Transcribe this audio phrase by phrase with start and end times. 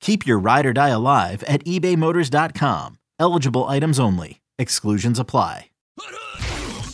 [0.00, 2.98] Keep your ride or die alive at ebaymotors.com.
[3.18, 4.40] Eligible items only.
[4.58, 5.66] Exclusions apply.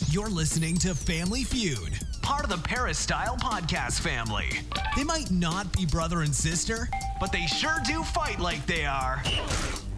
[0.09, 1.99] You're listening to Family Feud.
[2.21, 4.49] Part of the Paris Style Podcast family.
[4.95, 6.87] They might not be brother and sister.
[7.19, 9.21] But they sure do fight like they are.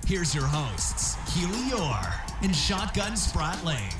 [0.07, 3.93] Here's your hosts, Keely Orr and Shotgun Spratling.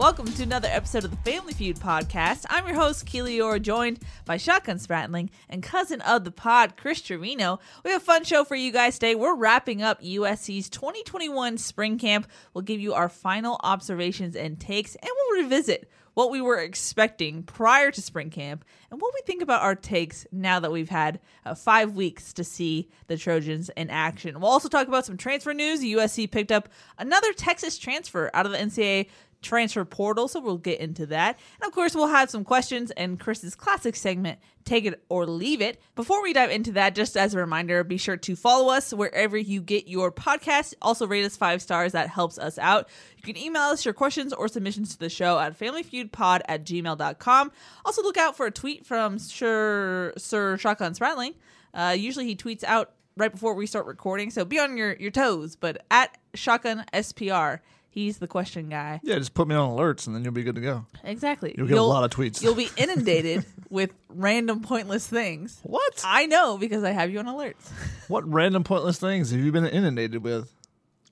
[0.00, 2.46] Welcome to another episode of the Family Feud podcast.
[2.48, 7.02] I'm your host, Keely Orr, joined by Shotgun Spratling and cousin of the pod, Chris
[7.02, 7.60] Trevino.
[7.84, 9.14] We have a fun show for you guys today.
[9.14, 12.28] We're wrapping up USC's 2021 spring camp.
[12.54, 17.42] We'll give you our final observations and takes, and we'll revisit what we were expecting
[17.42, 21.20] prior to spring camp and what we think about our takes now that we've had
[21.44, 24.40] uh, five weeks to see the Trojans in action.
[24.40, 25.80] We'll also talk about some transfer news.
[25.80, 29.08] USC picked up another Texas transfer out of the NCAA
[29.42, 31.38] transfer portal, so we'll get into that.
[31.60, 35.60] And of course, we'll have some questions and Chris's classic segment, Take It or Leave
[35.60, 35.80] It.
[35.94, 39.36] Before we dive into that, just as a reminder, be sure to follow us wherever
[39.36, 40.74] you get your podcast.
[40.82, 42.88] Also, rate us five stars, that helps us out.
[43.16, 47.52] You can email us your questions or submissions to the show at familyfeudpod at gmail.com.
[47.84, 51.34] Also, look out for a tweet from Sir, Sir Shotgun Spratling.
[51.72, 55.10] Uh, usually, he tweets out right before we start recording, so be on your, your
[55.10, 55.56] toes.
[55.56, 57.60] But at Shotgun SPR,
[57.92, 59.00] He's the question guy.
[59.02, 60.86] Yeah, just put me on alerts and then you'll be good to go.
[61.02, 61.54] Exactly.
[61.58, 62.40] You'll get a lot of tweets.
[62.40, 65.58] You'll be inundated with random pointless things.
[65.64, 66.00] What?
[66.04, 67.70] I know because I have you on alerts.
[68.08, 70.52] What random pointless things have you been inundated with?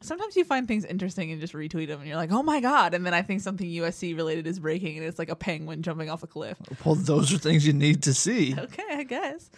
[0.00, 2.94] Sometimes you find things interesting and just retweet them and you're like, oh my God.
[2.94, 6.11] And then I think something USC related is breaking and it's like a penguin jumping
[6.11, 6.59] off a cliff.
[6.84, 8.55] Well, those are things you need to see.
[8.59, 9.50] Okay, I guess.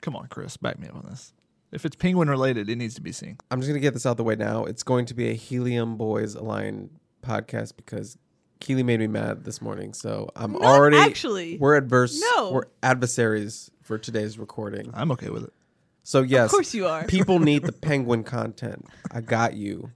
[0.00, 1.32] Come on, Chris, back me up on this.
[1.72, 3.38] If it's penguin related, it needs to be seen.
[3.50, 4.64] I'm just gonna get this out the way now.
[4.64, 6.90] It's going to be a Helium Boys Align
[7.22, 8.16] podcast because
[8.60, 9.92] Keely made me mad this morning.
[9.92, 11.58] So I'm Not already actually.
[11.58, 12.20] we're adverse.
[12.36, 12.52] No.
[12.52, 14.90] we're adversaries for today's recording.
[14.94, 15.52] I'm okay with it.
[16.04, 17.04] So yes, Of course you are.
[17.08, 18.86] people need the penguin content.
[19.10, 19.90] I got you.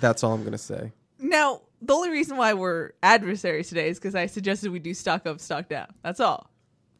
[0.00, 0.92] That's all I'm gonna say.
[1.18, 5.26] Now, the only reason why we're adversaries today is because I suggested we do stock
[5.26, 5.88] up, stock down.
[6.02, 6.50] That's all.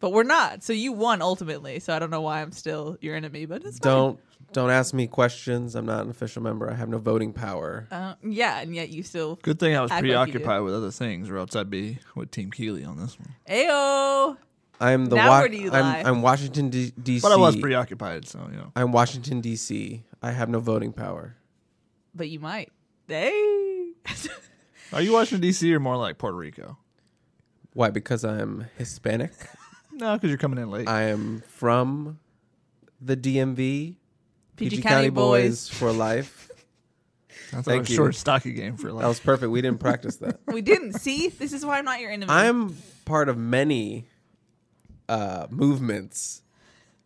[0.03, 0.65] But we're not.
[0.65, 1.79] So you won ultimately.
[1.79, 3.93] So I don't know why I'm still your enemy, but it's fine.
[3.93, 4.21] Don't
[4.53, 5.77] don't ask me questions.
[5.77, 6.69] I'm not an official member.
[6.69, 7.87] I have no voting power.
[7.89, 9.37] Uh, yeah, and yet you still.
[9.37, 12.33] Good thing I was Act like preoccupied with other things, or else I'd be with
[12.33, 13.29] Team Keely on this one.
[13.49, 14.37] Ayo.
[14.81, 16.01] I'm the Now Wa- where do you lie?
[16.01, 17.23] I'm, I'm Washington D- D.C.
[17.23, 18.73] But I was preoccupied, so you know.
[18.75, 20.03] I'm Washington D.C.
[20.21, 21.37] I have no voting power.
[22.13, 22.73] But you might.
[23.07, 23.93] Hey.
[24.93, 25.73] Are you Washington D.C.
[25.73, 26.77] or more like Puerto Rico?
[27.73, 27.91] Why?
[27.91, 29.31] Because I'm Hispanic.
[29.94, 30.88] No, because you're coming in late.
[30.88, 32.19] I am from
[33.00, 33.97] the DMV.
[34.56, 35.69] PG County boys.
[35.69, 36.50] for life.
[37.53, 37.97] That's thank a you.
[37.97, 39.03] short, stocky game for life.
[39.03, 39.50] That was perfect.
[39.50, 40.41] We didn't practice that.
[40.47, 40.94] we didn't.
[40.94, 41.28] See?
[41.28, 42.30] This is why I'm not your enemy.
[42.30, 44.06] I'm part of many
[45.08, 46.42] uh, movements.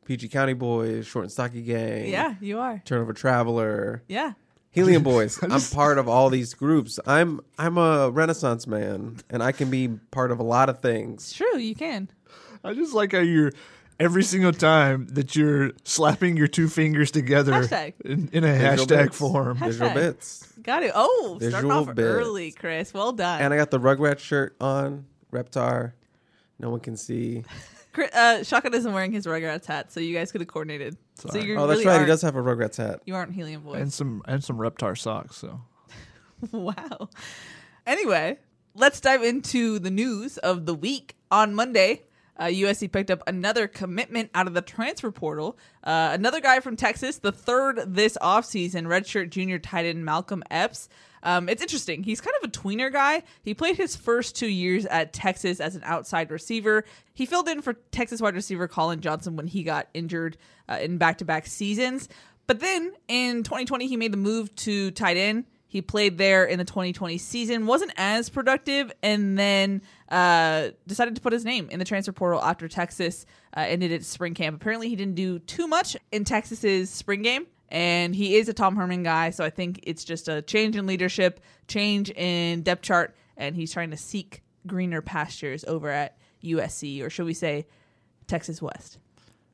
[0.04, 2.80] PG County Boys, Short and Stocky Gang, Yeah, you are.
[2.84, 4.34] Turnover Traveler, Yeah.
[4.70, 5.42] Helium Boys.
[5.42, 7.00] I'm part of all these groups.
[7.06, 11.24] I'm I'm a Renaissance man, and I can be part of a lot of things.
[11.24, 11.50] It's things.
[11.50, 11.58] true.
[11.60, 12.08] You can.
[12.64, 13.52] I just like how you're
[13.98, 17.94] every single time that you're slapping your two fingers together Hashtag.
[18.04, 19.18] in, in a Visual hashtag bits.
[19.18, 19.56] form.
[19.58, 20.52] Visual bits.
[20.62, 20.92] Got it.
[20.94, 21.98] Oh, starting Visual off bits.
[22.06, 22.92] early, Chris.
[22.92, 23.40] Well done.
[23.40, 25.92] And I got the Rugrat shirt on, Reptar.
[26.58, 27.44] No one can see.
[27.92, 30.96] Chris, uh, Shotgun isn't wearing his Rugrats hat, so you guys could have coordinated.
[31.14, 31.44] So Sorry.
[31.46, 32.00] you Oh, that's really right.
[32.00, 33.00] He does have a Rugrats hat.
[33.06, 33.80] You aren't Helium Boys.
[33.80, 35.36] And some and some Reptar socks.
[35.36, 35.62] So
[36.52, 37.08] wow.
[37.86, 38.38] Anyway,
[38.74, 41.14] let's dive into the news of the week.
[41.30, 42.02] On Monday,
[42.38, 45.58] uh, USC picked up another commitment out of the transfer portal.
[45.82, 50.88] Uh, another guy from Texas, the third this offseason, redshirt junior tight end Malcolm Epps.
[51.22, 52.02] Um, it's interesting.
[52.02, 53.22] He's kind of a tweener guy.
[53.42, 56.84] He played his first two years at Texas as an outside receiver.
[57.14, 60.36] He filled in for Texas wide receiver Collin Johnson when he got injured
[60.68, 62.08] uh, in back to back seasons.
[62.46, 65.46] But then in 2020, he made the move to tight end.
[65.68, 71.20] He played there in the 2020 season, wasn't as productive, and then uh, decided to
[71.20, 73.26] put his name in the transfer portal after Texas
[73.56, 74.56] uh, ended its spring camp.
[74.60, 78.76] Apparently, he didn't do too much in Texas's spring game, and he is a Tom
[78.76, 83.16] Herman guy, so I think it's just a change in leadership, change in depth chart,
[83.36, 87.66] and he's trying to seek greener pastures over at USC, or should we say
[88.28, 88.98] Texas West.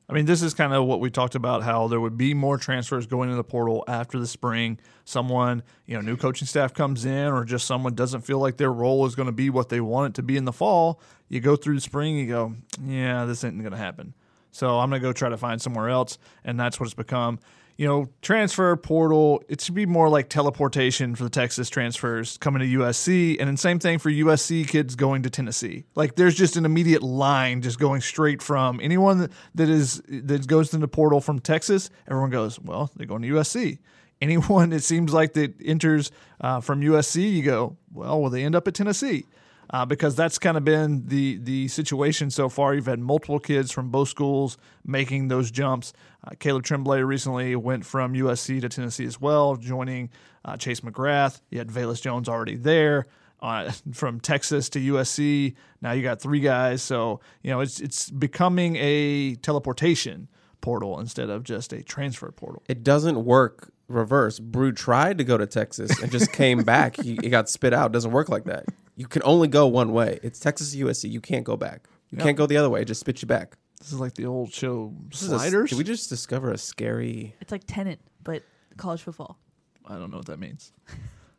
[0.09, 2.57] I mean, this is kind of what we talked about how there would be more
[2.57, 4.77] transfers going into the portal after the spring.
[5.05, 8.71] Someone, you know, new coaching staff comes in, or just someone doesn't feel like their
[8.71, 11.01] role is going to be what they want it to be in the fall.
[11.29, 12.53] You go through the spring, you go,
[12.83, 14.13] yeah, this isn't going to happen.
[14.51, 16.19] So I'm going to go try to find somewhere else.
[16.43, 17.39] And that's what it's become
[17.77, 22.59] you know, transfer portal, it should be more like teleportation for the Texas transfers coming
[22.59, 23.37] to USC.
[23.39, 25.85] And then same thing for USC kids going to Tennessee.
[25.95, 30.73] Like there's just an immediate line just going straight from anyone that is that goes
[30.73, 33.79] into portal from Texas, everyone goes, well, they're going to USC.
[34.21, 36.11] Anyone it seems like that enters
[36.41, 39.25] uh, from USC, you go, well, will they end up at Tennessee?
[39.73, 42.75] Uh, because that's kind of been the the situation so far.
[42.75, 45.93] You've had multiple kids from both schools making those jumps.
[46.23, 50.11] Uh, Caleb Tremblay recently went from USC to Tennessee as well, joining
[50.45, 51.41] uh, Chase McGrath.
[51.49, 53.07] You had Velus Jones already there.
[53.41, 56.83] Uh, from Texas to USC, now you got three guys.
[56.83, 60.27] So you know it's it's becoming a teleportation
[60.61, 62.61] portal instead of just a transfer portal.
[62.69, 64.39] It doesn't work reverse.
[64.39, 66.95] Bru tried to go to Texas and just came back.
[66.95, 67.91] He, he, got spit out.
[67.91, 68.65] Doesn't work like that.
[68.95, 70.19] You can only go one way.
[70.23, 71.09] It's Texas USC.
[71.09, 71.87] You can't go back.
[72.11, 72.25] You yep.
[72.25, 72.81] can't go the other way.
[72.81, 73.57] It just spit you back.
[73.79, 75.71] This is like the old show Sliders.
[75.71, 77.35] A, did we just discover a scary?
[77.41, 78.43] It's like Tenet, but
[78.77, 79.37] college football.
[79.85, 80.71] I don't know what that means.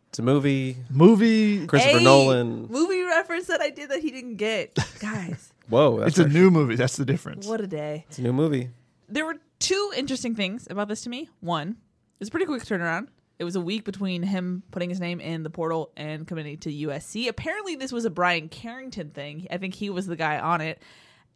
[0.09, 0.77] It's a movie.
[0.91, 1.67] Movie.
[1.67, 2.69] Christopher hey, Nolan.
[2.69, 5.53] Movie reference that I did that he didn't get, guys.
[5.69, 6.77] Whoa, it's a new movie.
[6.77, 7.47] That's the difference.
[7.47, 8.05] What a day!
[8.09, 8.71] It's a new movie.
[9.09, 11.31] There were two interesting things about this to me.
[11.41, 11.77] One,
[12.21, 13.09] it's a pretty quick turnaround.
[13.39, 16.73] It was a week between him putting his name in the portal and committing to
[16.73, 17.29] USC.
[17.29, 19.47] Apparently, this was a Bryan Carrington thing.
[19.51, 20.81] I think he was the guy on it.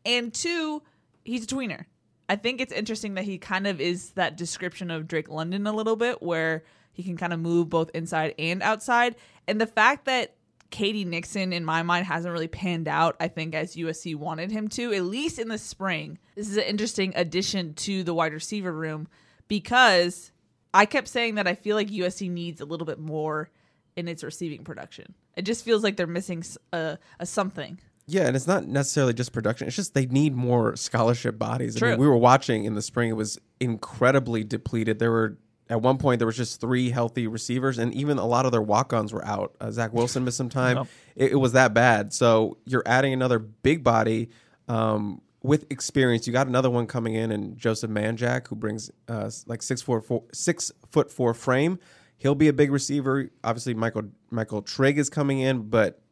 [0.04, 0.82] And two,
[1.24, 1.86] he's a tweener.
[2.28, 5.72] I think it's interesting that he kind of is that description of Drake London a
[5.72, 6.62] little bit, where
[6.92, 9.16] he can kind of move both inside and outside.
[9.46, 10.34] And the fact that
[10.70, 14.68] KD Nixon, in my mind, hasn't really panned out, I think, as USC wanted him
[14.68, 16.18] to, at least in the spring.
[16.34, 19.08] This is an interesting addition to the wide receiver room
[19.48, 20.30] because
[20.74, 23.50] I kept saying that I feel like USC needs a little bit more
[23.96, 25.14] in its receiving production.
[25.36, 27.78] It just feels like they're missing a, a something.
[28.06, 29.66] Yeah, and it's not necessarily just production.
[29.66, 31.76] It's just they need more scholarship bodies.
[31.76, 31.88] True.
[31.88, 34.98] I mean, we were watching in the spring; it was incredibly depleted.
[34.98, 35.36] There were
[35.68, 38.62] at one point there was just three healthy receivers, and even a lot of their
[38.62, 39.54] walk-ons were out.
[39.60, 40.88] Uh, Zach Wilson missed some time.
[41.16, 42.14] It, it, was that bad.
[42.14, 44.30] So you're adding another big body.
[44.68, 49.30] Um, with experience, you got another one coming in, and Joseph Manjack, who brings uh,
[49.46, 51.78] like six four four six foot four frame.
[52.16, 53.30] He'll be a big receiver.
[53.44, 56.02] Obviously, Michael Michael Trigg is coming in, but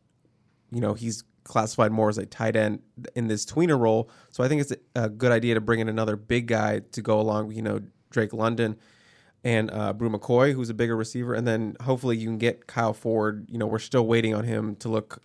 [0.71, 2.81] you know he's classified more as a tight end
[3.15, 4.11] in this tweener role.
[4.31, 7.21] So I think it's a good idea to bring in another big guy to go
[7.21, 7.81] along you know
[8.11, 8.77] Drake London
[9.43, 12.93] and uh, Bru McCoy, who's a bigger receiver, and then hopefully you can get Kyle
[12.93, 13.47] Ford.
[13.51, 15.23] You know, we're still waiting on him to look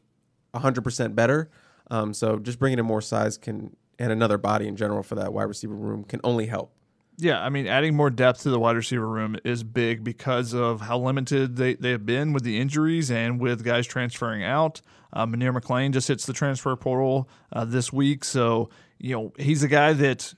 [0.53, 1.49] 100% better.
[1.89, 5.31] Um, so just bringing in more size can and another body in general for that
[5.31, 6.73] wide receiver room can only help.
[7.17, 10.81] Yeah, I mean, adding more depth to the wide receiver room is big because of
[10.81, 14.81] how limited they, they have been with the injuries and with guys transferring out.
[15.13, 19.67] Uh, McClain just hits the transfer portal uh, this week, so you know he's a
[19.67, 20.33] guy that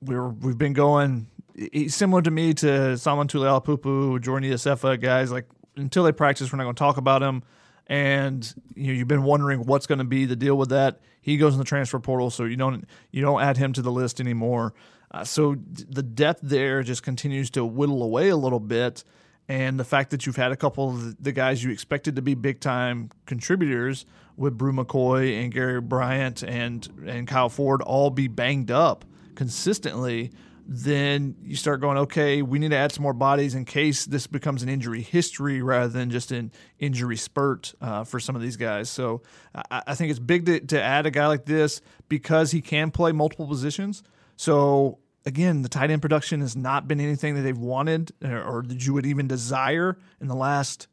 [0.00, 1.26] we're we've been going.
[1.54, 5.44] He's similar to me to Saman Tuliaupupu, Jordan Iosefa, guys like
[5.76, 7.42] until they practice, we're not going to talk about him
[7.86, 11.00] and you know you've been wondering what's going to be the deal with that.
[11.26, 13.90] He goes in the transfer portal, so you don't you don't add him to the
[13.90, 14.74] list anymore.
[15.10, 19.02] Uh, so the depth there just continues to whittle away a little bit,
[19.48, 22.34] and the fact that you've had a couple of the guys you expected to be
[22.34, 24.06] big time contributors
[24.36, 29.04] with Bru McCoy and Gary Bryant and and Kyle Ford all be banged up
[29.34, 30.30] consistently
[30.68, 34.26] then you start going, okay, we need to add some more bodies in case this
[34.26, 38.56] becomes an injury history rather than just an injury spurt uh, for some of these
[38.56, 38.90] guys.
[38.90, 39.22] So
[39.54, 42.90] I, I think it's big to, to add a guy like this because he can
[42.90, 44.02] play multiple positions.
[44.36, 48.62] So again, the tight end production has not been anything that they've wanted or, or
[48.62, 50.88] that you would even desire in the last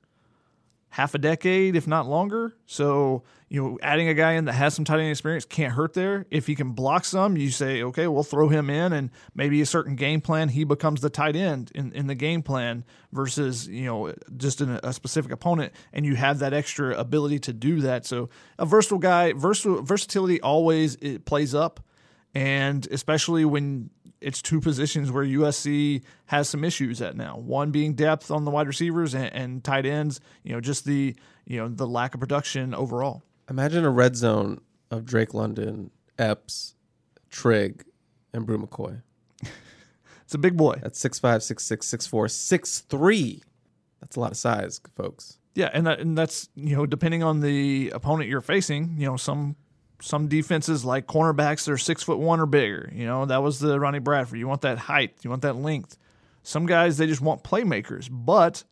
[0.89, 2.55] half a decade, if not longer.
[2.67, 5.93] So, you know, adding a guy in that has some tight end experience can't hurt
[5.93, 6.25] there.
[6.31, 9.65] If he can block some, you say, okay, we'll throw him in and maybe a
[9.67, 13.85] certain game plan, he becomes the tight end in, in the game plan versus, you
[13.85, 15.71] know, just in a, a specific opponent.
[15.93, 18.07] And you have that extra ability to do that.
[18.07, 21.79] So a versatile guy, versatile, versatility always it plays up.
[22.33, 27.37] And especially when it's two positions where USC has some issues at now.
[27.37, 30.19] One being depth on the wide receivers and, and tight ends.
[30.41, 33.21] You know, just the you know the lack of production overall.
[33.49, 36.75] Imagine a red zone of Drake London, Epps,
[37.29, 37.83] Trigg,
[38.33, 39.01] and Bru McCoy.
[40.23, 40.79] It's a big boy.
[40.81, 43.43] That's six five, six six, six four, six three.
[44.01, 45.37] That's a lot of size, folks.
[45.53, 48.95] Yeah, and that, and that's you know depending on the opponent you're facing.
[48.97, 49.55] You know some
[50.01, 52.89] some defenses like cornerbacks they're six foot one or bigger.
[52.93, 54.39] You know that was the Ronnie Bradford.
[54.39, 55.17] You want that height.
[55.21, 55.97] You want that length.
[56.41, 58.63] Some guys they just want playmakers, but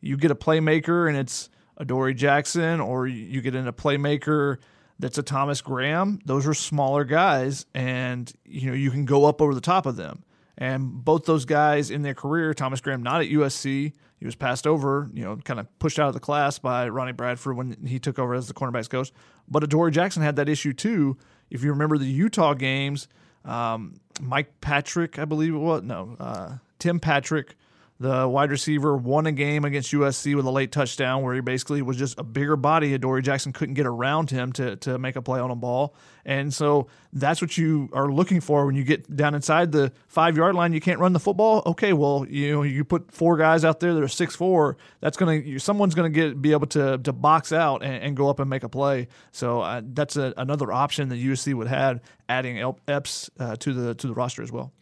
[0.00, 4.58] you get a playmaker and it's Adoree Jackson, or you get in a playmaker
[4.98, 6.20] that's a Thomas Graham.
[6.26, 9.96] Those are smaller guys, and you know you can go up over the top of
[9.96, 10.22] them.
[10.58, 14.66] And both those guys in their career, Thomas Graham not at USC, he was passed
[14.66, 17.98] over, you know, kind of pushed out of the class by Ronnie Bradford when he
[17.98, 19.10] took over as the cornerbacks coach.
[19.48, 21.16] But Adoree Jackson had that issue too.
[21.50, 23.08] If you remember the Utah games,
[23.46, 27.56] um, Mike Patrick, I believe it was, no, uh, Tim Patrick
[28.00, 31.82] the wide receiver won a game against USC with a late touchdown where he basically
[31.82, 32.94] was just a bigger body.
[32.94, 35.94] Adoree Jackson couldn't get around him to, to make a play on a ball.
[36.24, 40.34] And so that's what you are looking for when you get down inside the five
[40.34, 40.72] yard line.
[40.72, 41.62] You can't run the football.
[41.66, 44.78] Okay, well, you know, you put four guys out there that are six four.
[45.00, 48.40] That's gonna someone's gonna get be able to to box out and, and go up
[48.40, 49.08] and make a play.
[49.30, 53.94] So uh, that's a, another option that USC would have adding Epps uh, to the
[53.94, 54.72] to the roster as well.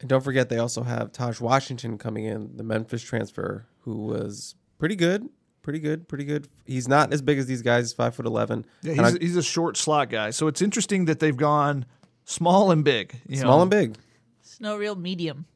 [0.00, 4.54] And don't forget, they also have Taj Washington coming in, the Memphis transfer, who was
[4.78, 5.28] pretty good,
[5.62, 6.48] pretty good, pretty good.
[6.64, 8.66] He's not as big as these guys, five foot eleven.
[8.82, 10.30] Yeah, he's, I, he's a short slot guy.
[10.30, 11.86] So it's interesting that they've gone
[12.24, 13.14] small and big.
[13.32, 13.62] small know.
[13.62, 13.96] and big.
[14.40, 15.46] It's no real medium.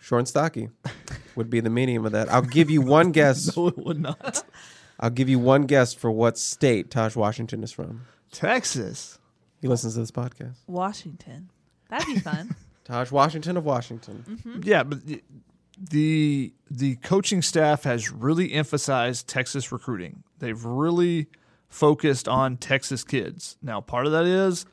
[0.00, 0.68] Short and stocky
[1.36, 2.30] would be the medium of that.
[2.32, 3.56] I'll give you one guess.
[3.56, 4.44] no, it would not.
[5.00, 8.06] I'll give you one guess for what state Taj Washington is from.
[8.30, 9.18] Texas.
[9.60, 10.56] He listens to this podcast.
[10.66, 11.50] Washington.
[11.88, 12.54] That'd be fun.
[12.84, 14.24] Taj Washington of Washington.
[14.28, 14.60] Mm-hmm.
[14.62, 15.00] Yeah, but
[15.78, 20.22] the the coaching staff has really emphasized Texas recruiting.
[20.38, 21.28] They've really
[21.68, 23.56] focused on Texas kids.
[23.62, 24.66] Now, part of that is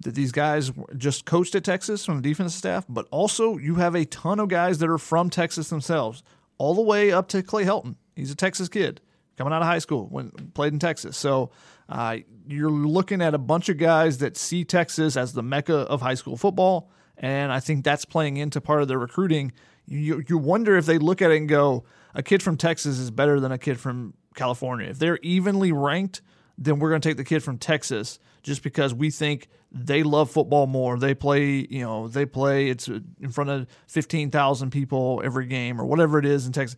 [0.00, 3.94] that these guys just coached at Texas from the defensive staff, but also you have
[3.94, 6.22] a ton of guys that are from Texas themselves,
[6.58, 7.96] all the way up to Clay Helton.
[8.14, 9.00] He's a Texas kid
[9.36, 11.16] coming out of high school when played in Texas.
[11.16, 11.50] So
[11.88, 16.00] uh, you're looking at a bunch of guys that see Texas as the mecca of
[16.00, 19.52] high school football and I think that's playing into part of their recruiting.
[19.86, 23.10] You you wonder if they look at it and go, a kid from Texas is
[23.10, 24.88] better than a kid from California.
[24.88, 26.22] If they're evenly ranked,
[26.58, 30.30] then we're going to take the kid from Texas just because we think they love
[30.30, 30.98] football more.
[30.98, 35.80] They play, you know, they play it's uh, in front of 15,000 people every game
[35.80, 36.76] or whatever it is in Texas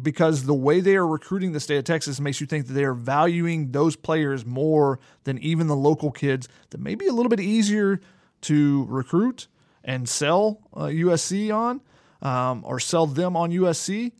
[0.00, 2.84] because the way they are recruiting the state of Texas makes you think that they
[2.84, 7.30] are valuing those players more than even the local kids that may be a little
[7.30, 8.00] bit easier
[8.42, 9.46] to recruit
[9.84, 11.80] and sell uh, USC on
[12.22, 14.12] um, or sell them on USC,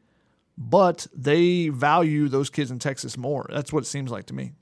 [0.56, 3.46] but they value those kids in Texas more.
[3.50, 4.52] That's what it seems like to me.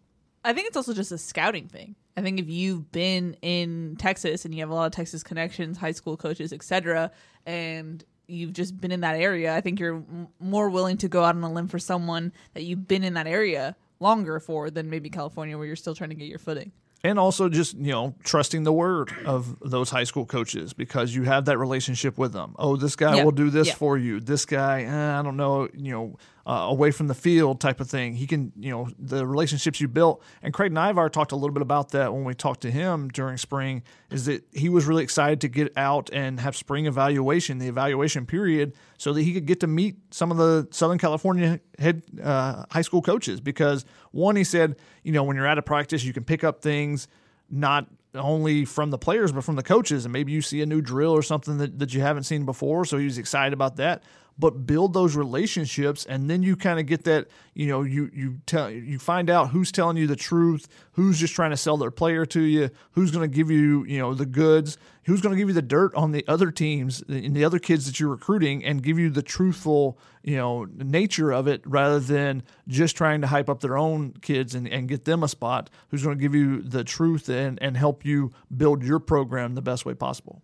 [0.45, 1.97] I think it's also just a scouting thing.
[2.17, 5.77] I think if you've been in Texas and you have a lot of Texas connections,
[5.77, 7.11] high school coaches, etc.,
[7.45, 11.25] and you've just been in that area, I think you're m- more willing to go
[11.25, 14.89] out on a limb for someone that you've been in that area longer for than
[14.89, 16.73] maybe California, where you're still trying to get your footing
[17.07, 21.23] and also just you know trusting the word of those high school coaches because you
[21.23, 22.55] have that relationship with them.
[22.59, 24.21] Oh this guy will do this for you.
[24.21, 27.91] This guy eh, i don't know you know uh, away from the field type of
[27.91, 28.15] thing.
[28.15, 30.23] He can, you know, the relationships you built.
[30.43, 33.37] And Craig Naivar talked a little bit about that when we talked to him during
[33.37, 33.83] spring.
[34.11, 38.27] Is that he was really excited to get out and have spring evaluation, the evaluation
[38.27, 42.65] period, so that he could get to meet some of the Southern California head uh,
[42.71, 43.41] high school coaches.
[43.41, 46.63] Because one, he said, you know, when you're out of practice, you can pick up
[46.63, 47.09] things
[47.51, 50.81] not only from the players but from the coaches and maybe you see a new
[50.81, 54.03] drill or something that, that you haven't seen before so he was excited about that
[54.39, 58.39] but build those relationships and then you kind of get that you know you you
[58.47, 61.91] tell you find out who's telling you the truth who's just trying to sell their
[61.91, 65.39] player to you who's going to give you you know the goods who's going to
[65.39, 68.65] give you the dirt on the other teams and the other kids that you're recruiting
[68.65, 73.27] and give you the truthful you know nature of it rather than just trying to
[73.27, 76.35] hype up their own kids and, and get them a spot who's going to give
[76.35, 80.43] you the truth and, and help you build your program the best way possible.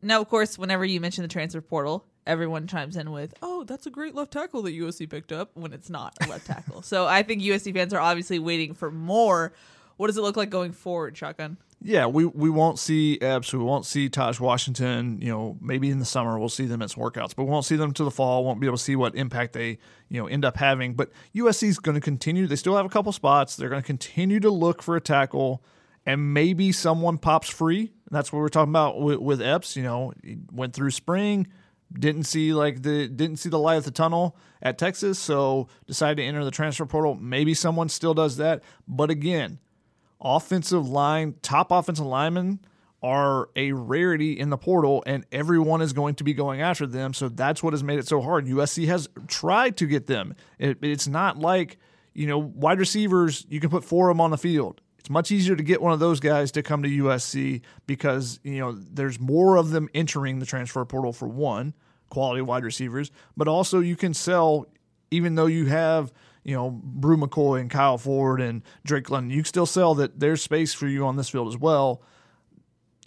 [0.00, 3.86] Now of course whenever you mention the transfer portal everyone chimes in with, "Oh, that's
[3.86, 6.82] a great left tackle that USC picked up," when it's not a left tackle.
[6.82, 9.52] so I think USC fans are obviously waiting for more.
[9.96, 11.58] What does it look like going forward, Shotgun?
[11.84, 13.52] Yeah, we, we won't see Epps.
[13.52, 15.18] We won't see Taj Washington.
[15.20, 17.64] You know, maybe in the summer we'll see them at some workouts, but we won't
[17.64, 18.44] see them to the fall.
[18.44, 20.94] Won't be able to see what impact they you know end up having.
[20.94, 22.46] But USC is going to continue.
[22.46, 23.56] They still have a couple spots.
[23.56, 25.62] They're going to continue to look for a tackle,
[26.06, 29.74] and maybe someone pops free that's what we're talking about with, with Epps.
[29.74, 30.12] You know,
[30.52, 31.48] went through spring,
[31.98, 36.16] didn't see like the didn't see the light at the tunnel at Texas, so decided
[36.16, 37.14] to enter the transfer portal.
[37.14, 39.58] Maybe someone still does that, but again,
[40.20, 42.60] offensive line, top offensive linemen
[43.02, 47.12] are a rarity in the portal, and everyone is going to be going after them.
[47.12, 48.46] So that's what has made it so hard.
[48.46, 50.36] USC has tried to get them.
[50.58, 51.78] It, it's not like
[52.14, 53.44] you know wide receivers.
[53.48, 54.80] You can put four of them on the field.
[54.98, 58.60] It's much easier to get one of those guys to come to USC because you
[58.60, 61.74] know there's more of them entering the transfer portal for one
[62.12, 64.66] quality wide receivers, but also you can sell
[65.10, 66.12] even though you have
[66.44, 70.20] you know Bru McCoy and Kyle Ford and Drake London, you can still sell that
[70.20, 72.02] there's space for you on this field as well.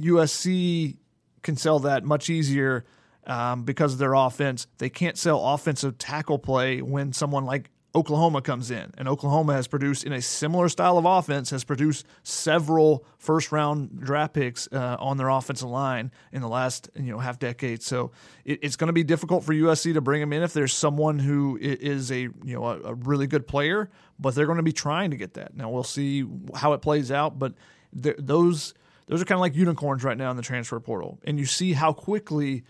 [0.02, 0.98] USC
[1.44, 2.84] can sell that much easier
[3.28, 4.66] um, because of their offense.
[4.80, 9.68] They can't sell offensive tackle play when someone like Oklahoma comes in, and Oklahoma has
[9.68, 14.98] produced in a similar style of offense, has produced several first round draft picks uh,
[15.00, 17.82] on their offensive line in the last you know half decade.
[17.82, 18.12] So
[18.44, 21.20] it, it's going to be difficult for USC to bring them in if there's someone
[21.20, 24.74] who is a you know a, a really good player, but they're going to be
[24.74, 25.56] trying to get that.
[25.56, 27.54] Now we'll see how it plays out, but
[28.00, 28.74] th- those
[29.08, 31.74] those are kind of like unicorns right now in the transfer portal, and you see
[31.74, 32.66] how quickly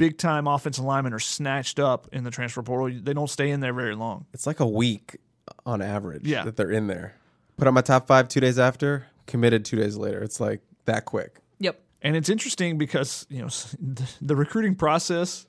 [0.00, 2.98] big time offensive linemen are snatched up in the transfer portal.
[3.02, 4.24] They don't stay in there very long.
[4.32, 5.18] It's like a week
[5.66, 6.42] on average Yeah.
[6.44, 7.16] that they're in there.
[7.58, 10.22] Put on my top five two days after, committed two days later.
[10.22, 11.40] It's like that quick.
[11.58, 11.78] Yep.
[12.00, 15.46] And it's interesting because you know the- the recruiting process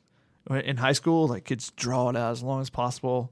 [0.50, 3.32] in high school, like kids draw it out as long as possible,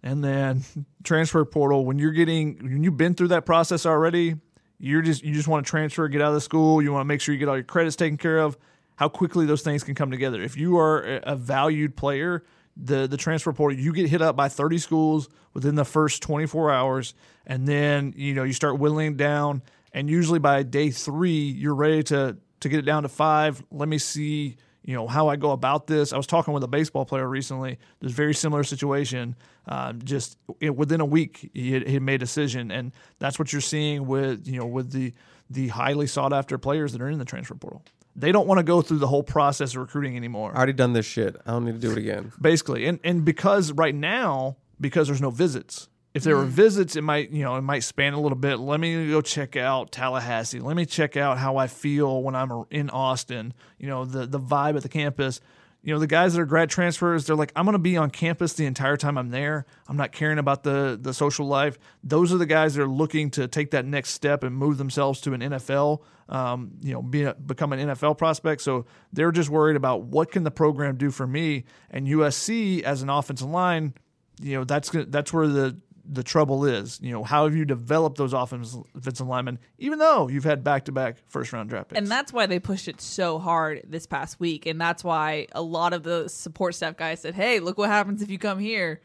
[0.00, 0.62] and then
[1.02, 1.84] transfer portal.
[1.84, 4.36] When you're getting when you've been through that process already,
[4.78, 6.80] you're just you just want to transfer, get out of the school.
[6.80, 8.56] You want to make sure you get all your credits taken care of.
[9.02, 10.40] How quickly those things can come together.
[10.40, 12.44] If you are a valued player,
[12.76, 16.70] the the transfer portal, you get hit up by 30 schools within the first 24
[16.70, 17.12] hours,
[17.44, 19.62] and then you know you start whittling down.
[19.92, 23.64] And usually by day three, you're ready to to get it down to five.
[23.72, 26.12] Let me see, you know, how I go about this.
[26.12, 27.80] I was talking with a baseball player recently.
[27.98, 29.34] There's very similar situation.
[29.66, 33.52] Um, just it, within a week, he he had made a decision, and that's what
[33.52, 35.12] you're seeing with you know with the
[35.50, 37.82] the highly sought after players that are in the transfer portal.
[38.14, 40.52] They don't want to go through the whole process of recruiting anymore.
[40.52, 41.36] I already done this shit.
[41.46, 42.32] I don't need to do it again.
[42.40, 45.88] basically and and because right now because there's no visits.
[46.14, 46.48] If there were mm.
[46.48, 48.58] visits it might you know it might span a little bit.
[48.58, 50.60] Let me go check out tallahassee.
[50.60, 53.54] Let me check out how i feel when i'm in austin.
[53.78, 55.40] You know the the vibe at the campus
[55.82, 58.10] you know the guys that are grad transfers they're like i'm going to be on
[58.10, 59.66] campus the entire time i'm there.
[59.88, 61.78] I'm not caring about the the social life.
[62.02, 65.20] Those are the guys that are looking to take that next step and move themselves
[65.22, 68.62] to an nfl um, you know be a, become an nfl prospect.
[68.62, 71.64] So they're just worried about what can the program do for me?
[71.90, 73.94] And usc as an offensive line
[74.40, 75.76] you know that's that's where the
[76.12, 77.00] the trouble is.
[77.00, 80.92] You know, how have you developed those offensive linemen, even though you've had back to
[80.92, 81.98] back first round draft picks?
[81.98, 84.66] And that's why they pushed it so hard this past week.
[84.66, 88.22] And that's why a lot of the support staff guys said, hey, look what happens
[88.22, 89.00] if you come here.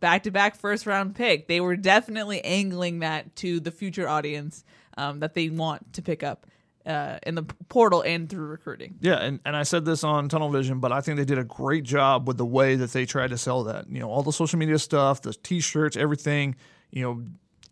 [0.00, 1.48] Back to back first round pick.
[1.48, 4.64] They were definitely angling that to the future audience
[4.96, 6.46] um, that they want to pick up
[6.88, 8.96] uh, in the portal and through recruiting.
[9.00, 11.44] Yeah, and, and I said this on Tunnel Vision, but I think they did a
[11.44, 13.90] great job with the way that they tried to sell that.
[13.90, 16.56] You know, all the social media stuff, the t-shirts, everything.
[16.90, 17.24] You know,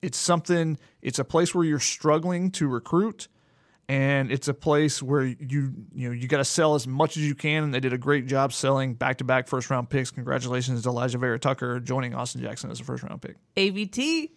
[0.03, 0.79] it's something.
[1.01, 3.29] It's a place where you're struggling to recruit,
[3.89, 7.27] and it's a place where you you know you got to sell as much as
[7.27, 7.65] you can.
[7.65, 10.11] And they did a great job selling back-to-back first-round picks.
[10.11, 13.37] Congratulations to Alijah Vera-Tucker joining Austin Jackson as a first-round pick.
[13.57, 14.31] AVT,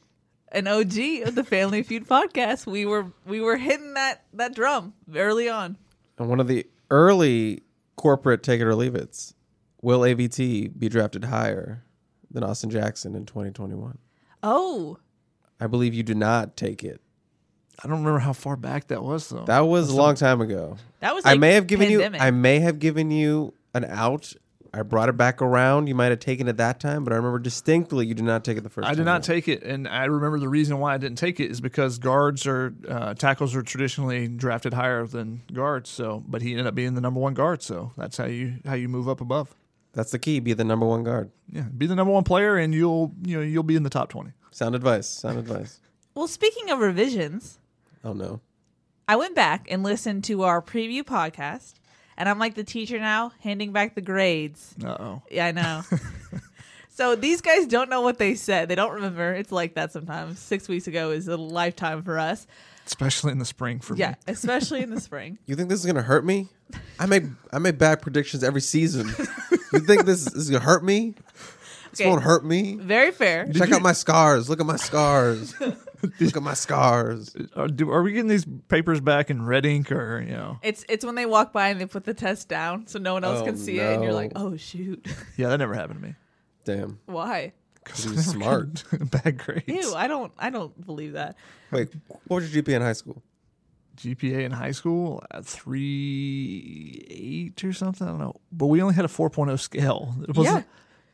[0.51, 2.65] an OG of the Family Feud podcast.
[2.65, 5.77] We were we were hitting that that drum early on.
[6.17, 7.63] And one of the early
[7.95, 9.33] corporate take it or leave it's
[9.81, 11.83] will AVT be drafted higher
[12.31, 13.97] than Austin Jackson in 2021?
[14.43, 14.97] Oh,
[15.59, 17.01] I believe you did not take it.
[17.81, 19.45] I don't remember how far back that was though.
[19.45, 20.77] That was a long time ago.
[20.99, 21.25] that was.
[21.25, 22.19] I may have given pandemic.
[22.19, 24.33] you I may have given you an out.
[24.73, 25.87] I brought it back around.
[25.87, 28.57] You might have taken it that time, but I remember distinctly you did not take
[28.57, 28.97] it the first I time.
[28.97, 29.21] did not around.
[29.23, 32.45] take it, and I remember the reason why I didn't take it is because guards
[32.45, 35.89] are uh, tackles are traditionally drafted higher than guards.
[35.89, 37.61] So, but he ended up being the number one guard.
[37.63, 39.55] So that's how you how you move up above.
[39.93, 40.39] That's the key.
[40.39, 41.31] Be the number one guard.
[41.51, 44.09] Yeah, be the number one player, and you'll you know you'll be in the top
[44.09, 44.31] twenty.
[44.51, 45.07] Sound advice.
[45.07, 45.79] Sound advice.
[46.13, 47.57] Well, speaking of revisions,
[48.03, 48.41] Oh no.
[49.07, 51.73] I went back and listened to our preview podcast,
[52.19, 54.75] and I'm like the teacher now, handing back the grades.
[54.83, 55.21] Uh oh.
[55.31, 55.81] Yeah, I know.
[56.89, 58.69] so these guys don't know what they said.
[58.69, 59.33] They don't remember.
[59.33, 60.37] It's like that sometimes.
[60.39, 62.45] Six weeks ago is a lifetime for us.
[62.85, 64.15] Especially in the spring for Yeah, me.
[64.27, 65.37] especially in the spring.
[65.45, 66.49] You think this is gonna hurt me?
[66.99, 69.07] I make I make bad predictions every season.
[69.73, 71.15] you think this is gonna hurt me?
[71.91, 72.09] This Okay.
[72.09, 72.75] won't hurt me.
[72.75, 73.51] Very fair.
[73.51, 74.47] Check out my scars.
[74.49, 75.55] Look at my scars.
[76.19, 77.35] Look at my scars.
[77.55, 80.59] Are, do, are we getting these papers back in red ink or you know?
[80.63, 83.23] It's it's when they walk by and they put the test down so no one
[83.23, 85.05] else Oh, can see it, and you're like, oh shoot,
[85.37, 86.15] Yeah, that never happened to me.
[86.65, 86.99] Damn.
[87.05, 87.53] why?
[87.83, 88.83] Because He's smart.
[89.11, 89.63] Bad grades.
[89.67, 91.35] Ew, I don't I don't believe that.
[91.71, 91.89] Wait,
[92.27, 93.23] what was your GPA in high school?
[93.97, 98.07] GPA in high school at three eight or something.
[98.07, 100.15] I don't know, but we only had a 4.0 scale.
[100.27, 100.57] It wasn't.
[100.57, 100.63] Yeah.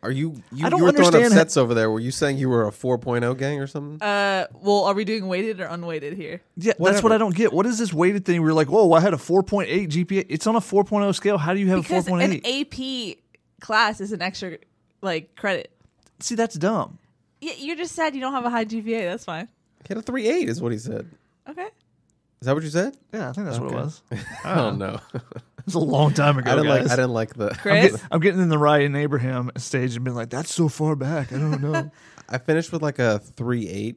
[0.06, 1.90] Are you you, I don't you were throwing up understand sets over there?
[1.90, 4.00] Were you saying you were a 4.0 gang or something?
[4.08, 6.42] Uh, well, are we doing weighted or unweighted here?
[6.56, 7.04] Yeah, that's Whatever.
[7.04, 7.52] what I don't get.
[7.52, 8.44] What is this weighted thing?
[8.44, 10.28] We are like, whoa, I had a 4.8 GPA.
[10.30, 11.40] It's on a 4.0 scale.
[11.40, 13.18] How do you have Because a an AP
[13.62, 14.60] class is an extra
[15.02, 15.72] like credit.
[16.20, 17.00] See, that's dumb.
[17.42, 19.10] Yeah, you're just sad you don't have a high GPA.
[19.10, 19.48] That's fine.
[19.88, 21.10] He had a 3.8 is what he said.
[21.50, 21.68] Okay.
[22.42, 22.96] Is that what you said?
[23.12, 24.02] Yeah, I think that's what it was.
[24.44, 25.00] I don't know.
[25.66, 26.52] It was a long time ago.
[26.52, 26.82] I didn't like.
[26.84, 26.92] guys.
[26.92, 27.58] I didn't like the.
[27.66, 30.96] I'm, get- I'm getting in the Ryan Abraham stage and being like, that's so far
[30.96, 31.34] back.
[31.34, 31.92] I don't know.
[32.30, 33.96] I finished with like a 3.8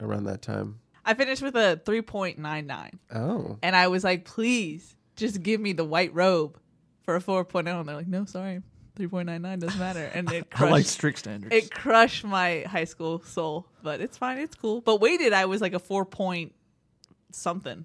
[0.00, 0.80] around that time.
[1.04, 5.84] I finished with a 3.99, Oh, and I was like, please, just give me the
[5.84, 6.58] white robe
[7.02, 7.66] for a 4.0.
[7.80, 8.60] And they're like, no, sorry,
[8.98, 10.10] 3.99 doesn't matter.
[10.14, 10.70] And it I crushed.
[10.72, 11.52] like strict standards.
[11.54, 14.38] it crushed my high school soul, but it's fine.
[14.38, 14.80] It's cool.
[14.80, 16.54] But weighted, I was like a four point
[17.32, 17.84] something,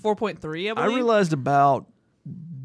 [0.00, 0.70] four point three.
[0.70, 1.86] I I realized about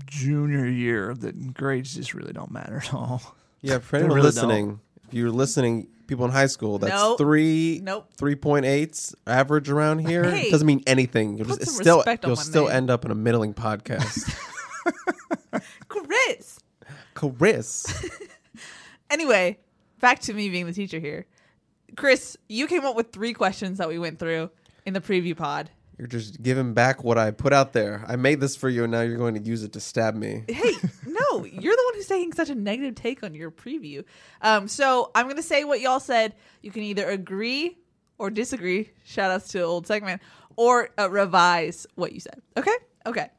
[0.06, 3.36] junior year that grades just really don't matter at all.
[3.62, 3.80] yeah.
[3.80, 7.18] For They anyone really listening, if you're listening, people in high school, that's Nope.
[7.18, 8.10] three, Nope.
[8.18, 10.24] 3.8s average around here.
[10.30, 11.38] Hey, doesn't mean anything.
[11.38, 12.76] You'll just some still you'll still name.
[12.78, 14.36] end up in a middling podcast.
[15.88, 16.60] Chris.
[17.16, 18.10] Chris,
[19.10, 19.58] Anyway,
[20.00, 21.26] back to me being the teacher here.
[21.98, 24.50] Chris, you came up with three questions that we went through
[24.86, 25.70] in the preview pod.
[26.00, 28.06] You're just giving back what I put out there.
[28.08, 30.46] I made this for you, and now you're going to use it to stab me.
[30.48, 30.72] Hey,
[31.06, 34.06] no, you're the one who's taking such a negative take on your preview.
[34.42, 36.36] Um, so I'm gonna say what y'all said.
[36.62, 37.78] You can either agree
[38.18, 38.92] or disagree.
[39.04, 40.22] Shout outs to old segment,
[40.56, 42.42] or uh, revise what you said.
[42.56, 43.30] Okay, okay,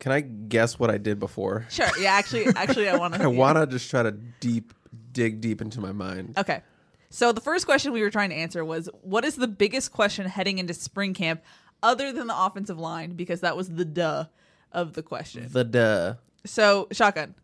[0.00, 1.66] Can I guess what I did before?
[1.70, 1.86] sure.
[2.00, 3.22] Yeah, actually, actually, I want to.
[3.22, 4.74] I want to just try to deep
[5.12, 6.36] dig deep into my mind.
[6.36, 6.62] Okay.
[7.10, 10.26] So the first question we were trying to answer was what is the biggest question
[10.26, 11.42] heading into spring camp
[11.82, 14.26] other than the offensive line because that was the duh
[14.72, 15.48] of the question.
[15.50, 16.14] The duh.
[16.44, 17.34] So, Shotgun,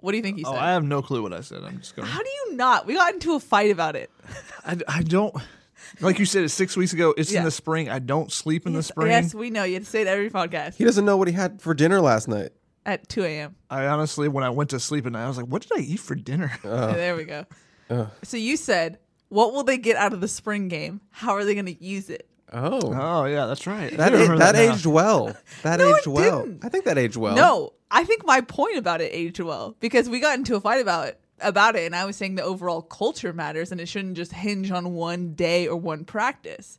[0.00, 0.58] what do you think he oh, said?
[0.58, 0.62] Oh.
[0.62, 1.62] I have no clue what I said.
[1.62, 2.08] I'm just going.
[2.08, 2.86] How do you not?
[2.86, 4.10] We got into a fight about it.
[4.64, 5.34] I, I don't.
[6.00, 7.14] Like you said, it's six weeks ago.
[7.16, 7.40] It's Yeah.
[7.40, 7.88] in the spring.
[7.88, 9.08] I don't sleep in the spring.
[9.10, 9.64] Yes, we know.
[9.64, 12.00] You have to say it every podcast He doesn't know what he had for dinner
[12.00, 12.50] last night.
[12.86, 13.56] at 2 a.m.
[13.68, 15.80] I honestly, when I went to sleep at night, I was like, "What did I
[15.80, 16.92] eat for dinner?" Uh.
[16.92, 17.44] there we go.
[17.88, 18.06] Uh.
[18.22, 18.98] So you said,
[19.28, 21.00] what will they get out of the spring game?
[21.10, 22.28] How are they going to use it?
[22.52, 23.96] Oh, oh yeah, that's right.
[23.96, 25.36] That do a- that, aged well.
[25.62, 26.42] That No, aged it well.
[26.44, 26.64] didn't.
[26.64, 27.34] I think that aged well.
[27.36, 30.80] No, I think my point about it aged well because we got into a fight
[30.80, 34.16] about it about it and I was saying the overall culture matters and it shouldn't
[34.16, 36.78] just hinge on one day or one practice.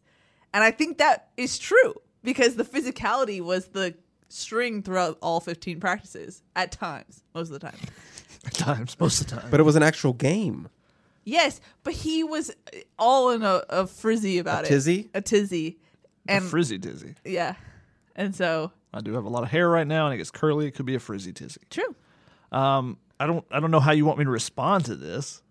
[0.53, 3.95] And I think that is true because the physicality was the
[4.29, 7.77] string throughout all 15 practices at times, most of the time.
[8.45, 9.47] At times, most of the time.
[9.51, 10.67] but it was an actual game.
[11.23, 12.51] Yes, but he was
[12.97, 14.69] all in a, a frizzy about it.
[14.69, 15.09] tizzy?
[15.13, 15.77] A tizzy.
[16.27, 17.15] a And frizzy dizzy.
[17.25, 17.55] yeah.
[18.15, 20.67] And so, I do have a lot of hair right now, and it gets curly.
[20.67, 21.61] It could be a frizzy tizzy.
[21.69, 21.95] true.
[22.51, 23.45] Um, I don't.
[23.51, 25.41] I don't know how you want me to respond to this.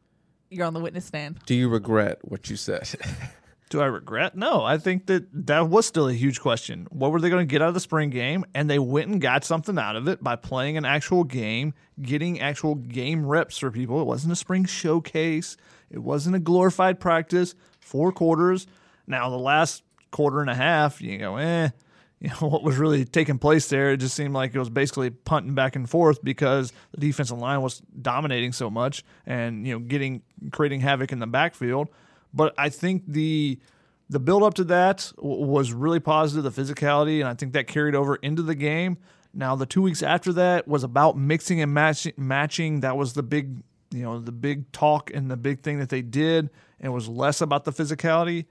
[0.50, 1.38] You're on the witness stand.
[1.46, 2.88] Do you regret what you said?
[3.70, 4.36] Do I regret?
[4.36, 6.88] No, I think that that was still a huge question.
[6.90, 8.44] What were they going to get out of the spring game?
[8.52, 12.40] And they went and got something out of it by playing an actual game, getting
[12.40, 14.00] actual game reps for people.
[14.00, 15.56] It wasn't a spring showcase,
[15.88, 18.66] it wasn't a glorified practice, four quarters.
[19.06, 21.68] Now, the last quarter and a half, you go, eh,
[22.20, 23.92] you know, what was really taking place there?
[23.92, 27.62] It just seemed like it was basically punting back and forth because the defensive line
[27.62, 31.88] was dominating so much and, you know, getting, creating havoc in the backfield.
[32.32, 33.58] But I think the
[34.08, 37.66] the build up to that w- was really positive, the physicality, and I think that
[37.66, 38.98] carried over into the game.
[39.32, 42.12] Now the two weeks after that was about mixing and matching.
[42.16, 43.62] Matching that was the big,
[43.92, 47.40] you know, the big talk and the big thing that they did, and was less
[47.40, 48.46] about the physicality.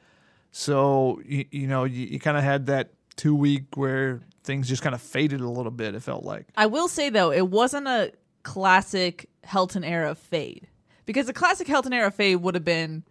[0.51, 4.81] So you, you know, you, you kind of had that two week where things just
[4.81, 5.93] kind of faded a little bit.
[5.95, 6.47] It felt like.
[6.55, 8.13] I will say though, it wasn't a
[8.43, 10.67] classic Helton era fade
[11.05, 13.03] because the classic Helton era fade would have been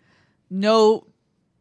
[0.50, 1.06] no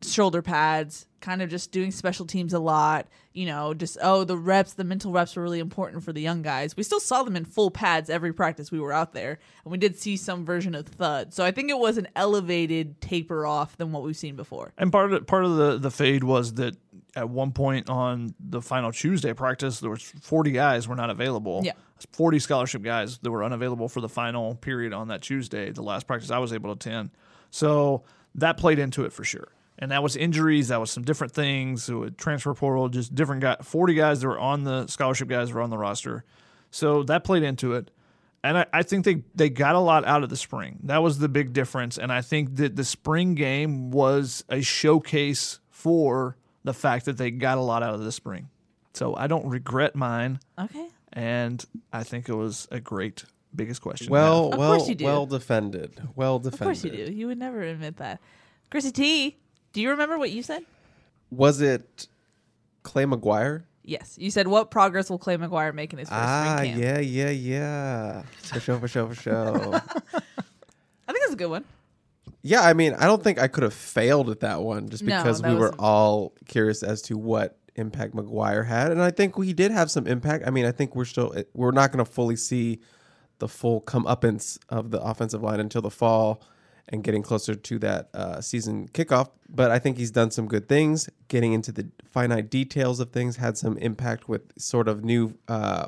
[0.02, 3.08] shoulder pads, kind of just doing special teams a lot.
[3.34, 6.42] You know, just oh the reps, the mental reps were really important for the young
[6.42, 6.76] guys.
[6.76, 9.78] We still saw them in full pads every practice we were out there, and we
[9.78, 11.34] did see some version of thud.
[11.34, 14.74] So I think it was an elevated taper off than what we've seen before.
[14.78, 16.76] And part of part of the the fade was that
[17.16, 21.62] at one point on the final Tuesday practice, there was 40 guys were not available.
[21.64, 21.74] Yeah.
[22.12, 26.06] 40 scholarship guys that were unavailable for the final period on that Tuesday, the last
[26.06, 27.10] practice I was able to attend.
[27.50, 28.04] So
[28.38, 29.50] that played into it for sure.
[29.80, 30.70] and that was injuries.
[30.70, 31.84] That was some different things.
[31.84, 33.58] So transfer portal, just different guy.
[33.62, 36.24] Forty guys that were on the scholarship guys were on the roster,
[36.72, 37.92] so that played into it.
[38.44, 40.80] And I, I think they they got a lot out of the spring.
[40.84, 41.98] That was the big difference.
[41.98, 47.32] And I think that the spring game was a showcase for the fact that they
[47.32, 48.50] got a lot out of the spring.
[48.94, 50.88] So I don't regret mine, Okay.
[51.14, 54.10] and I think it was a great biggest question.
[54.12, 55.06] Well, Of well, course you do.
[55.06, 56.00] well defended.
[56.16, 56.54] Well defended.
[56.62, 57.12] Of course you do.
[57.12, 58.20] You would never admit that.
[58.70, 59.38] Chrissy T,
[59.74, 60.64] do you remember what you said?
[61.32, 62.08] Was it
[62.84, 63.64] Clay McGuire?
[63.84, 64.18] Yes.
[64.20, 66.84] You said what progress will Clay McGuire make in his first Ah, spring camp?
[66.84, 68.22] yeah, yeah, yeah.
[68.42, 69.56] For sure, for sure, for sure.
[70.14, 71.64] I think that's a good one.
[72.42, 75.18] yeah, I mean, I don't think I could have failed at that one just No,
[75.18, 79.38] because that we were all curious as to what impact McGuire had, and I think
[79.38, 80.46] we did have some impact.
[80.46, 82.80] I mean, I think we're still we're not going to fully see
[83.40, 86.42] the full comeuppance of the offensive line until the fall
[86.90, 89.30] and getting closer to that uh, season kickoff.
[89.50, 93.36] But I think he's done some good things, getting into the finite details of things,
[93.36, 95.88] had some impact with sort of new uh,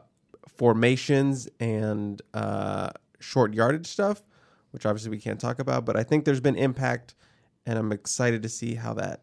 [0.57, 4.23] formations and uh, short yardage stuff,
[4.71, 5.85] which obviously we can't talk about.
[5.85, 7.15] But I think there's been impact,
[7.65, 9.21] and I'm excited to see how that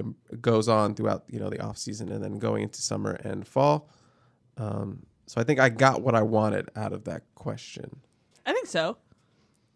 [0.00, 3.46] um, goes on throughout you know the off season and then going into summer and
[3.46, 3.88] fall.
[4.56, 8.00] Um, so I think I got what I wanted out of that question.
[8.44, 8.96] I think so.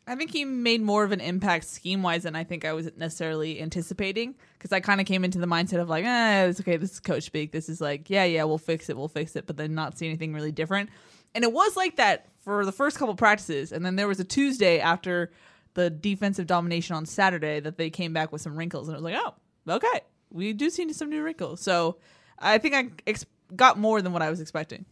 [0.09, 2.89] I think he made more of an impact scheme wise than I think I was
[2.97, 6.77] necessarily anticipating because I kind of came into the mindset of like, eh, it's okay.
[6.77, 7.51] This is coach speak.
[7.51, 8.97] This is like, yeah, yeah, we'll fix it.
[8.97, 9.49] We'll fix it.
[9.49, 10.91] But then not see anything really different.
[11.35, 13.73] And it was like that for the first couple practices.
[13.73, 15.33] And then there was a Tuesday after
[15.75, 18.87] the defensive domination on Saturday that they came back with some wrinkles.
[18.89, 20.03] And I was like, oh, okay.
[20.31, 21.61] We do see some new wrinkles.
[21.61, 21.99] So
[22.39, 24.87] I think I ex- got more than what I was expecting.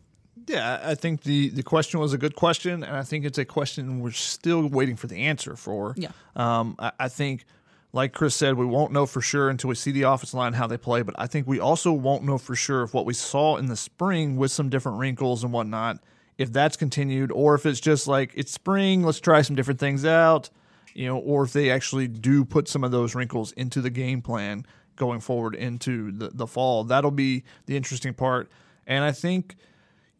[0.47, 3.45] Yeah, I think the, the question was a good question, and I think it's a
[3.45, 5.95] question we're still waiting for the answer for.
[5.97, 6.11] Yeah.
[6.37, 7.45] Um, I, I think,
[7.93, 10.67] like Chris said, we won't know for sure until we see the offensive line how
[10.67, 11.03] they play.
[11.03, 13.77] But I think we also won't know for sure if what we saw in the
[13.77, 15.99] spring with some different wrinkles and whatnot,
[16.37, 20.05] if that's continued, or if it's just like it's spring, let's try some different things
[20.05, 20.51] out,
[20.93, 24.21] you know, or if they actually do put some of those wrinkles into the game
[24.21, 24.67] plan
[24.97, 26.83] going forward into the, the fall.
[26.83, 28.51] That'll be the interesting part.
[28.87, 29.55] And I think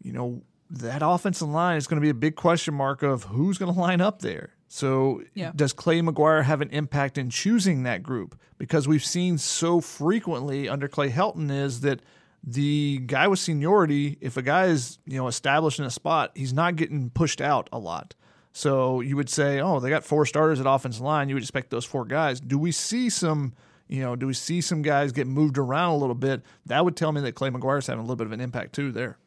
[0.05, 3.59] you know, that offensive line is going to be a big question mark of who's
[3.59, 4.51] going to line up there.
[4.69, 5.53] So, Yeah.
[5.55, 8.37] does Clay McGuire have an impact in choosing that group?
[8.59, 12.01] Because we've seen so frequently under Clay Helton is that
[12.43, 16.53] the guy with seniority, if a guy is you know established in a spot, he's
[16.53, 18.15] not getting pushed out a lot.
[18.53, 21.29] So you would say, oh, they got four starters at offensive line.
[21.29, 22.41] You would expect those four guys.
[22.41, 23.55] Do we see some?
[23.89, 26.43] You know, do we see some guys get moved around a little bit?
[26.67, 28.75] That would tell me that Clay McGuire is having a little bit of an impact
[28.75, 29.19] too there.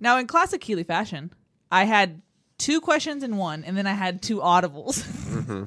[0.00, 1.32] Now, in classic Keely fashion,
[1.70, 2.22] I had
[2.58, 5.02] two questions in one, and then I had two audibles.
[5.34, 5.64] Mm-hmm.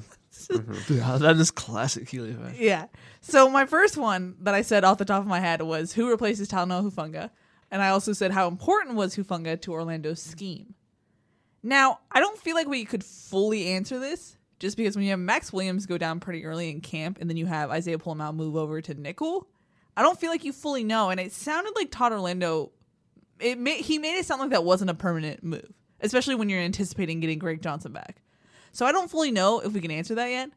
[0.52, 0.94] Mm-hmm.
[0.94, 2.36] Yeah, that is classic Healy.
[2.56, 2.86] yeah.
[3.20, 6.08] So my first one that I said off the top of my head was who
[6.08, 7.30] replaces Talanoa Hufunga,
[7.70, 10.74] and I also said how important was Hufunga to Orlando's scheme.
[11.62, 15.18] Now, I don't feel like we could fully answer this just because when you have
[15.18, 18.56] Max Williams go down pretty early in camp, and then you have Isaiah Pola-Mao move
[18.56, 19.48] over to nickel.
[19.96, 22.70] I don't feel like you fully know, and it sounded like Todd Orlando
[23.40, 26.60] it made, he made it sound like that wasn't a permanent move, especially when you're
[26.60, 28.22] anticipating getting Greg Johnson back.
[28.72, 30.50] So I don't fully know if we can answer that yet.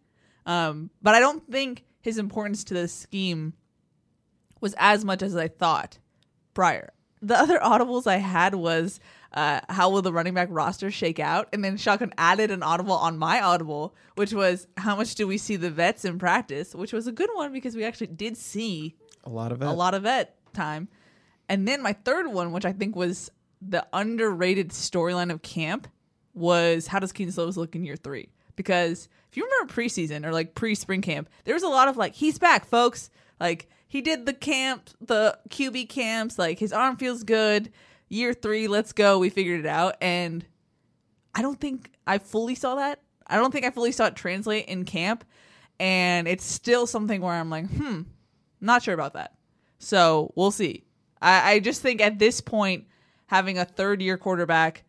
[0.46, 3.54] Um, but I don't think his importance to the scheme
[4.60, 5.98] was as much as I thought
[6.54, 6.94] prior.
[7.22, 9.00] The other audibles I had was
[9.34, 11.48] uh, how will the running back roster shake out?
[11.54, 15.38] And then Shotgun added an audible on my audible, which was how much do we
[15.38, 18.96] see the vets in practice, which was a good one because we actually did see
[19.24, 19.66] A lot of it.
[19.66, 20.90] a lot of vet time.
[21.52, 23.30] And then my third one, which I think was
[23.62, 25.90] the underrated storyline of camp,
[26.34, 28.30] was how does Kedon Slovis look in year three?
[28.56, 31.98] Because if you remember preseason or like pre spring camp, there was a lot of
[31.98, 33.10] like, he's back, folks.
[33.38, 37.70] Like he did the camp, the QB camps, like his arm feels good.
[38.08, 39.20] Year three, let's go.
[39.20, 39.98] We figured it out.
[40.00, 40.46] And
[41.36, 43.02] I don't think I fully saw that.
[43.28, 45.26] I don't think I fully saw it translate in camp.
[45.82, 48.04] And it's still something where I'm like, hmm,
[48.62, 49.34] not sure about that.
[49.80, 50.86] So we'll see.
[51.22, 52.86] I, I just think at this point,
[53.28, 54.84] having a third year quarterback,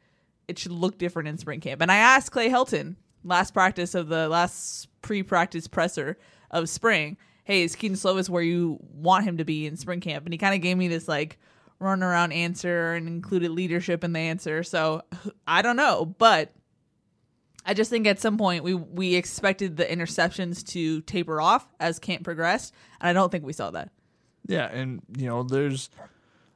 [0.48, 1.80] it should look different in spring camp.
[1.80, 6.18] And I asked Clay Helton last practice of the last pre practice presser
[6.50, 10.24] of spring, hey, is Kedon Slovis where you want him to be in spring camp?
[10.24, 11.38] And he kind of gave me this like
[11.78, 14.62] run around answer and included leadership in the answer.
[14.62, 15.02] So
[15.46, 16.52] I don't know, but
[17.64, 21.98] I just think at some point we we expected the interceptions to taper off as
[21.98, 23.90] camp progressed, and I don't think we saw that.
[24.46, 25.88] Yeah, and you know, there's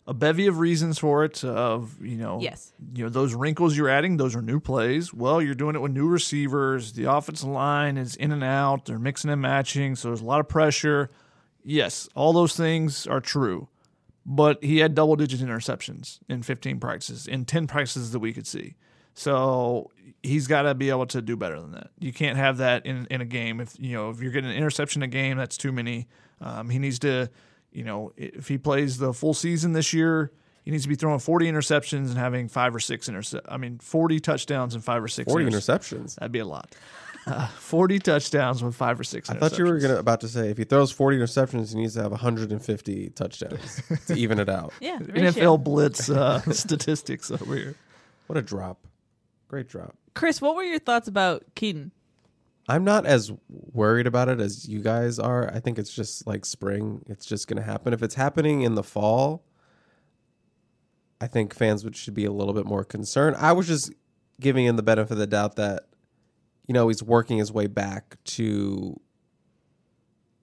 [0.07, 1.43] a bevy of reasons for it.
[1.45, 2.73] Of you know, Yes.
[2.95, 5.13] you know those wrinkles you're adding, those are new plays.
[5.13, 6.93] Well, you're doing it with new receivers.
[6.93, 8.85] The offensive line is in and out.
[8.87, 11.11] They're mixing and matching, so there's a lot of pressure.
[11.65, 13.69] yes, all those things are true.
[14.29, 18.47] But he had double digit interceptions in 15 practices, in 10 practices that we could
[18.47, 18.75] see.
[19.15, 19.91] So
[20.23, 21.91] he's got to be able to do better than that.
[21.99, 23.61] You can't have that in, in a game.
[23.61, 26.07] If you know if you're getting an interception a game, that's too many.
[26.41, 27.31] Um, he needs to,
[27.77, 30.33] you know, if he plays the full season this year,
[30.65, 33.47] he needs to be throwing 40 interceptions and having five or six intercept.
[33.51, 35.31] I mean, 40 touchdowns and five or six.
[35.31, 36.15] 40 interceptions.
[36.17, 36.75] That'd be a lot.
[37.27, 39.29] Uh, 40 touchdowns with five or six.
[39.29, 41.95] I thought you were gonna about to say if he throws 40 interceptions, he needs
[41.95, 44.73] to have 150 touchdowns to even it out.
[44.81, 44.99] Yeah.
[45.01, 45.59] ratio.
[45.59, 47.75] NFL blitz uh, statistics over here.
[48.27, 48.87] What a drop!
[49.49, 49.97] Great drop.
[50.15, 51.91] Chris, what were your thoughts about Keaton?
[52.69, 55.53] I'm not as worried about it as you guys are.
[55.53, 57.03] I think it's just like spring.
[57.07, 57.93] It's just going to happen.
[57.93, 59.45] If it's happening in the fall,
[61.21, 63.37] I think fans would should be a little bit more concerned.
[63.39, 63.93] I was just
[64.41, 65.85] giving him the benefit of the doubt that
[66.67, 69.01] you know he's working his way back to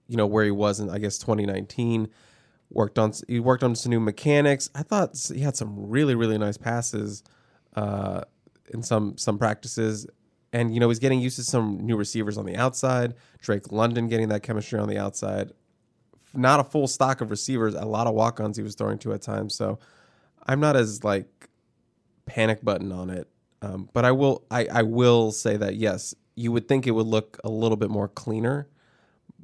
[0.07, 2.07] you know where he was in I guess 2019.
[2.69, 4.69] Worked on he worked on some new mechanics.
[4.73, 7.21] I thought he had some really really nice passes
[7.75, 8.21] uh,
[8.73, 10.07] in some some practices
[10.53, 13.15] and you know he's getting used to some new receivers on the outside.
[13.39, 15.51] Drake London getting that chemistry on the outside.
[16.33, 17.73] Not a full stock of receivers.
[17.73, 19.55] A lot of walk-ons he was throwing to at times.
[19.55, 19.79] So
[20.47, 21.49] I'm not as like
[22.25, 23.27] panic button on it.
[23.61, 27.07] Um, but I will I, I will say that yes, you would think it would
[27.07, 28.67] look a little bit more cleaner,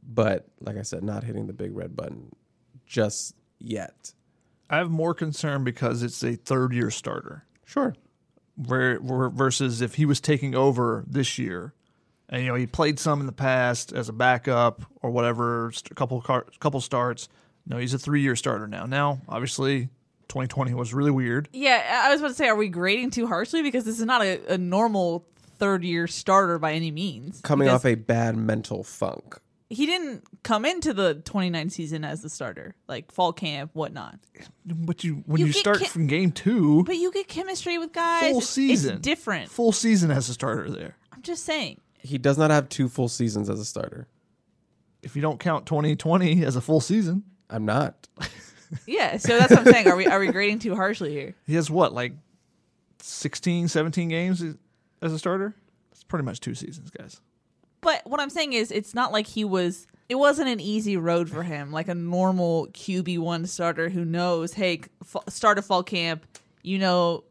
[0.03, 2.35] but like I said, not hitting the big red button
[2.85, 4.13] just yet.
[4.69, 7.45] I have more concern because it's a third year starter.
[7.65, 7.95] Sure.
[8.67, 11.73] Where, where versus if he was taking over this year,
[12.27, 15.91] and you know he played some in the past as a backup or whatever, st-
[15.91, 17.29] a couple car, couple starts.
[17.65, 18.85] No, he's a three year starter now.
[18.85, 19.89] Now, obviously,
[20.27, 21.47] 2020 was really weird.
[21.53, 24.21] Yeah, I was about to say, are we grading too harshly because this is not
[24.21, 25.25] a, a normal
[25.59, 27.41] third year starter by any means.
[27.41, 29.39] Coming Because off a bad mental funk.
[29.69, 34.19] He didn't come into the 29 season as the starter, like fall camp, whatnot.
[34.65, 37.93] But you when You you, start ki- from game two, But you get chemistry with
[37.93, 38.31] guys.
[38.31, 39.49] full season, It's different.
[39.51, 40.95] full season as a starter there.
[41.13, 41.79] I'm just saying.
[42.01, 44.07] He does not have two full seasons as a starter.
[45.03, 48.07] If you don't count 2020 as a full season, I'm not.
[48.85, 49.87] Yeah, so that's what I'm saying.
[49.87, 51.33] Are we are we grading too harshly here?
[51.47, 52.13] he has what like
[53.01, 54.43] 16, 17 games
[55.01, 55.55] as a starter.
[55.91, 57.19] It's pretty much two seasons, guys.
[57.81, 59.87] But what I'm saying is, it's not like he was.
[60.09, 64.53] It wasn't an easy road for him, like a normal QB one starter who knows,
[64.53, 66.25] hey, f- start a fall camp,
[66.63, 67.23] you know,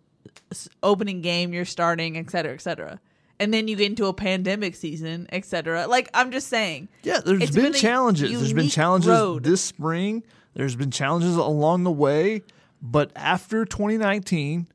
[0.52, 3.00] s- opening game you're starting, et cetera, et cetera.
[3.40, 5.88] And then you get into a pandemic season, et cetera.
[5.88, 8.30] Like I'm just saying, Yeah, there's been, been challenges.
[8.30, 9.42] There's been challenges road.
[9.42, 10.22] this spring.
[10.54, 12.42] There's been challenges along the way,
[12.80, 14.66] but after 2019,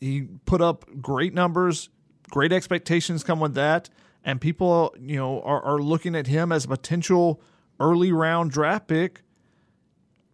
[0.00, 1.88] he put up great numbers,
[2.30, 3.90] great expectations come with that,
[4.24, 7.40] and people, you know, are, are looking at him as a potential
[7.78, 9.22] early round draft pick.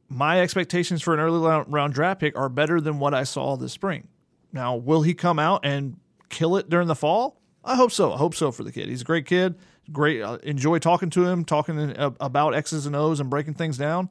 [0.09, 3.72] My expectations for an early round draft pick are better than what I saw this
[3.72, 4.09] spring.
[4.53, 5.96] Now, will he come out and
[6.29, 7.40] kill it during the fall?
[7.64, 8.12] I hope so.
[8.12, 8.88] I hope so for the kid.
[8.88, 9.57] He's a great kid.
[9.92, 10.22] Great.
[10.22, 14.09] Uh, enjoy talking to him, talking about X's and O's and breaking things down.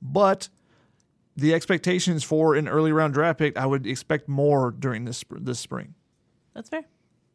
[0.00, 0.48] But
[1.36, 5.58] the expectations for an early round draft pick, I would expect more during this this
[5.58, 5.94] spring.
[6.54, 6.84] That's fair.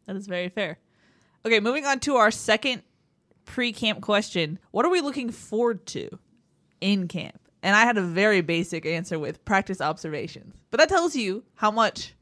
[0.08, 0.80] That is very fair.
[1.46, 2.82] Okay, moving on to our second
[3.46, 4.60] pre camp question.
[4.72, 6.18] What are we looking forward to
[6.82, 7.40] in camp?
[7.62, 10.56] And I had a very basic answer with practice observations.
[10.72, 12.14] But that tells you how much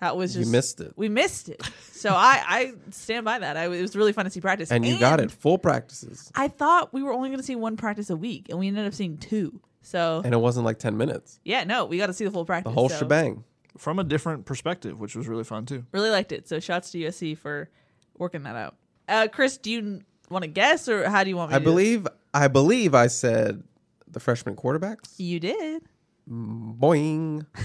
[0.00, 0.52] that was You just.
[0.52, 0.92] missed it.
[0.96, 1.62] We missed it.
[1.92, 3.56] So I, I stand by that.
[3.56, 4.70] I, it was really fun to see practice.
[4.70, 5.30] And you got it.
[5.30, 6.30] Full practices.
[6.34, 8.86] I thought we were only going to see one practice a week, and we ended
[8.86, 9.60] up seeing two.
[9.80, 11.40] So, And it wasn't like 10 minutes.
[11.44, 12.70] yeah, no, we got to see the full practice.
[12.70, 13.44] The whole so shebang.
[13.78, 15.84] From a different perspective, which was really fun too.
[15.92, 16.46] Really liked it.
[16.48, 17.70] So, shouts to USC for
[18.18, 18.76] working that out.
[19.08, 20.00] Uh, Chris, do you
[20.30, 23.06] want to guess, or how do you want me I to believe I believe I
[23.06, 23.62] said
[24.08, 25.14] the freshman quarterbacks.
[25.18, 25.82] You did.
[26.30, 27.46] Boing.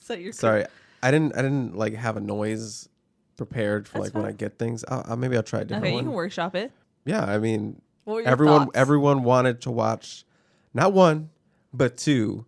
[0.00, 0.64] So you're Sorry.
[1.02, 2.88] I didn't I didn't like have a noise
[3.36, 4.24] prepared for That's like when.
[4.24, 4.84] I get things.
[4.86, 6.04] I'll, I'll- maybe I'll try a different Okay, you one.
[6.04, 6.70] can workshop it.
[7.04, 8.76] Yeah, I mean What were your everyone thoughts?
[8.78, 10.24] everyone wanted to watch
[10.72, 11.30] not one
[11.74, 12.46] but two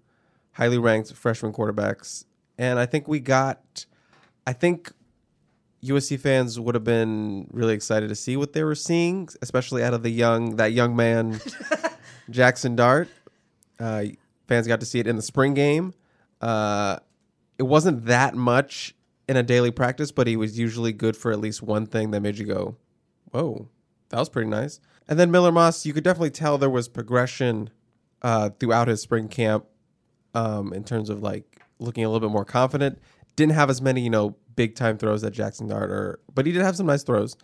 [0.52, 2.24] highly ranked freshman quarterbacks
[2.58, 3.86] and i think we got
[4.46, 4.92] i think
[5.84, 9.94] usc fans would have been really excited to see what they were seeing especially out
[9.94, 11.40] of the young that young man
[12.30, 13.08] jackson dart
[13.80, 14.04] uh,
[14.48, 15.94] fans got to see it in the spring game
[16.40, 16.98] uh,
[17.58, 18.94] it wasn't that much
[19.28, 22.20] in a daily practice but he was usually good for at least one thing that
[22.20, 22.76] made you go
[23.30, 23.68] whoa
[24.10, 24.80] that was pretty nice.
[25.08, 27.70] And then Miller Moss, you could definitely tell there was progression
[28.22, 29.66] uh, throughout his spring camp
[30.34, 32.98] um, in terms of like looking a little bit more confident.
[33.36, 36.50] Didn't have as many, you know, big time throws that Jackson Dart, or but he
[36.50, 37.36] did have some nice throws.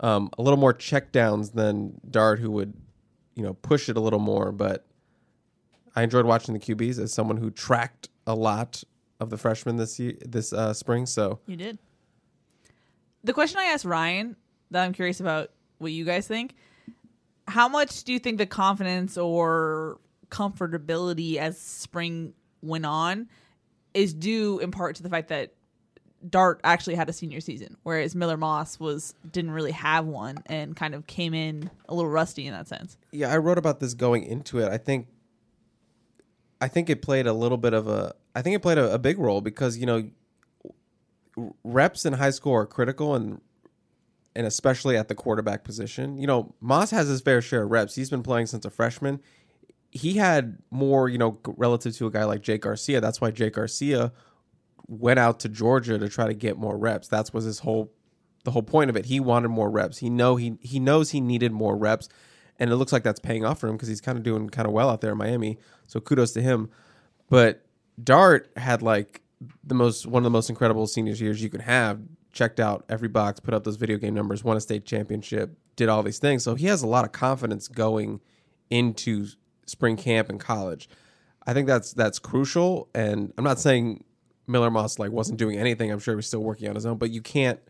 [0.00, 2.74] Um, a little more check downs than Dart, who would,
[3.34, 4.52] you know, push it a little more.
[4.52, 4.86] But
[5.96, 8.84] I enjoyed watching the QBs as someone who tracked a lot
[9.18, 11.06] of the freshmen this year, this uh, spring.
[11.06, 11.78] So You did.
[13.24, 14.36] The question I asked Ryan
[14.70, 16.54] that I'm curious about what you guys think.
[17.48, 19.98] How much do you think the confidence or
[20.30, 23.26] comfortability as spring went on
[23.94, 25.54] is due in part to the fact that
[26.28, 30.74] Dart actually had a senior season, whereas Miller Moss was didn't really have one and
[30.74, 32.96] kind of came in a little rusty in that sense.
[33.12, 34.70] yeah, I wrote about this going into it.
[34.70, 35.06] I think,
[36.60, 38.14] I think it played a little bit of a.
[38.34, 40.10] I think it played a, a big role because you know,
[41.62, 43.40] reps in high school are critical and
[44.34, 46.18] and especially at the quarterback position.
[46.18, 47.94] You know, Moss has his fair share of reps.
[47.94, 49.20] He's been playing since a freshman.
[49.90, 53.00] He had more, you know, relative to a guy like Jake Garcia.
[53.00, 54.12] That's why Jake Garcia
[54.88, 57.08] went out to Georgia to try to get more reps.
[57.08, 57.92] That was his whole
[58.44, 59.06] the whole point of it.
[59.06, 59.98] He wanted more reps.
[59.98, 62.08] He know he he knows he needed more reps,
[62.58, 64.66] and it looks like that's paying off for him because he's kind of doing kind
[64.66, 65.58] of well out there in Miami.
[65.86, 66.70] So kudos to him.
[67.28, 67.64] But
[68.02, 69.22] Dart had like
[69.62, 72.00] the most one of the most incredible senior years you could have.
[72.30, 75.88] Checked out every box, put up those video game numbers, won a state championship, did
[75.88, 76.44] all these things.
[76.44, 78.20] So he has a lot of confidence going
[78.70, 79.26] into
[79.66, 80.88] spring camp and college.
[81.46, 82.90] I think that's that's crucial.
[82.94, 84.04] And I'm not saying
[84.48, 85.90] Miller Moss like wasn't doing anything.
[85.90, 87.60] I'm sure he was still working on his own, but you can't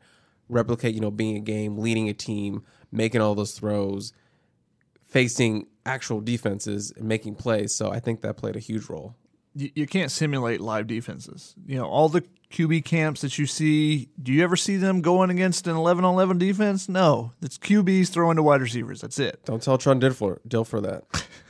[0.48, 4.12] replicate, you know, being a game, leading a team, making all those throws,
[5.06, 7.74] facing actual defenses and making plays.
[7.74, 9.14] So I think that played a huge role.
[9.54, 11.54] you, you can't simulate live defenses.
[11.66, 15.30] You know, all the QB camps that you see, do you ever see them going
[15.30, 16.88] against an 11 on 11 defense?
[16.88, 17.32] No.
[17.42, 19.00] It's QBs throwing to wide receivers.
[19.00, 19.44] That's it.
[19.44, 21.04] Don't tell Trent Dilfer, Dilfer that.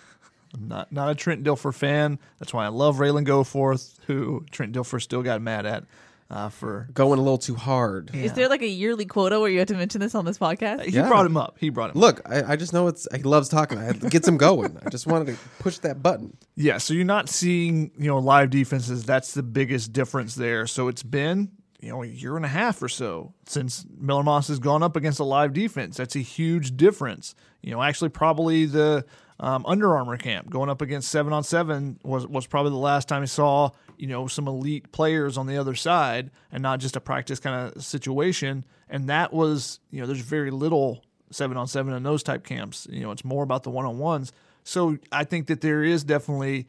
[0.55, 2.19] I'm not, not a Trent Dilfer fan.
[2.39, 5.85] That's why I love Raylan Goforth, who Trent Dilfer still got mad at
[6.31, 6.89] uh, for.
[6.95, 8.15] Going a little too hard.
[8.15, 10.85] Is there like a yearly quota where you have to mention this on this podcast?
[10.85, 11.09] He Yeah.
[11.09, 11.57] brought him up.
[11.61, 12.03] He brought him up.
[12.03, 13.79] Look, I, I just know it's he loves talking.
[13.79, 14.79] It gets him going.
[14.85, 16.37] I just wanted to push that button.
[16.57, 19.05] Yeah, so you're not seeing, you know, live defenses.
[19.05, 20.67] That's the biggest difference there.
[20.67, 24.49] So it's been, you know, a year and a half or so since Miller Moss
[24.49, 25.99] has gone up against a live defense.
[25.99, 27.35] That's a huge difference.
[27.63, 29.05] You know, actually, probably the
[29.41, 33.09] um, Under Armour camp going up against seven on seven was was probably the last
[33.09, 36.97] time he saw, you know, some elite players on the other side and not just
[36.97, 38.65] a practice kind of situation.
[38.89, 42.87] And that was, you know, there's very little seven on seven in those type camps.
[42.91, 44.33] You know, it's more about the one on ones.
[44.65, 46.67] So I think that there is definitely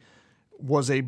[0.58, 1.02] was a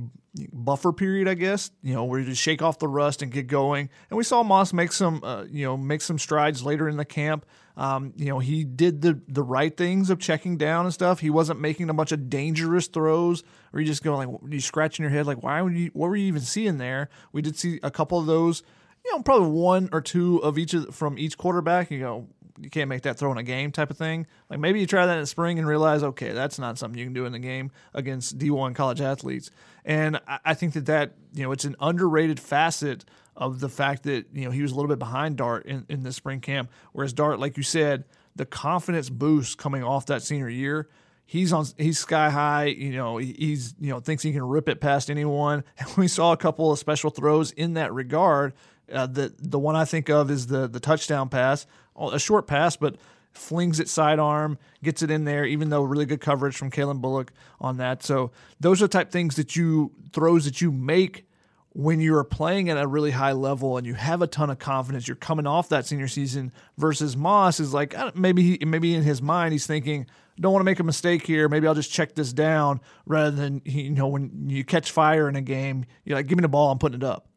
[0.52, 3.46] buffer period, I guess, you know, where you just shake off the rust and get
[3.46, 3.88] going.
[4.10, 7.04] And we saw Moss make some, uh, you know, make some strides later in the
[7.04, 7.46] camp.
[7.76, 11.20] Um, you know, he did the the right things of checking down and stuff.
[11.20, 13.42] He wasn't making a bunch of dangerous throws,
[13.72, 15.90] or you just going like you scratching your head like, why would you?
[15.92, 17.08] What were you even seeing there?
[17.32, 18.62] We did see a couple of those.
[19.04, 21.90] You know, probably one or two of each of, from each quarterback.
[21.90, 22.28] You go,
[22.60, 24.26] you can't make that throw in a game type of thing.
[24.48, 27.14] Like maybe you try that in spring and realize, okay, that's not something you can
[27.14, 29.50] do in the game against D1 college athletes.
[29.84, 33.04] And I, I think that that, you know, it's an underrated facet
[33.36, 36.02] of the fact that, you know, he was a little bit behind Dart in, in
[36.02, 36.70] the spring camp.
[36.92, 38.04] Whereas Dart, like you said,
[38.36, 40.88] the confidence boost coming off that senior year,
[41.24, 44.80] he's on he's sky high you know he's you know thinks he can rip it
[44.80, 45.64] past anyone.
[45.78, 48.52] And we saw a couple of special throws in that regard.
[48.92, 51.66] Uh, the the one I think of is the the touchdown pass
[51.98, 52.96] a short pass but
[53.32, 57.32] flings it sidearm gets it in there even though really good coverage from Kalen Bullock
[57.60, 58.02] on that.
[58.02, 58.30] So
[58.60, 61.26] those are the type things that you throws that you make
[61.74, 65.08] when you're playing at a really high level and you have a ton of confidence,
[65.08, 69.22] you're coming off that senior season versus Moss is like maybe he, maybe in his
[69.22, 70.06] mind he's thinking
[70.40, 71.48] don't want to make a mistake here.
[71.48, 75.36] Maybe I'll just check this down rather than you know when you catch fire in
[75.36, 77.28] a game, you're like give me the ball, I'm putting it up.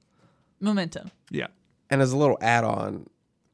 [0.60, 1.12] Momentum.
[1.30, 1.48] Yeah.
[1.90, 3.08] And as a little add-on,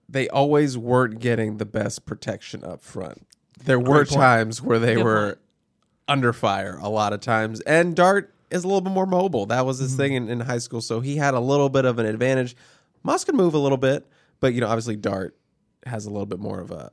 [0.08, 3.28] they always weren't getting the best protection up front.
[3.64, 4.10] There were point.
[4.10, 5.40] times where they Good were point.
[6.08, 7.60] under fire a lot of times.
[7.62, 9.46] And Dart is a little bit more mobile.
[9.48, 12.00] That was his thing in, in high school, so he had a little bit of
[12.00, 12.56] an advantage.
[13.04, 14.08] Moss could move a little bit,
[14.40, 15.38] but you know, obviously Dart
[15.86, 16.90] has a little bit more of a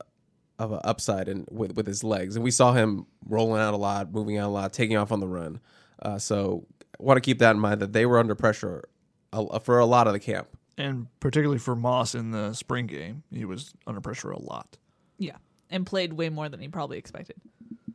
[0.57, 3.77] of an upside and with with his legs, and we saw him rolling out a
[3.77, 5.59] lot, moving out a lot, taking off on the run.
[6.01, 6.65] Uh, so,
[6.97, 8.87] want to keep that in mind that they were under pressure
[9.33, 10.47] a, for a lot of the camp.
[10.77, 14.77] And particularly for Moss in the spring game, he was under pressure a lot.
[15.17, 15.35] Yeah.
[15.69, 17.35] And played way more than he probably expected.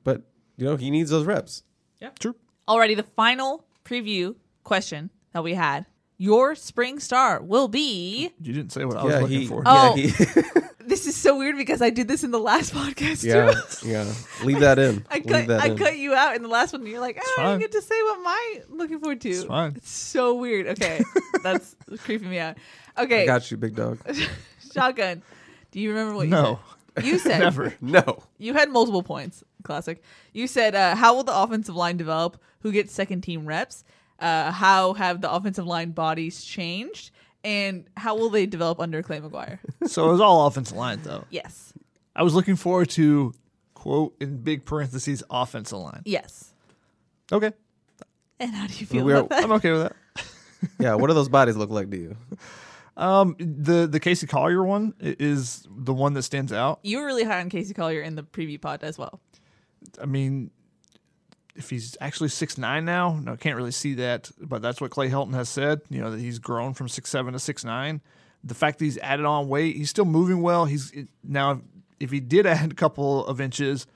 [0.04, 0.22] But
[0.56, 1.62] you know, he needs those reps.
[2.00, 2.36] Yeah, true.
[2.68, 5.86] Alrighty, the final preview question that we had.
[6.16, 8.30] Your spring star will be.
[8.40, 9.62] You didn't say what I was yeah, looking he, for.
[9.66, 9.94] Oh.
[9.96, 10.42] yeah, he,
[10.86, 13.88] This is so weird because I did this in the last podcast yeah, too.
[13.88, 14.12] yeah.
[14.44, 15.04] Leave that in.
[15.10, 15.78] I Leave cut that I in.
[15.78, 16.82] cut you out in the last one.
[16.82, 17.46] And you're like, oh, I fine.
[17.52, 19.30] don't get to say what my looking forward to.
[19.30, 19.74] It's fine.
[19.76, 20.66] It's so weird.
[20.68, 21.02] Okay,
[21.42, 22.56] that's creeping me out.
[22.96, 23.98] I Okay, got you, big dog.
[24.72, 25.22] shotgun.
[25.72, 26.42] Do you remember what you said?
[26.42, 26.60] No.
[27.02, 27.74] You said Never.
[27.80, 28.22] No.
[28.38, 29.42] you had multiple points.
[29.64, 30.00] Classic.
[30.32, 32.40] You said uh, how will the offensive line develop?
[32.64, 33.84] Who gets second team reps?
[34.18, 37.12] Uh, how have the offensive line bodies changed?
[37.44, 39.58] And how will they develop under Clay McGuire?
[39.86, 41.24] So it was all offensive line, though.
[41.30, 41.72] yes.
[42.16, 43.32] I was looking forward to,
[43.74, 46.02] quote, in big parentheses, offensive line.
[46.04, 46.52] Yes.
[47.30, 47.52] Okay.
[48.40, 49.44] And how do you feel We're- about that?
[49.44, 49.96] I'm okay with that.
[50.80, 50.94] Yeah.
[50.94, 52.16] What do those bodies look like to you?
[52.96, 56.78] Um, the the Casey Collier one is the one that stands out.
[56.82, 59.20] You were really high on Casey Collier in the preview pod as well.
[60.00, 60.50] I mean,
[61.56, 64.90] if he's actually six nine now, no, I can't really see that, but that's what
[64.90, 65.80] Clay Helton has said.
[65.88, 68.00] You know that he's grown from six seven to six nine.
[68.42, 70.64] The fact that he's added on weight, he's still moving well.
[70.64, 70.92] He's
[71.22, 71.60] now
[72.00, 73.86] if he did add a couple of inches,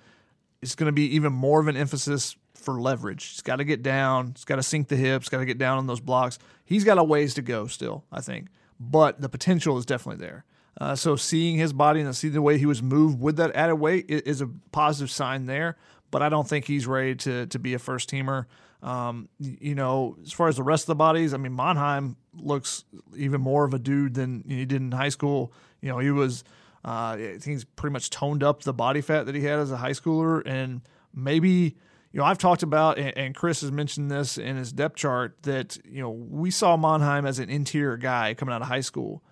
[0.62, 3.24] it's going to be even more of an emphasis for leverage.
[3.30, 4.32] He's got to get down.
[4.34, 5.28] He's got to sink the hips.
[5.28, 6.38] Got to get down on those blocks.
[6.64, 8.48] He's got a ways to go still, I think,
[8.78, 10.44] but the potential is definitely there.
[10.80, 13.76] Uh, so seeing his body and seeing the way he was moved with that added
[13.76, 15.76] weight is a positive sign there.
[16.10, 18.46] But I don't think he's ready to to be a first teamer.
[18.82, 22.84] Um, you know, as far as the rest of the bodies, I mean, Monheim looks
[23.16, 25.52] even more of a dude than he did in high school.
[25.80, 26.44] You know, he was.
[26.84, 29.72] Uh, I think he's pretty much toned up the body fat that he had as
[29.72, 30.80] a high schooler, and
[31.12, 31.76] maybe
[32.12, 35.76] you know I've talked about, and, Chris has mentioned this in his depth chart that
[35.84, 39.22] you know we saw Monheim as an interior guy coming out of high school,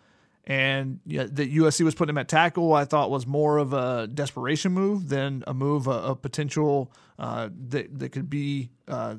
[0.47, 2.73] and yeah, that USC was putting him at tackle.
[2.73, 7.49] I thought was more of a desperation move than a move a, a potential uh,
[7.69, 9.17] that that could be uh,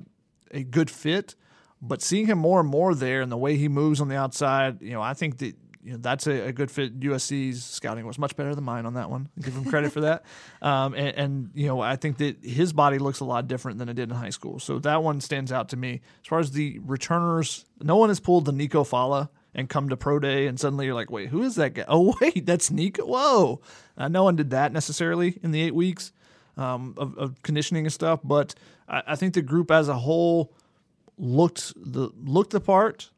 [0.52, 1.36] a good fit.
[1.82, 4.82] But seeing him more and more there, and the way he moves on the outside,
[4.82, 6.98] you know, I think that you know that's a, a good fit.
[6.98, 9.28] USC's scouting was much better than mine on that one.
[9.42, 10.24] Give him credit for that.
[10.60, 13.90] Um, and, and you know, I think that his body looks a lot different than
[13.90, 14.58] it did in high school.
[14.58, 16.02] So that one stands out to me.
[16.24, 19.98] As far as the returners, no one has pulled the Nico Falah and come to
[19.98, 21.86] pro day, and suddenly you're like, wait, who is that guy?
[21.88, 23.06] Oh, wait, that's Nico.
[23.06, 23.62] Whoa,
[23.98, 26.12] uh, no one did that necessarily in the eight weeks
[26.58, 28.20] um, of, of conditioning and stuff.
[28.24, 28.56] But
[28.88, 30.54] I, I think the group as a whole
[31.18, 33.12] looked the looked the part.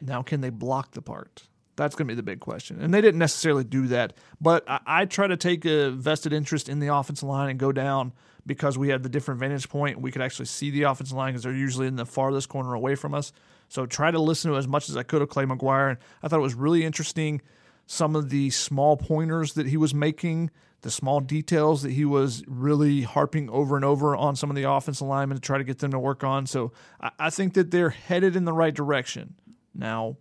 [0.00, 1.44] Now, can they block the part?
[1.76, 2.80] That's going to be the big question.
[2.80, 4.14] And they didn't necessarily do that.
[4.40, 7.70] But I, I try to take a vested interest in the offensive line and go
[7.72, 8.12] down
[8.46, 10.00] because we had the different vantage point.
[10.00, 12.94] We could actually see the offensive line because they're usually in the farthest corner away
[12.94, 13.32] from us.
[13.68, 15.90] So try to listen to as much as I could of Clay McGuire.
[15.90, 17.42] And I thought it was really interesting
[17.86, 20.50] some of the small pointers that he was making,
[20.82, 24.68] the small details that he was really harping over and over on some of the
[24.68, 26.46] offensive linemen to try to get them to work on.
[26.46, 29.34] So I, I think that they're headed in the right direction.
[29.74, 30.16] Now,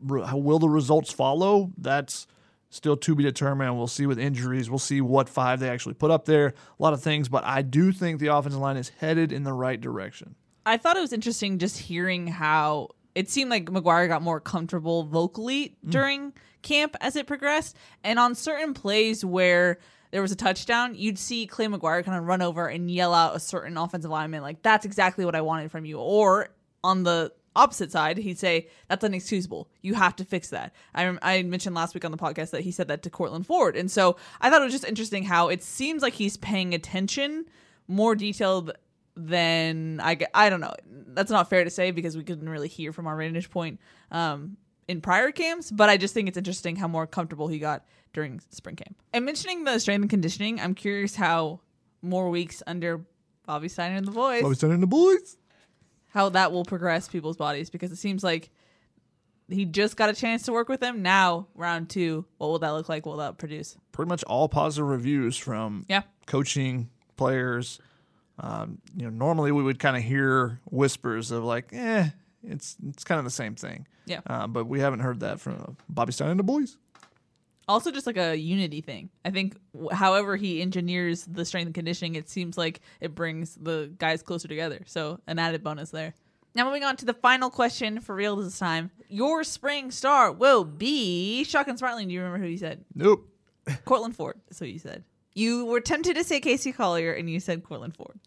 [0.00, 1.72] re- will the results follow?
[1.78, 2.26] That's
[2.70, 3.76] still to be determined.
[3.76, 4.68] We'll see with injuries.
[4.68, 6.48] We'll see what five they actually put up there.
[6.48, 9.52] A lot of things, but I do think the offensive line is headed in the
[9.52, 10.34] right direction.
[10.66, 15.04] I thought it was interesting just hearing how it seemed like McGuire got more comfortable
[15.04, 15.90] vocally mm.
[15.90, 17.76] during camp as it progressed.
[18.02, 19.78] And on certain plays where
[20.10, 23.36] there was a touchdown, you'd see Clay McGuire kind of run over and yell out
[23.36, 25.98] a certain offensive lineman, like, that's exactly what I wanted from you.
[25.98, 26.48] Or
[26.82, 29.70] on the opposite side, he'd say, that's inexcusable.
[29.82, 30.74] You have to fix that.
[30.94, 33.76] I, I mentioned last week on the podcast that he said that to Courtland Ford.
[33.76, 37.46] And so I thought it was just interesting how it seems like he's paying attention
[37.88, 38.72] more detailed
[39.16, 40.74] than I don't know.
[41.08, 44.56] That's not fair to say because we couldn't really hear from our vantage point um,
[44.86, 48.40] in prior camps, but I just think it's interesting how more comfortable he got during
[48.50, 48.96] spring camp.
[49.12, 51.60] And mentioning the strength and conditioning, I'm curious how
[52.02, 53.04] more weeks under
[53.46, 55.36] Bobby Steiner and the boys, Bobby Steiner and the boys.
[56.10, 58.50] how that will progress people's bodies because it seems like
[59.48, 61.02] he just got a chance to work with them.
[61.02, 63.06] Now, round two, what will that look like?
[63.06, 63.76] What will that produce?
[63.92, 66.02] Pretty much all positive reviews from Yeah.
[66.26, 67.78] coaching players.
[68.38, 72.08] Um, you know, normally we would kind of hear whispers of like, eh,
[72.44, 73.86] it's it's kind of the same thing.
[74.04, 74.20] Yeah.
[74.26, 76.76] Uh, but we haven't heard that from Bobby Steiner and the boys.
[77.68, 79.10] also just like a unity thing.
[79.24, 83.56] I think w- however he engineers the strength and conditioning, it seems like it brings
[83.56, 84.82] the guys closer together.
[84.86, 86.14] So an added bonus there.
[86.54, 88.90] Now moving on to the final question for real this time.
[89.08, 92.06] Your spring star will be Shotgun Smartling.
[92.06, 92.84] Do you remember who you said?
[92.94, 93.28] Nope.
[93.84, 94.40] Courtland Ford.
[94.48, 95.02] That's what you said.
[95.36, 98.18] You were tempted to say Casey Collier, and you said Courtland Ford.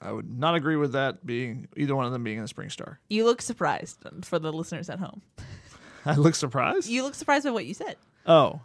[0.00, 2.70] I would not agree with that being either one of them being in the spring
[2.70, 3.00] star.
[3.08, 5.22] You look surprised for the listeners at home.
[6.06, 6.88] I look surprised.
[6.88, 7.96] You look surprised by what you said.
[8.24, 8.60] Oh,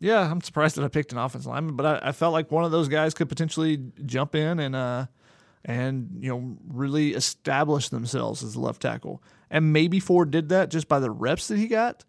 [0.00, 2.64] yeah, I'm surprised that I picked an offensive lineman, but I, I felt like one
[2.64, 5.06] of those guys could potentially jump in and uh
[5.64, 9.22] and you know really establish themselves as a left tackle.
[9.48, 12.04] And maybe Ford did that just by the reps that he got.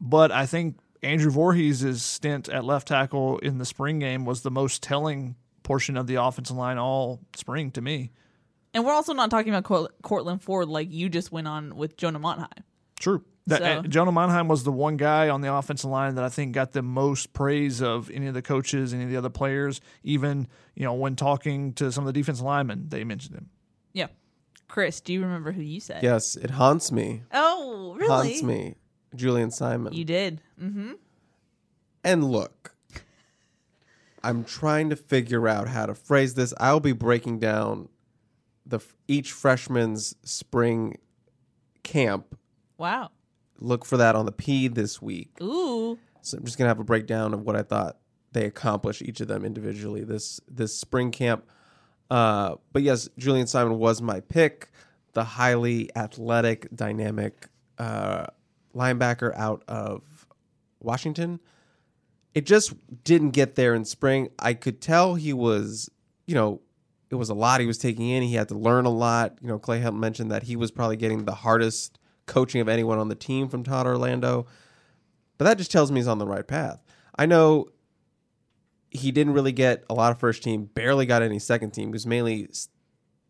[0.00, 4.50] But I think Andrew Voorhees' stint at left tackle in the spring game was the
[4.50, 8.10] most telling portion of the offensive line all spring to me.
[8.72, 11.96] And we're also not talking about Cort- Courtland Ford like you just went on with
[11.96, 12.64] Jonah Monheim.
[12.98, 13.24] True.
[13.46, 16.30] That, so and Jonah Monheim was the one guy on the offensive line that I
[16.30, 19.82] think got the most praise of any of the coaches, any of the other players.
[20.02, 23.50] Even you know when talking to some of the defense linemen, they mentioned him.
[23.92, 24.06] yeah.
[24.66, 26.02] Chris, do you remember who you said?
[26.02, 27.22] Yes, it haunts me.
[27.32, 28.08] Oh, really?
[28.08, 28.76] Haunts me.
[29.14, 29.92] Julien Simon.
[29.92, 30.40] You did.
[30.60, 30.92] Mm-hmm.
[32.02, 32.74] And look,
[34.22, 36.54] I'm trying to figure out how to phrase this.
[36.58, 37.88] I'll be breaking down
[38.66, 40.98] the each freshman's spring
[41.82, 42.38] camp.
[42.78, 43.10] Wow.
[43.58, 45.36] Look for that on the P this week.
[45.42, 45.98] Ooh.
[46.22, 47.98] So I'm just gonna have a breakdown of what I thought
[48.32, 51.44] they accomplished each of them individually this this spring camp.
[52.10, 54.70] Uh, but yes, Julien Simon was my pick,
[55.12, 57.48] the highly athletic, dynamic
[57.78, 58.26] uh,
[58.74, 60.26] linebacker out of
[60.80, 61.40] Washington.
[62.34, 64.28] It just didn't get there in spring.
[64.38, 65.88] I could tell he was,
[66.26, 66.60] you know,
[67.10, 68.22] it was a lot he was taking in.
[68.22, 69.38] He had to learn a lot.
[69.40, 72.98] You know, Clay Helton mentioned that he was probably getting the hardest coaching of anyone
[72.98, 74.46] on the team from Todd Orlando.
[75.38, 76.82] But that just tells me he's on the right path.
[77.16, 77.68] I know
[78.90, 81.88] he didn't really get a lot of first team, barely got any second team.
[81.88, 82.48] He was mainly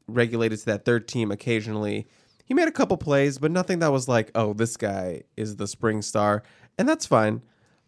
[0.06, 2.06] regulated to that third team occasionally.
[2.44, 5.66] He made a couple plays, but nothing that was like, oh, this guy is the
[5.66, 6.42] spring star.
[6.78, 7.42] And that's fine.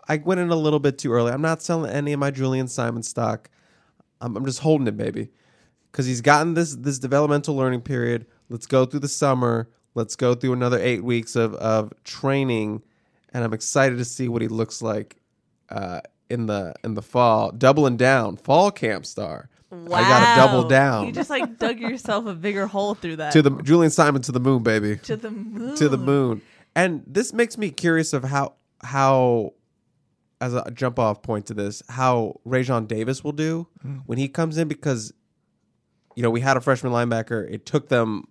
[0.09, 1.33] I went in a little bit too early.
[1.33, 3.51] I'm not selling any of my Julien Simon stock.
[4.21, 5.31] I'm, I'm just holding it, baby.
[5.91, 8.27] Because he's gotten this this developmental learning period.
[8.49, 9.69] Let's go through the summer.
[9.95, 12.83] Let's go through another eight weeks of, of training.
[13.33, 15.17] And I'm excited to see what he looks like
[15.71, 16.01] uh,
[16.31, 17.51] in the in the fall.
[17.51, 19.49] Doubling down, fall camp star.
[19.85, 19.99] Wow.
[19.99, 23.33] I gotta double down You just like dug yourself a bigger hole through that.
[23.33, 24.97] to the Julien Simon to the moon, baby.
[24.97, 25.77] to the moon.
[25.77, 26.43] to the moon.
[26.75, 29.55] And this makes me curious of how how
[30.41, 34.03] as a jump off point to this, how Rajon Davis will do mm.
[34.07, 35.13] when he comes in because
[36.17, 37.49] you know, we had a freshman linebacker.
[37.49, 38.25] It took them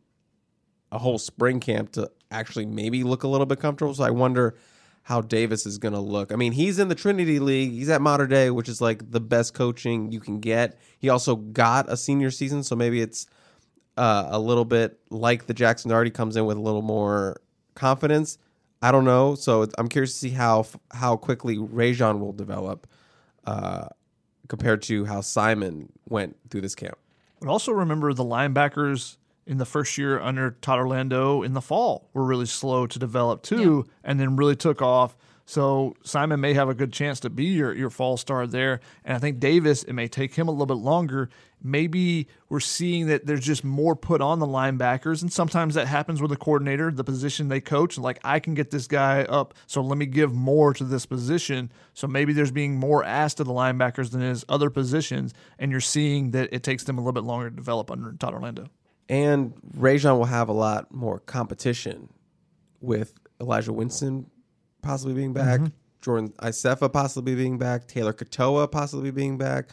[0.91, 3.93] a whole spring camp to actually maybe look a little bit comfortable.
[3.93, 4.55] So I wonder
[5.05, 6.33] how Davis is going to look.
[6.33, 7.73] I mean, he's in the Trinity League.
[7.73, 10.79] He's at Mater Dei, which is like the best coaching you can get.
[10.97, 13.27] He also got a senior season, so maybe it's
[13.97, 17.39] uh, a little bit like the Jackson already comes in with a little more
[17.75, 18.39] confidence.
[18.81, 22.87] I don't know, so I'm curious to see how how quickly Rajon will develop
[23.45, 23.89] uh,
[24.47, 26.97] compared to how Simon went through this camp.
[27.39, 29.17] But also remember the linebackers
[29.47, 33.43] in the first year under Todd Orlando in the fall were really slow to develop
[33.43, 35.15] too, and then really took off.
[35.47, 38.79] So Simon may have a good chance to be your, your fall star there.
[39.03, 41.29] And I think Davis, it may take him a little bit longer.
[41.61, 45.21] Maybe we're seeing that there's just more put on the linebackers.
[45.21, 47.99] And sometimes that happens with the coordinator, the position they coach.
[47.99, 51.71] Like, I can get this guy up, so let me give more to this position.
[51.93, 55.31] So maybe there's being more asked of the linebackers than is other positions.
[55.59, 58.33] And you're seeing that it takes them a little bit longer to develop under Todd
[58.33, 58.67] Orlando.
[59.09, 62.09] And Rajon will have a lot more competition
[62.81, 64.29] with Elijah Winston
[64.81, 65.61] possibly being back,
[66.01, 69.69] Jordan Iosefa possibly being back, Taylor Katoa possibly being back,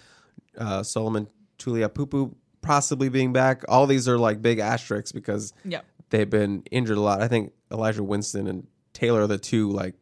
[0.58, 1.28] uh, Solomon
[1.58, 3.62] Tuliaupupu possibly being back.
[3.68, 5.84] All these are like big asterisks because Yep.
[6.10, 7.20] they've been injured a lot.
[7.22, 9.94] I think Elijah Winston and Taylor are the two like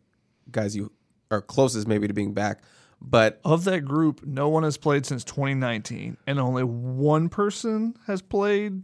[0.51, 0.91] guys you
[1.31, 2.63] are closest maybe to being back.
[3.03, 8.21] But Of that group, no one has played since 2019, and only one person has
[8.21, 8.83] played.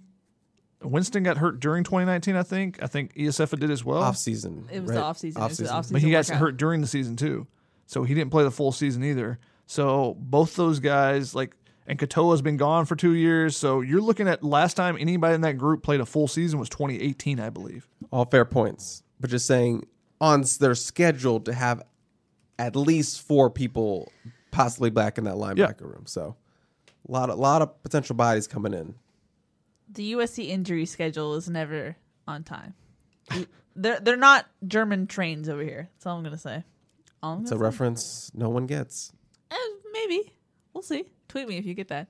[0.91, 2.82] Winston got hurt during 2019, I think.
[2.82, 4.03] I think ESF did as well.
[4.03, 4.97] off season, It was right?
[4.97, 5.43] the off season.
[5.43, 5.95] It was Off-season.
[5.95, 6.41] but he got workout.
[6.41, 7.47] hurt during the season too,
[7.87, 9.39] so he didn't play the full season either.
[9.66, 11.57] So both those guys, like,
[11.89, 13.57] and Katoa's been gone for two years.
[13.57, 16.68] So you're looking at last time anybody in that group played a full season was
[16.68, 17.89] 2018, I believe.
[18.12, 19.87] all fair points, but just saying
[20.20, 21.82] on s- their schedule to have
[22.59, 24.11] at least four people
[24.51, 26.05] possibly back in that linebacker room.
[26.07, 26.37] So
[27.09, 28.95] a lot, a lot of potential bodies coming in.
[29.89, 32.74] The USC injury schedule is never on time.
[33.76, 35.89] they're they're not German trains over here.
[35.95, 36.64] That's all I'm gonna say.
[37.22, 37.61] All I'm It's a say.
[37.61, 39.12] reference no one gets.
[39.51, 39.57] Eh,
[39.93, 40.32] maybe
[40.72, 41.05] we'll see.
[41.28, 42.09] Tweet me if you get that.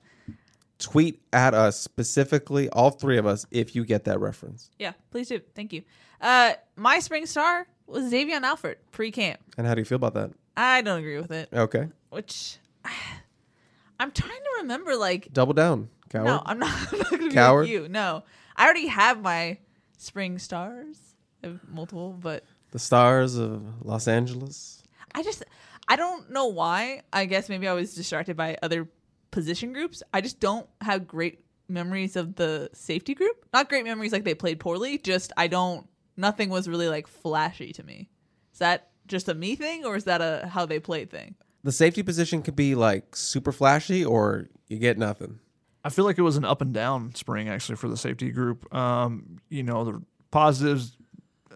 [0.79, 4.69] Tweet at us specifically, all three of us, if you get that reference.
[4.77, 5.39] Yeah, please do.
[5.55, 5.81] Thank you.
[6.21, 9.39] Uh, my spring star was Xavion Alford pre camp.
[9.57, 10.31] And how do you feel about that?
[10.55, 11.49] I don't agree with it.
[11.51, 12.57] Okay, Which
[13.99, 14.95] I'm trying to remember.
[14.95, 16.25] Like, double down, coward.
[16.25, 17.89] no, I'm not, I'm not gonna be like you.
[17.89, 18.23] No,
[18.55, 19.57] I already have my
[19.97, 20.97] spring stars.
[21.43, 24.83] I have multiple, but the stars of Los Angeles.
[25.13, 25.43] I just
[25.87, 27.01] I don't know why.
[27.13, 28.87] I guess maybe I was distracted by other
[29.31, 30.03] position groups.
[30.13, 31.39] I just don't have great
[31.69, 33.45] memories of the safety group.
[33.53, 37.71] Not great memories like they played poorly, just I don't nothing was really like flashy
[37.73, 38.09] to me.
[38.51, 41.35] Is that just a me thing or is that a how they played thing?
[41.63, 45.39] The safety position could be like super flashy, or you get nothing.
[45.87, 48.71] I feel like it was an up and down spring actually for the safety group.
[48.73, 50.93] Um, you know, the positives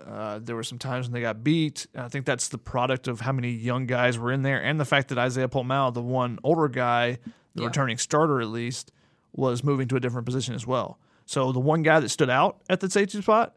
[0.07, 1.85] Uh, there were some times when they got beat.
[1.95, 4.85] I think that's the product of how many young guys were in there, and the
[4.85, 7.19] fact that Isaiah Pola-Mao, the one older guy,
[7.53, 7.67] the Yeah.
[7.67, 8.91] returning starter at least,
[9.31, 10.97] was moving to a different position as well.
[11.27, 13.55] So the one guy that stood out at the safety spot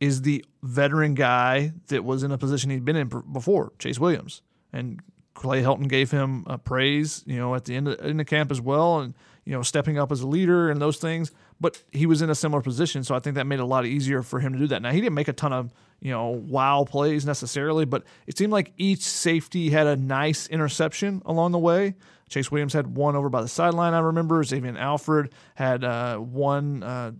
[0.00, 4.42] is the veteran guy that was in a position he'd been in before, Chase Williams.
[4.72, 5.00] And
[5.36, 8.50] Clay Helton gave him uh, praise, you know, at the end of, in the camp
[8.50, 9.14] as well, and
[9.44, 11.30] you know, stepping up as a leader and those things.
[11.60, 13.86] But he was in a similar position, so I think that made it a lot
[13.86, 14.82] easier for him to do that.
[14.82, 18.52] Now he didn't make a ton of you know wow plays necessarily, but it seemed
[18.52, 21.94] like each safety had a nice interception along the way.
[22.28, 24.42] Chase Williams had one over by the sideline, I remember.
[24.42, 27.12] Xavion Alford had uh, one uh,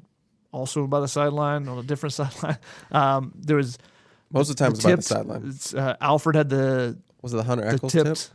[0.52, 2.58] also by the sideline on a different sideline.
[2.90, 3.78] Um, there was
[4.32, 5.42] Most of the time it's by the sideline.
[5.48, 8.04] it's, Uh, Alford had the Was it the Hunter the Echols tip?
[8.04, 8.30] tipped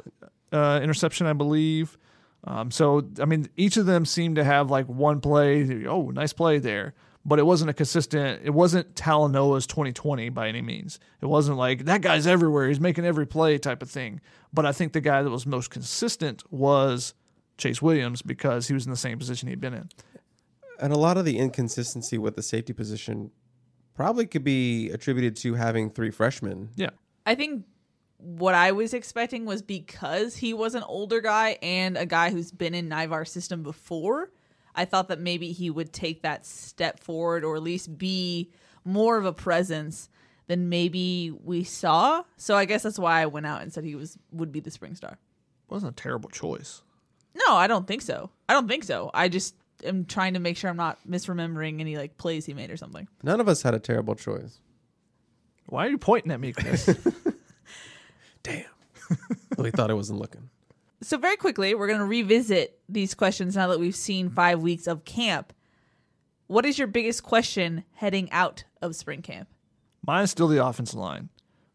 [0.52, 1.98] uh, interception, I believe.
[2.44, 5.86] Um, so I mean, each of them seemed to have like one play.
[5.86, 8.42] Oh, nice play there, but it wasn't a consistent.
[8.44, 11.00] It wasn't Talanoa's 2020 by any means.
[11.22, 12.68] It wasn't like that guy's everywhere.
[12.68, 14.20] He's making every play type of thing.
[14.52, 17.14] But I think the guy that was most consistent was
[17.58, 19.89] Chase Williams because he was in the same position he'd been in.
[20.82, 23.32] And a lot of the inconsistency with the safety position
[23.94, 26.72] probably could be attributed to having three freshmen.
[26.76, 26.89] Yeah.
[27.26, 27.66] I think
[28.22, 32.52] what I was expecting was because he was an older guy and a guy who's
[32.52, 34.32] been in Naivar's system before,
[34.76, 38.52] I thought that maybe he would take that step forward or at least be
[38.86, 40.10] more of a presence
[40.48, 42.24] than maybe we saw.
[42.38, 44.72] So I guess that's why I went out and said he was would be the
[44.72, 45.18] spring star.
[45.70, 46.84] wasn't a terrible choice.
[47.34, 48.30] No, I don't think so.
[48.50, 49.10] I don't think so.
[49.14, 52.70] I just am trying to make sure I'm not misremembering any like plays he made
[52.70, 53.08] or something.
[53.24, 54.60] None of us had a terrible choice.
[55.68, 56.90] Why are you pointing at me, Chris?
[58.44, 58.66] Damn.
[59.58, 60.50] we thought I wasn't looking.
[61.02, 64.88] So very quickly, we're going to revisit these questions now that we've seen 5 weeks
[64.88, 65.54] of camp.
[66.48, 69.48] What is your biggest question heading out of spring camp?
[70.06, 71.30] Mine's still the offensive line.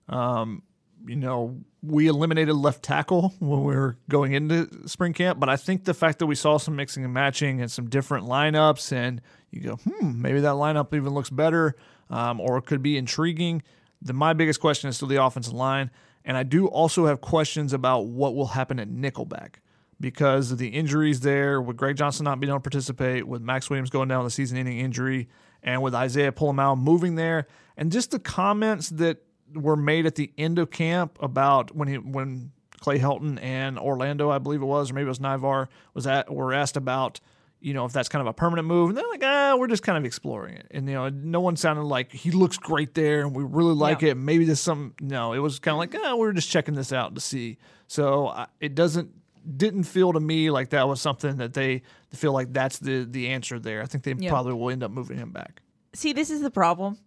[0.08, 0.62] Um,
[1.06, 5.56] you know, we eliminated left tackle when we were going into spring camp, but I
[5.56, 9.20] think the fact that we saw some mixing and matching and some different lineups, and
[9.50, 11.76] you go, hmm, maybe that lineup even looks better,
[12.10, 13.62] um, or it could be intriguing.
[14.02, 15.90] The, my biggest question is still the offensive line,
[16.26, 19.54] and I do also have questions about what will happen at nickelback
[19.98, 23.70] because of the injuries there, with Greg Johnson not being able to participate, with Max
[23.70, 25.28] Williams going down with a season-ending injury,
[25.62, 27.46] and with Isaiah Pola-Mao moving there,
[27.78, 29.22] and just the comments that
[29.54, 34.28] were made at the end of camp about when he when Clay Helton and Orlando,
[34.30, 37.20] I believe it was, or maybe it was Naivar, was at were asked about,
[37.60, 39.82] you know, if that's kind of a permanent move, and they're like, ah, we're just
[39.82, 43.22] kind of exploring it, and you know, no one sounded like he looks great there,
[43.22, 44.10] and we really like Yeah.
[44.10, 44.16] it.
[44.16, 47.14] Maybe there's some, no, it was kind of like, ah, we're just checking this out
[47.14, 47.58] to see.
[47.88, 49.10] So I it doesn't
[49.56, 51.82] didn't feel to me like that was something that they
[52.12, 53.80] feel like that's the the answer there.
[53.82, 54.30] I think they Yeah.
[54.30, 55.62] probably will end up moving him back.
[55.94, 56.98] See, this is the problem.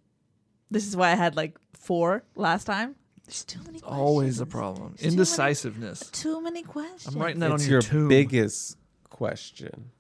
[0.72, 2.96] This is why I had like 4 last time.
[3.26, 4.00] There's too many questions.
[4.00, 4.90] Always a problem.
[4.98, 6.10] There's too many- Indecisiveness.
[6.12, 7.14] Too many questions.
[7.14, 8.08] I'm writing that it's on your your tomb.
[8.08, 8.78] biggest
[9.10, 9.92] question.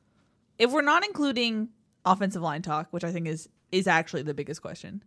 [0.60, 1.70] If we're not including
[2.05, 5.03] offensive line talk, which I think is is actually the biggest question,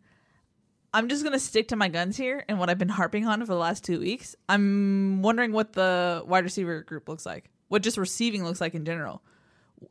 [0.94, 3.46] I'm just gonna stick to my guns here and what I've been harping on for
[3.46, 4.34] the last two weeks.
[4.48, 8.84] I'm wondering what the wide receiver group looks like, what just receiving looks like in
[8.84, 9.22] general.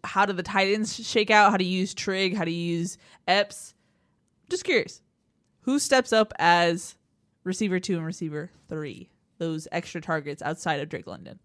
[0.03, 1.51] How do the tight ends shake out?
[1.51, 2.35] How do you use Trigg?
[2.35, 2.97] How do you use
[3.27, 3.73] Epps?
[4.49, 5.01] Just curious,
[5.61, 6.95] who steps up as
[7.43, 9.09] receiver two and receiver three?
[9.37, 11.39] Those extra targets outside of Drake London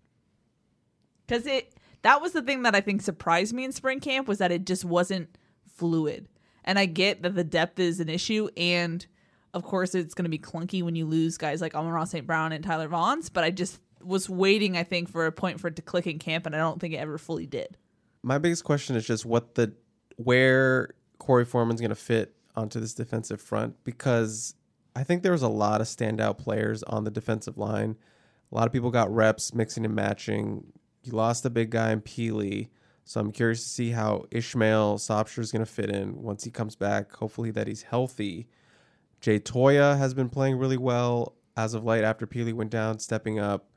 [1.26, 1.74] because it
[2.06, 4.64] that was the thing that I think surprised me in spring camp was that it
[4.64, 5.28] just wasn't
[5.66, 6.28] fluid.
[6.62, 9.04] And I get that the depth is an issue, and
[9.52, 12.24] of course it's going to be clunky when you lose guys like Amon-Ra St.
[12.24, 13.28] Brown and Tyler Vaughns.
[13.32, 16.20] But I just was waiting, I think, for a point for it to click in
[16.20, 17.76] camp, and I don't think it ever fully did.
[18.22, 19.72] My biggest question is just what the
[20.14, 24.54] where Korey Foreman's going to fit onto this defensive front because
[24.94, 27.96] I think there was a lot of standout players on the defensive line.
[28.52, 30.72] A lot of people got reps mixing and matching.
[31.06, 32.68] You lost a big guy in Pili,
[33.04, 36.50] so I'm curious to see how Ishmael Sopsher is going to fit in once he
[36.50, 37.14] comes back.
[37.14, 38.48] Hopefully that he's healthy.
[39.20, 43.38] Jay Toia has been playing really well as of late after Pili went down, stepping
[43.38, 43.70] up.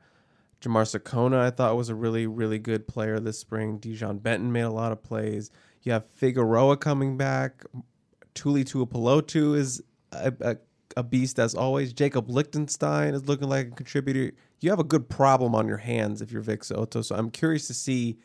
[0.60, 3.78] Jamar Sekona, I thought was a really, really good player this spring.
[3.78, 5.50] Dijon Benton made a lot of plays.
[5.82, 7.64] You have Figueroa coming back.
[8.34, 10.56] Tuli Tuipulotu is a, a,
[10.96, 11.92] a beast as always.
[11.92, 14.32] Jacob Lichtenstein is looking like a contributor.
[14.60, 17.02] You have a good problem on your hands if you're Vic Soto.
[17.02, 18.18] So I'm curious to see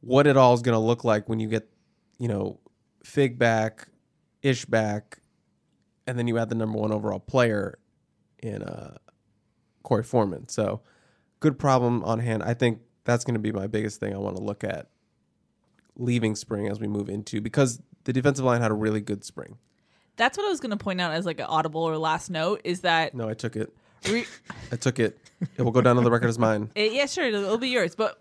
[0.00, 1.68] what it all is going to look like when you get,
[2.18, 2.58] you know,
[3.04, 3.88] Fig back,
[4.42, 5.18] Ish back,
[6.06, 7.78] and then you add the number one overall player
[8.42, 8.96] in uh,
[9.84, 10.48] Korey Foreman.
[10.48, 10.80] So
[11.40, 12.42] good problem on hand.
[12.42, 14.88] I think that's going to be my biggest thing I want to look at
[15.96, 19.58] leaving spring as we move into because the defensive line had a really good spring.
[20.16, 22.60] That's what I was going to point out as like an audible or last note
[22.64, 23.72] is that No, I took it.
[24.08, 24.26] Re-
[24.72, 25.18] I took it.
[25.56, 26.70] It will go down on the record as mine.
[26.74, 27.94] it, yeah, sure, it'll, it'll be yours.
[27.94, 28.20] But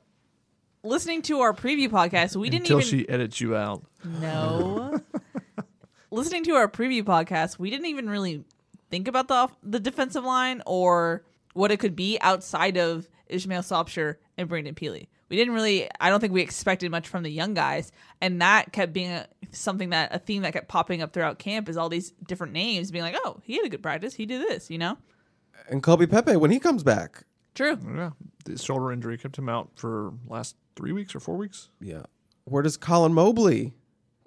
[0.83, 3.83] listening to our preview podcast, we didn't Until even she edits you out.
[4.03, 4.99] No.
[6.11, 8.45] Listening to our preview podcast, we didn't even really
[8.89, 11.23] think about the off- the defensive line or
[11.53, 15.07] what it could be outside of Ishmael Sopsher and Brandon Pili.
[15.29, 15.89] We didn't really.
[15.99, 19.27] I don't think we expected much from the young guys, and that kept being a,
[19.51, 22.91] something that a theme that kept popping up throughout camp is all these different names
[22.91, 24.13] being like, "Oh, he had a good practice.
[24.13, 24.97] He did this," you know.
[25.69, 27.23] And Kobe Pepe when he comes back.
[27.55, 27.77] True.
[27.95, 28.11] Yeah,
[28.45, 31.69] the shoulder injury kept him out for last three weeks or four weeks.
[31.81, 32.03] Yeah.
[32.45, 33.73] Where does Colin Mobley,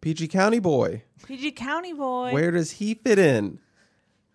[0.02, 2.32] PG County boy, PG County boy.
[2.32, 3.60] where does he fit in?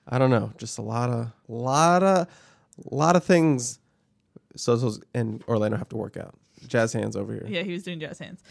[0.07, 0.53] I don't know.
[0.57, 2.27] Just a lot of, lot of,
[2.89, 3.79] lot of things.
[4.55, 6.35] So and Orlando have to work out.
[6.67, 7.45] Jazz hands over here.
[7.47, 8.41] Yeah, he was doing jazz hands.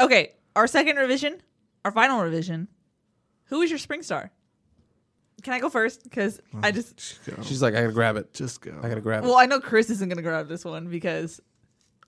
[0.00, 1.42] Okay, our second revision,
[1.84, 2.68] our final revision.
[3.46, 4.30] Who is your spring star?
[5.42, 6.02] Can I go first?
[6.04, 7.42] Because oh, I just Just go.
[7.42, 8.32] She's like, I gotta grab it.
[8.34, 8.78] Just go.
[8.82, 9.26] I gotta grab it.
[9.26, 11.40] well, I know Chris isn't gonna grab this one because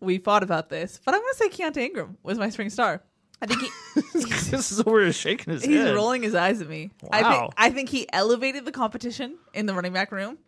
[0.00, 3.02] we fought about this, but I'm gonna say Keontae Ingram was my spring star.
[3.42, 3.70] I think he
[4.50, 5.94] this is where he's shaking his he's head.
[5.94, 6.90] rolling his eyes at me.
[7.10, 7.40] I Wow.
[7.40, 10.38] think I think he elevated the competition in the running back room.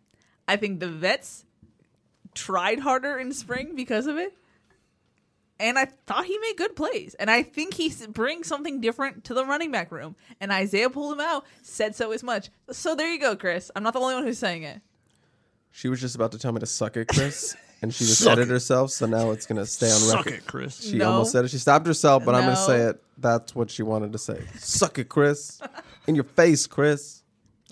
[0.48, 1.44] I think the vets
[2.34, 4.34] tried harder in spring because of it.
[5.62, 7.14] And I thought he made good plays.
[7.14, 10.16] And I think he brings something different to the running back room.
[10.40, 12.50] And Isaiah Pola-Mao, said so as much.
[12.72, 13.70] So there you go, Chris.
[13.76, 14.80] I'm not the only one who's saying it.
[15.70, 18.32] She was just about to tell me to suck it, Chris, and she just Suck
[18.32, 18.52] edited it.
[18.54, 18.90] herself.
[18.90, 20.40] So now it's gonna stay on Suck record.
[20.40, 20.82] it, Chris.
[20.82, 21.10] She No.
[21.12, 21.50] almost said it.
[21.52, 23.02] She stopped herself, but I'm gonna say it.
[23.16, 24.42] That's what she wanted to say.
[24.58, 25.60] Suck it, Chris.
[26.06, 27.22] In your face, Chris.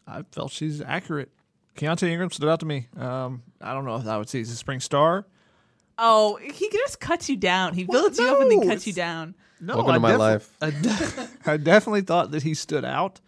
[0.06, 1.30] I felt she's accurate.
[1.76, 2.86] Keontae Ingram stood out to me.
[2.96, 5.26] Um, I don't know if I would say he's a spring star.
[6.02, 7.74] Oh, he just cuts you down.
[7.74, 9.34] He builds you up and then no, cuts you down.
[9.60, 10.56] No, Welcome I to my defi- life.
[10.62, 13.20] I, de- I definitely thought that he stood out.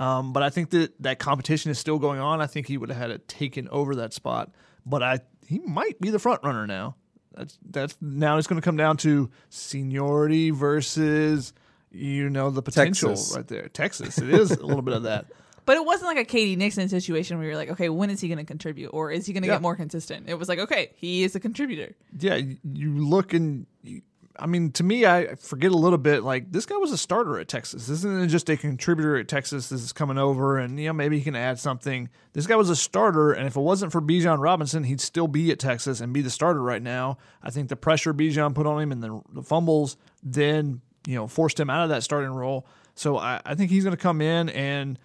[0.00, 2.40] Um, but I think that that competition is still going on.
[2.40, 4.50] I think he would have had it taken over that spot.
[4.84, 6.96] But I he might be the front runner now.
[7.34, 11.52] That's that's now it's going to come down to seniority versus
[11.92, 13.36] you know the potential Texas.
[13.36, 13.68] right there.
[13.68, 14.18] Texas.
[14.18, 15.26] It is a little bit of that.
[15.70, 18.26] But it wasn't like a KD Nixon situation where you're like, okay, when is he
[18.26, 18.88] going to contribute?
[18.88, 19.54] Or is he going to Yeah.
[19.54, 20.28] get more consistent?
[20.28, 21.94] It was like, okay, he is a contributor.
[22.18, 24.02] Yeah, you look and you,
[24.36, 26.24] I mean, to me, I forget a little bit.
[26.24, 27.86] Like this guy was a starter at Texas.
[27.86, 29.68] This isn't just a contributor at Texas.
[29.68, 32.08] This is coming over, and you know maybe he can add something.
[32.32, 35.52] This guy was a starter, and if it wasn't for Bijan Robinson, he'd still be
[35.52, 37.16] at Texas and be the starter right now.
[37.44, 41.28] I think the pressure Bijan put on him and the, the fumbles then you know
[41.28, 42.66] forced him out of that starting role.
[42.96, 44.98] So I, I think he's going to come in and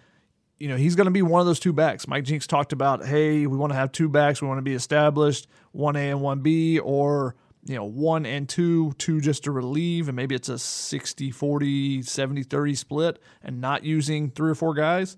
[0.57, 2.07] you know, he's going to be one of those two backs.
[2.07, 4.41] Mike Jinks talked about, hey, we want to have two backs.
[4.41, 7.35] We want to be established, 1A and 1B, or,
[7.65, 12.01] you know, 1 and 2, 2 just to relieve, and maybe it's a 60 40,
[12.03, 15.17] 70 30 split and not using three or four guys.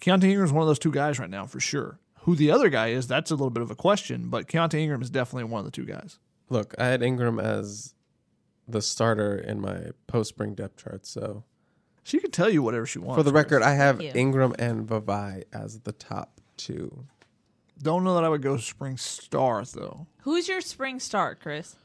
[0.00, 1.98] Keontae Ingram is one of those two guys right now for sure.
[2.20, 5.02] Who the other guy is, that's a little bit of a question, but Keontae Ingram
[5.02, 6.18] is definitely one of the two guys.
[6.48, 7.94] Look, I had Ingram as
[8.68, 11.06] the starter in my post spring depth chart.
[11.06, 11.44] So
[12.04, 13.18] She can tell you whatever she wants.
[13.18, 13.44] for the Chris.
[13.44, 14.12] record, I have you.
[14.14, 17.06] Ingram and Vavae as the top two.
[17.82, 20.06] Don't know that I would go spring star, though.
[20.22, 21.76] Who's your spring star, Chris?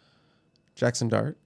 [0.75, 1.37] Jackson Dart.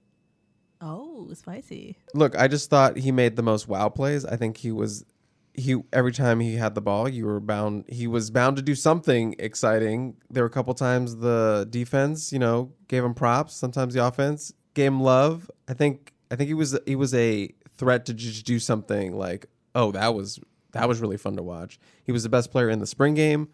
[0.82, 1.98] Oh, spicy.
[2.14, 4.26] Look, I just thought he made the most wow plays.
[4.26, 5.06] I think he was
[5.54, 8.76] he every time he had the ball, you were bound he was bound to do
[8.76, 10.18] something exciting.
[10.30, 14.52] There were a couple times the defense, you know, gave him props, sometimes the offense
[14.74, 15.50] gave him love.
[15.70, 17.50] I think I think he was he was a
[17.84, 20.40] threat to just do something like, "Oh, that was
[20.72, 23.50] that was really fun to watch." He was the best player in the spring game.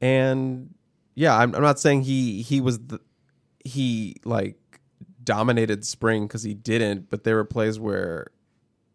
[0.00, 0.74] And
[1.14, 3.00] yeah, I'm, I'm not saying he he was the,
[3.64, 4.56] he like
[5.22, 8.28] dominated spring because he didn't, but there were plays where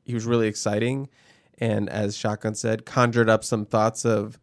[0.06, 1.10] he was really exciting,
[1.58, 4.40] and as Shotgun said, conjured up some thoughts of,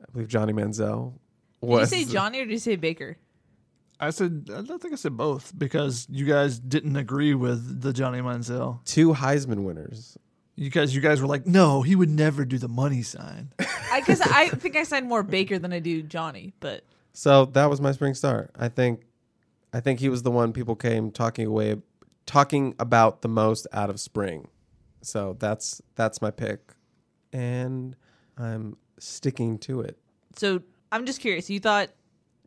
[0.00, 1.14] I believe Johnny Manziel.
[1.60, 3.18] Did you say Johnny or did you say Baker?
[4.00, 7.92] I said, I don't think I said both because you guys didn't agree with the
[7.92, 8.84] Johnny Manziel.
[8.84, 10.16] two Heisman winners.
[10.54, 13.52] You guys, you guys were like, no, he would never do the money sign.
[13.92, 16.82] I guess I think I signed more Baker than I do Johnny, but
[17.12, 18.50] So that was my spring star.
[18.56, 19.02] I think,
[19.72, 21.76] I think he was the one people came talking away,
[22.26, 24.48] talking about the most out of spring.
[25.00, 26.72] So that's that's my pick,
[27.32, 27.94] and
[28.36, 29.96] I'm sticking to it.
[30.34, 31.48] so I'm just curious.
[31.48, 31.90] You thought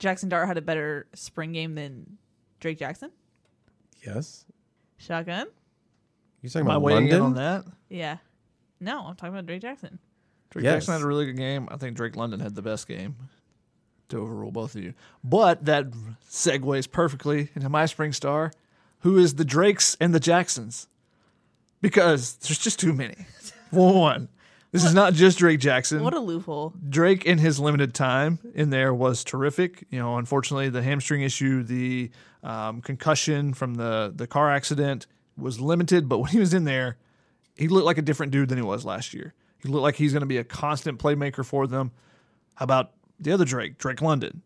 [0.02, 2.18] Jackson Dart had a better spring game than
[2.60, 3.12] Drake Jackson?
[4.06, 4.46] Yes,
[4.98, 5.48] Shotgun?
[6.42, 7.16] you talking Am I about weighing London?
[7.18, 7.66] in on that?
[7.88, 8.18] Yeah.
[8.80, 10.00] No, I'm talking about Drake Jackson.
[10.50, 10.74] Drake Yes.
[10.74, 11.68] Jackson had a really good game.
[11.70, 13.16] I think Drake London had the best game
[14.10, 14.96] to overrule both of you.
[15.24, 15.86] But that
[16.28, 18.52] segues perfectly into my spring star,
[19.02, 20.88] who is the Drakes and the Jacksons.
[21.80, 23.28] Because there's just too many.
[23.70, 24.28] One,
[24.72, 26.02] This is not just Drake Jackson.
[26.02, 26.74] What a loophole.
[26.88, 29.86] Drake in his limited time in there was terrific.
[29.90, 32.10] You know, unfortunately, the hamstring issue, the
[32.42, 35.08] um, concussion from the the car accident
[35.38, 36.08] was limited.
[36.08, 36.98] But when he was in there,
[37.56, 39.34] he looked like a different dude than he was last year.
[39.62, 41.92] He looked like he's going to be a constant playmaker for them.
[42.56, 43.78] How about the other Drake?
[43.78, 44.42] Drake London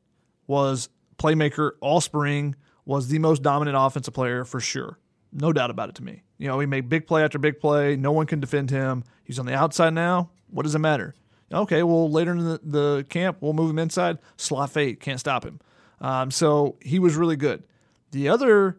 [0.48, 2.56] was playmaker all spring.
[2.84, 5.00] Was the most dominant offensive player for sure.
[5.32, 6.22] No doubt about it to me.
[6.38, 7.96] You know, he made big play after big play.
[7.96, 9.04] No one can defend him.
[9.24, 10.30] He's on the outside now.
[10.50, 11.16] What does it matter?
[11.52, 14.18] Okay, well, later in the, the camp, we'll move him inside.
[14.36, 15.60] Slot fate, can't stop him.
[16.02, 17.64] Um, so he was really good.
[18.12, 18.78] The other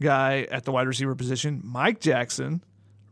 [0.00, 2.64] guy at the wide receiver position, Mike Jackson,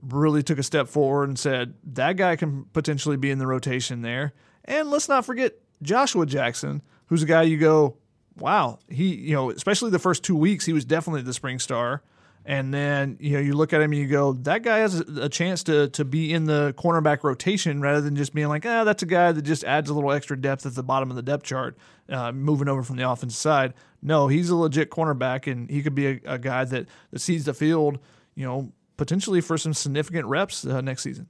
[0.02, 4.02] really took a step forward and said, that guy can potentially be in the rotation
[4.02, 4.32] there.
[4.64, 7.96] And let's not forget Joshua Jackson, who's a guy you go,
[8.38, 12.02] wow, he, you know, especially the first two weeks, he was definitely the spring star.
[12.48, 15.28] And then you know you look at him and you go, that guy has a
[15.28, 19.02] chance to to be in the cornerback rotation rather than just being like, ah, that's
[19.02, 21.42] a guy that just adds a little extra depth at the bottom of the depth
[21.42, 21.76] chart,
[22.08, 23.74] uh, moving over from the offensive side.
[24.00, 27.46] No, he's a legit cornerback, and he could be a, a guy that that sees
[27.46, 27.98] the field,
[28.36, 31.26] you know, potentially for some significant reps uh, next season.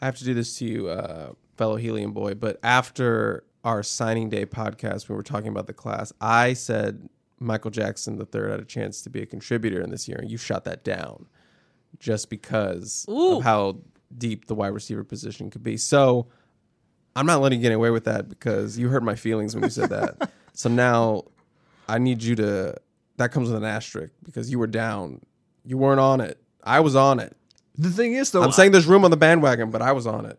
[0.00, 4.30] I have to do this to you, uh, fellow Helium boy, but after our signing
[4.30, 6.14] day podcast, we were talking about the class.
[6.18, 10.08] I said Michael Jackson the third had a chance to be a contributor in this
[10.08, 11.26] year, and you shot that down
[11.98, 13.38] just because Ooh.
[13.38, 13.78] of how
[14.16, 15.76] deep the wide receiver position could be.
[15.76, 16.28] So
[17.14, 19.70] I'm not letting you get away with that because you hurt my feelings when you
[19.70, 20.30] said that.
[20.52, 21.24] so now
[21.88, 22.76] I need you to.
[23.16, 25.22] That comes with an asterisk because you were down.
[25.64, 26.38] You weren't on it.
[26.62, 27.34] I was on it.
[27.78, 30.26] The thing is, though, I'm saying there's room on the bandwagon, but I was on
[30.26, 30.38] it.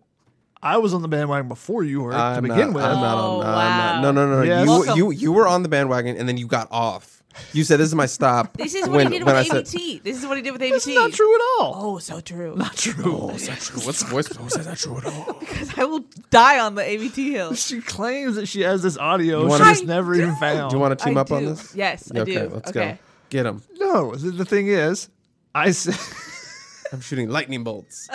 [0.61, 2.83] I was on the bandwagon before you were to I'm begin not, with.
[2.83, 3.39] I'm not Oh, on.
[3.41, 4.01] No, I'm wow.
[4.01, 4.13] not.
[4.15, 4.41] no, no, no.
[4.41, 4.67] Yes.
[4.67, 7.13] You, you, you were on the bandwagon, and then you got off.
[7.53, 9.93] You said, "This is my stop." This is what when, he did with ABT.
[9.97, 10.73] said, this is what he did with ABT.
[10.73, 11.73] That's not true at all.
[11.77, 12.55] Oh, so true.
[12.55, 13.03] Not true.
[13.05, 14.27] Oh, what's the voice?
[14.35, 15.33] Who says that true at all?
[15.39, 17.53] Because I will die on the ABT hill.
[17.53, 20.71] She claims that she has this audio You she wanna- just I never even found.
[20.71, 21.75] Do you want to team I up on this?
[21.75, 22.49] Yes, I okay, do.
[22.49, 22.93] let's okay.
[22.93, 22.97] go.
[23.29, 23.61] Get him.
[23.77, 25.09] No, the, the thing is,
[25.53, 25.93] I said
[26.91, 28.09] I'm shooting lightning bolts.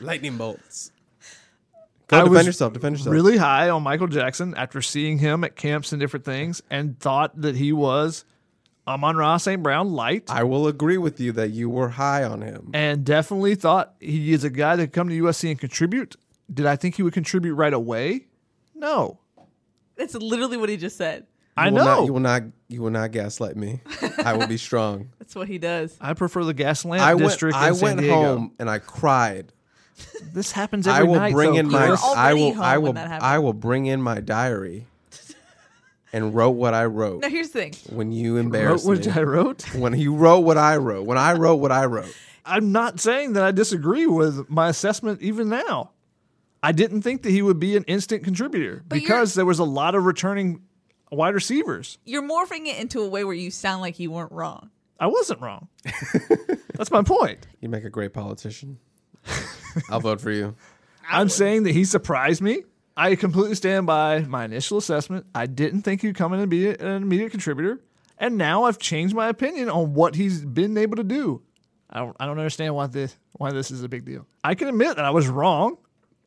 [0.00, 0.92] lightning bolts.
[2.08, 2.72] Go I defend was yourself.
[2.72, 3.12] Defend yourself.
[3.12, 7.40] really high on Michael Jackson after seeing him at camps and different things, and thought
[7.40, 8.24] that he was
[8.86, 9.60] Amon-Ra St.
[9.62, 12.70] Brown light, I will agree with you that you were high on him.
[12.74, 16.14] and definitely thought he is a guy that could come to USC and contribute.
[16.52, 18.26] Did I think he would contribute right away?
[18.74, 19.18] No,
[19.96, 21.26] That's literally what he just said.
[21.56, 21.84] I You will know.
[21.84, 22.42] Not, you will not.
[22.68, 23.80] You will not gaslight me.
[24.22, 25.08] I will be strong.
[25.18, 25.96] That's what he does.
[26.00, 27.28] I prefer the gas lamp I went.
[27.28, 27.56] district.
[27.56, 28.14] I San went Diego.
[28.14, 29.52] home and I cried.
[30.32, 31.32] This happens I will night.
[31.32, 31.82] bring though, in my.
[31.90, 32.04] were Chris.
[32.04, 32.60] I will.
[32.60, 32.98] I will.
[32.98, 34.86] I will bring in my diary,
[36.12, 37.22] and wrote what I wrote.
[37.22, 37.74] Now here's the thing.
[37.96, 39.20] when you embarrassed wrote embarrassed what me.
[39.20, 39.74] I wrote.
[39.74, 41.06] When you wrote what I wrote.
[41.06, 42.14] When I wrote what I wrote.
[42.44, 45.90] I'm not saying that I disagree with my assessment even now.
[46.62, 49.64] I didn't think that he would be an instant contributor But because there was a
[49.64, 50.62] lot of returning
[51.10, 51.98] wide receivers.
[52.04, 54.70] You're morphing it into a way where you sound like you weren't wrong.
[54.98, 55.68] I wasn't wrong.
[56.74, 57.46] That's my point.
[57.60, 58.78] You make a great politician.
[59.90, 60.54] I'll vote for you.
[61.08, 62.62] I'm saying that he surprised me.
[62.96, 65.26] I completely stand by my initial assessment.
[65.34, 67.80] I didn't think he'd come in and be an immediate contributor.
[68.18, 71.42] And now I've changed my opinion on what he's been able to do.
[71.90, 74.26] I don't, I don't understand why this why this is a big deal.
[74.42, 75.76] I can admit that I was wrong.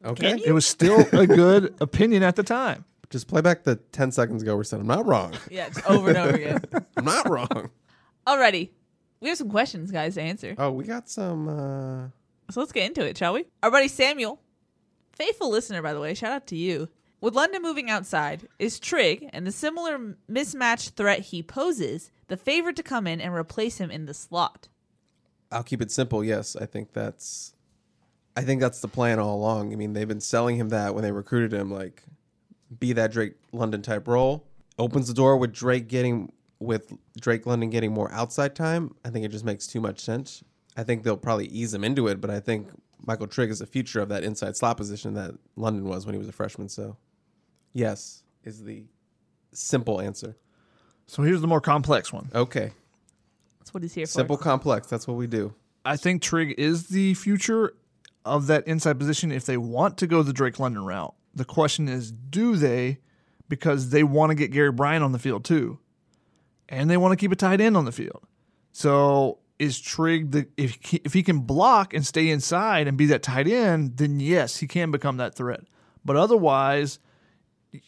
[0.06, 0.40] Okay.
[0.46, 2.86] It was still a good opinion at the time.
[3.10, 5.34] Just play back the 10 seconds ago where I said, I'm not wrong.
[5.50, 6.62] Yeah, it's over and over again.
[6.96, 7.72] I'm not wrong.
[8.28, 8.70] Alrighty.
[9.20, 10.54] We have some questions, guys, to answer.
[10.58, 11.48] Oh, we got some.
[11.50, 12.08] uh
[12.52, 13.46] So let's get into it, shall we?
[13.62, 14.40] Our buddy Samuel,
[15.14, 16.90] faithful listener, by the way, shout out to you.
[17.22, 22.78] With London moving outside, is Trigg and the similar mismatched threat he poses the favorite
[22.78, 24.70] to come in and replace him in the slot?
[25.52, 26.24] I'll keep it simple.
[26.24, 27.54] Yes, I think that's.
[28.38, 29.74] I think that's the plan all along.
[29.74, 32.04] I mean, they've been selling him that when they recruited him, like,
[32.80, 34.46] be that Drake London type role.
[34.78, 38.96] Opens the door with Drake getting with Drake London getting more outside time.
[39.04, 40.44] I think it just makes too much sense.
[40.78, 42.70] I think they'll probably ease him into it, but I think
[43.06, 46.20] Michael Trigg is the future of that inside slot position that London was when he
[46.20, 46.70] was a freshman.
[46.70, 46.96] So,
[47.74, 48.86] yes, is the
[49.52, 50.38] simple answer.
[51.08, 52.30] So here's the more complex one.
[52.36, 52.72] Okay,
[53.60, 54.12] That's what he's here for.
[54.12, 54.88] simple, complex.
[54.88, 55.54] That's what we do.
[55.84, 57.74] I think Trigg is the future
[58.26, 61.16] of that inside position if they want to go the Drake London route.
[61.34, 63.00] The question is, do they?
[63.48, 65.80] Because they want to get Gary Bryant on the field too,
[66.68, 68.28] and they want to keep a tight end on the field.
[68.72, 73.22] So is Trigg if he, if he can block and stay inside and be that
[73.22, 75.62] tight end, then yes, he can become that threat.
[76.04, 77.00] But otherwise,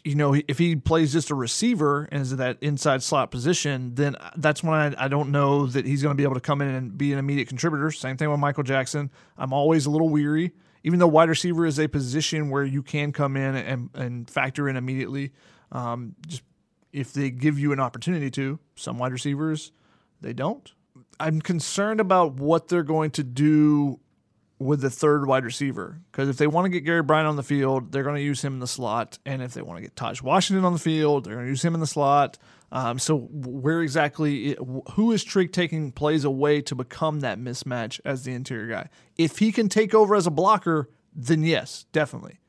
[0.03, 3.95] you know, if he plays just a receiver and is in that inside slot position,
[3.95, 6.61] then that's when I, I don't know that he's going to be able to come
[6.61, 7.89] in and be an immediate contributor.
[7.89, 9.09] Same thing with Michael Jackson.
[9.37, 10.51] I'm always a little weary
[10.83, 14.67] even though wide receiver is a position where you can come in and, and factor
[14.67, 15.31] in immediately,
[15.71, 16.43] um, just
[16.91, 19.71] if they give you an opportunity to, some wide receivers,
[20.19, 20.73] they don't.
[21.19, 23.99] I'm concerned about what they're going to do
[24.59, 27.43] with the third wide receiver because if they want to get Gary Bryant on the
[27.43, 29.95] field, they're going to use him in the slot, and if they want to get
[29.95, 32.37] Taj Washington on the field, they're going to use him in the slot.
[32.71, 34.55] Um, so where exactly,
[34.93, 38.89] who is Trigg taking plays away to become that mismatch as the interior guy?
[39.17, 42.39] If he can take over as a blocker, then yes, definitely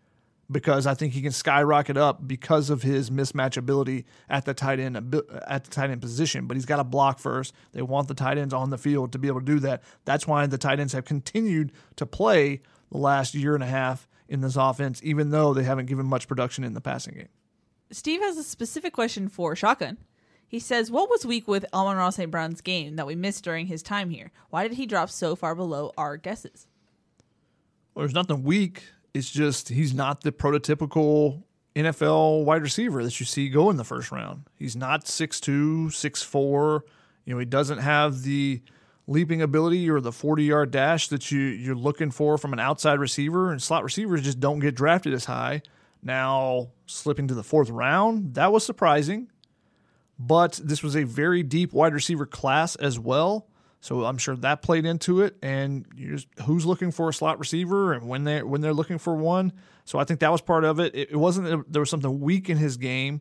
[0.52, 4.78] because I think he can skyrocket up because of his mismatch ability at the tight
[4.78, 6.46] end at the tight end position.
[6.46, 7.54] But he's got to block first.
[7.72, 9.82] They want the tight ends on the field to be able to do that.
[10.04, 14.06] That's why the tight ends have continued to play the last year and a half
[14.28, 17.28] in this offense, even though they haven't given much production in the passing game.
[17.90, 19.98] Steve has a specific question for Shotgun.
[20.46, 22.30] He says, What was weak with Amon-Ra St.
[22.30, 24.30] Brown's game that we missed during his time here?
[24.50, 26.66] Why did he drop so far below our guesses?
[27.94, 28.84] Well, there's nothing weak.
[29.14, 31.42] It's just he's not the prototypical
[31.74, 34.44] NFL wide receiver that you see go in the first round.
[34.58, 36.80] He's not 6'2, 6'4.
[37.24, 38.62] You know, he doesn't have the
[39.06, 42.98] leaping ability or the 40 yard dash that you, you're looking for from an outside
[42.98, 43.50] receiver.
[43.50, 45.62] And slot receivers just don't get drafted as high.
[46.02, 49.28] Now, slipping to the fourth round, that was surprising.
[50.18, 53.46] But this was a very deep wide receiver class as well.
[53.82, 55.36] So I'm sure that played into it.
[55.42, 59.16] And just, who's looking for a slot receiver and when they when they're looking for
[59.16, 59.52] one.
[59.84, 60.94] So I think that was part of it.
[60.94, 63.20] It, it wasn't there was something weak in his game.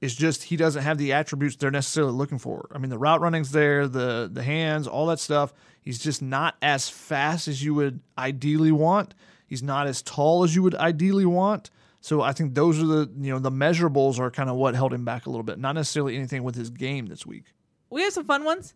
[0.00, 2.68] It's just he doesn't have the attributes they're necessarily looking for.
[2.74, 5.54] I mean, the route running's there, the the hands, all that stuff.
[5.80, 9.14] He's just not as fast as you would ideally want.
[9.46, 11.70] He's not as tall as you would ideally want.
[12.00, 14.92] So I think those are the you know the measurables are kind of what held
[14.92, 15.60] him back a little bit.
[15.60, 17.54] Not necessarily anything with his game this week.
[17.90, 18.74] We have some fun ones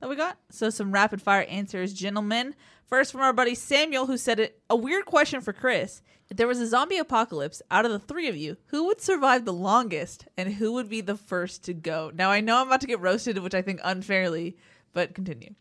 [0.00, 0.38] that we got.
[0.50, 2.54] So some rapid fire answers, gentlemen.
[2.86, 4.60] First from our buddy Samuel, who said it.
[4.68, 6.02] A weird question for Chris.
[6.28, 9.44] If there was a zombie apocalypse, out of the three of you, who would survive
[9.44, 12.12] the longest, and who would be the first to go?
[12.14, 14.56] Now I know I'm about to get roasted, which I think unfairly,
[14.92, 15.54] but continue.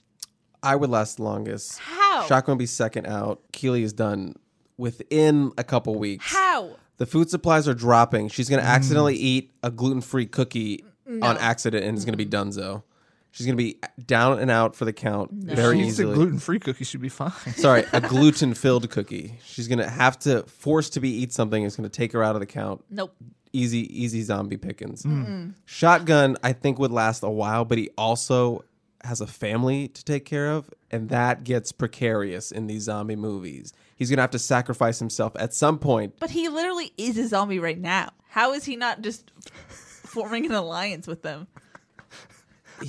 [0.62, 1.80] I would last the longest.
[1.80, 2.26] How?
[2.28, 3.42] Shotgun would be second out.
[3.52, 4.36] Keely is done
[4.78, 6.26] within a couple weeks.
[6.32, 6.76] How?
[6.98, 8.28] The food supplies are dropping.
[8.28, 8.72] She's going to mm.
[8.72, 12.30] accidentally eat a gluten free cookie on accident and it's going to be mm.
[12.30, 12.84] donezo.
[13.32, 16.40] She's going to be down and out for the count very She eats a gluten
[16.40, 17.32] free cookie should be fine.
[17.56, 19.40] Sorry, a gluten filled cookie.
[19.46, 21.64] She's going to have to force to be eat something.
[21.64, 22.84] It's going to take her out of the count.
[22.90, 23.16] Nope.
[23.54, 25.04] Easy, easy zombie pickings.
[25.04, 25.54] Mm.
[25.66, 28.64] Shotgun, I think, would last a while, but he also
[29.04, 33.74] has a family to take care of, and that gets precarious in these zombie movies.
[33.96, 36.16] He's going to have to sacrifice himself at some point.
[36.20, 38.12] But he literally is a zombie right now.
[38.30, 39.32] How is he not just
[39.78, 41.48] forming an alliance with them?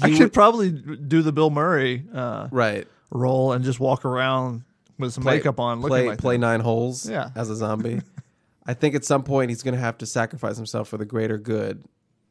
[0.03, 2.86] I He could would- probably do the Bill Murray uh, right.
[3.11, 4.62] role and just walk around
[4.99, 6.41] with some Play- makeup on, looking play, like play that.
[6.41, 7.30] nine holes Yeah.
[7.34, 8.01] as a zombie.
[8.66, 11.38] I think at some point he's going to have to sacrifice himself for the greater
[11.38, 11.82] good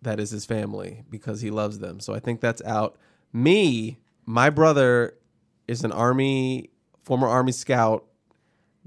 [0.03, 1.99] that is his family because he loves them.
[1.99, 2.97] So I think that's out.
[3.33, 5.15] Me, my brother
[5.67, 6.69] is an army,
[7.03, 8.05] former army scout,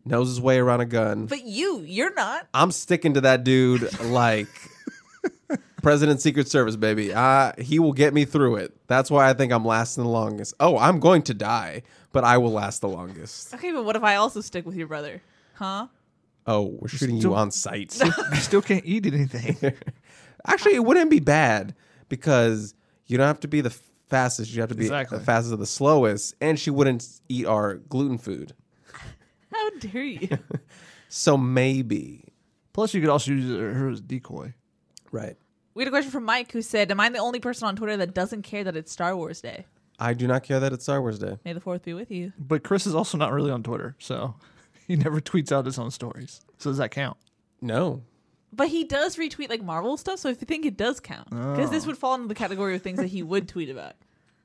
[0.05, 1.27] knows his way around a gun.
[1.27, 2.49] But you, you're not.
[2.55, 4.49] I'm sticking to that dude like
[5.83, 7.13] President Secret Service, baby.
[7.13, 8.75] Uh, he will get me through it.
[8.87, 10.55] That's why I think I'm lasting the longest.
[10.61, 13.53] Oh, I'm going to die, but I will last the longest.
[13.55, 15.21] Okay, but what if I also stick with your brother?
[15.55, 15.89] Huh?
[16.47, 18.01] Oh, we're shooting you on sight.
[18.31, 19.75] You still can't eat anything.
[20.47, 21.75] Actually, it wouldn't be bad
[22.09, 22.75] because
[23.07, 23.71] you don't have to be the
[24.09, 24.53] fastest.
[24.53, 25.19] You have to be Exactly.
[25.19, 26.35] the fastest of the slowest.
[26.41, 28.55] And she wouldn't eat our gluten food.
[29.53, 30.39] How dare you?
[31.09, 32.25] So maybe.
[32.73, 34.55] Plus, you could also use her as decoy.
[35.13, 35.37] Right.
[35.75, 37.97] We had a question from Mike who said, Am I the only person on Twitter
[37.97, 39.67] that doesn't care that it's Star Wars Day?
[39.99, 41.39] I do not care that it's Star Wars Day.
[41.45, 42.33] May the fourth be with you.
[42.39, 44.35] But Chris is also not really on Twitter, so
[44.87, 46.41] he never tweets out his own stories.
[46.59, 47.17] So does that count?
[47.61, 48.03] No.
[48.53, 51.31] But he does retweet like Marvel stuff, so if you think it does count.
[51.31, 51.87] Because this oh.
[51.89, 53.95] would fall into the category of things that he would tweet about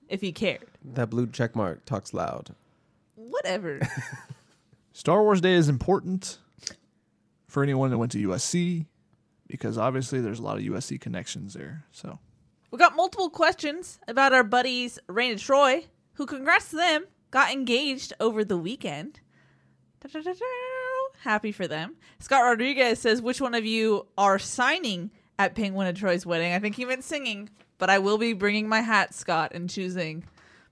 [0.07, 0.67] if he cared.
[0.83, 2.55] That blue check mark talks loud.
[3.15, 3.81] Whatever.
[4.93, 6.37] Star Wars Day is important
[7.47, 8.85] for anyone that went to USC
[9.47, 11.85] because obviously there's a lot of USC connections there.
[11.91, 12.19] So
[12.71, 17.51] we got multiple questions about our buddies Rain and Troy, who, congrats to them, got
[17.51, 19.19] engaged over the weekend.
[20.01, 20.45] Da-da-da-da.
[21.21, 21.95] Happy for them.
[22.19, 26.53] Scott Rodriguez says, Which one of you are signing at Penguin and Troy's wedding?
[26.53, 30.23] I think he meant singing, but I will be bringing my hat, Scott, and choosing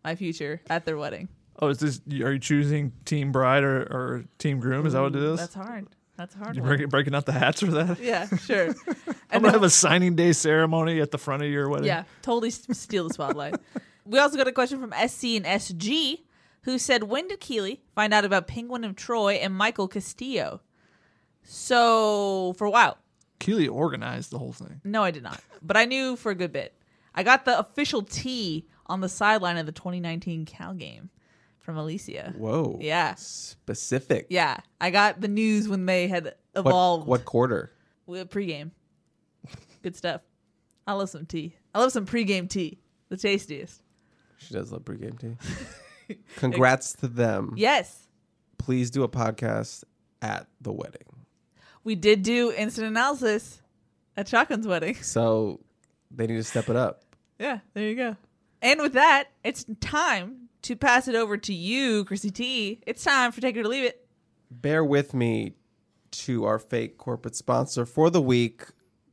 [0.03, 1.29] my future at their wedding.
[1.59, 2.01] Oh, is this?
[2.21, 4.85] Are you choosing team bride or, or team groom?
[4.85, 5.39] Is that what it is?
[5.39, 5.87] That's hard.
[6.17, 6.55] That's a hard.
[6.55, 7.99] you break, breaking out the hats for that?
[7.99, 8.67] Yeah, sure.
[8.87, 11.87] I'm And gonna have a signing day ceremony at the front of your wedding.
[11.87, 13.55] Yeah, totally s- steal the spotlight.
[14.05, 16.21] we also got a question from SC and SG
[16.61, 20.61] who said, When did Keely find out about Penguin of Troy and Michael Castillo?
[21.43, 22.97] So, for a while.
[23.39, 24.81] Keely organized the whole thing.
[24.83, 25.41] No, I did not.
[25.61, 26.73] But I knew for a good bit.
[27.13, 31.09] I got the official tee on the sideline of the 2019 Cal game
[31.65, 32.33] from Alicia.
[32.37, 32.77] Whoa.
[32.79, 33.15] Yeah.
[33.15, 34.27] Specific.
[34.29, 34.57] Yeah.
[34.79, 37.71] I got the news when they had evolved what quarter?
[38.05, 38.69] with pregame.
[39.81, 40.21] Good stuff.
[40.85, 41.55] I love some tea.
[41.73, 42.77] I love some pregame tea.
[43.09, 43.81] The tastiest.
[44.37, 46.15] She does love pregame tea.
[46.35, 47.53] Congrats to them.
[47.57, 48.07] Yes.
[48.59, 49.83] Please do a podcast
[50.21, 51.07] at the wedding.
[51.83, 53.61] We did do instant analysis
[54.15, 54.95] at Shotgun's wedding.
[55.01, 55.61] So
[56.11, 57.01] they need to step it up.
[57.39, 58.17] Yeah, there you go.
[58.61, 62.81] And with that, it's time to pass it over to you, Chrissy T.
[62.87, 64.07] It's time for Take It or Leave It.
[64.49, 65.53] Bear with me
[66.11, 68.63] to our fake corporate sponsor for the week.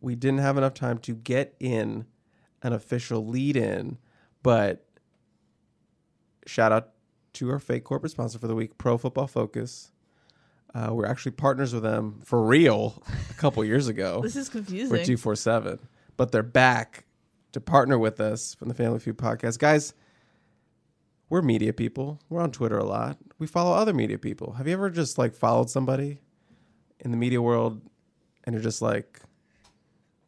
[0.01, 2.07] We didn't have enough time to get in
[2.63, 3.99] an official lead in,
[4.43, 4.87] but
[6.47, 6.93] shout out
[7.35, 9.91] to our fake corporate sponsor for the week, Pro Football Focus.
[10.75, 14.21] Uh, we're actually partners with them for real a couple years ago.
[14.23, 14.89] This is confusing.
[14.89, 15.17] for confusing.
[15.19, 15.81] 247.
[16.17, 17.05] But they're back
[17.53, 19.59] to partner with us from the Family Feud podcast.
[19.59, 19.93] Guys,
[21.33, 22.21] we're media people.
[22.29, 23.17] We're on Twitter a lot.
[23.39, 24.53] We follow other media people.
[24.53, 26.19] Have you ever just like followed somebody
[27.01, 27.81] in the media world
[28.45, 29.19] and you're just like,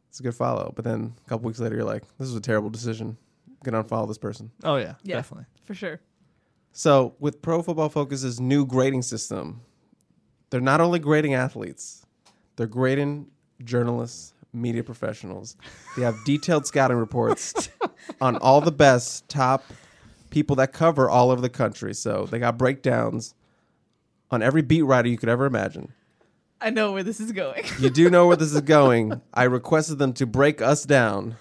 [0.08, 0.72] it's a good follow.
[0.74, 3.18] But then a couple weeks later, you're like, this is a terrible decision.
[3.46, 4.50] I'm going to unfollow this person.
[4.62, 5.16] Oh yeah, Yeah.
[5.16, 5.44] definitely.
[5.64, 6.00] For sure.
[6.72, 9.60] So, with Pro Football Focus's new grading system,
[10.48, 12.06] they're not only grading athletes,
[12.56, 13.26] they're grading
[13.62, 15.56] journalists, media professionals.
[15.98, 17.68] They have detailed scouting reports
[18.22, 19.64] on all the best top
[20.34, 21.94] people that cover all over the country.
[21.94, 23.34] So, they got breakdowns
[24.32, 25.92] on every beat writer you could ever imagine.
[26.60, 27.64] I know where this is going.
[27.78, 29.20] You do know where this is going.
[29.32, 31.36] I requested them to break us down.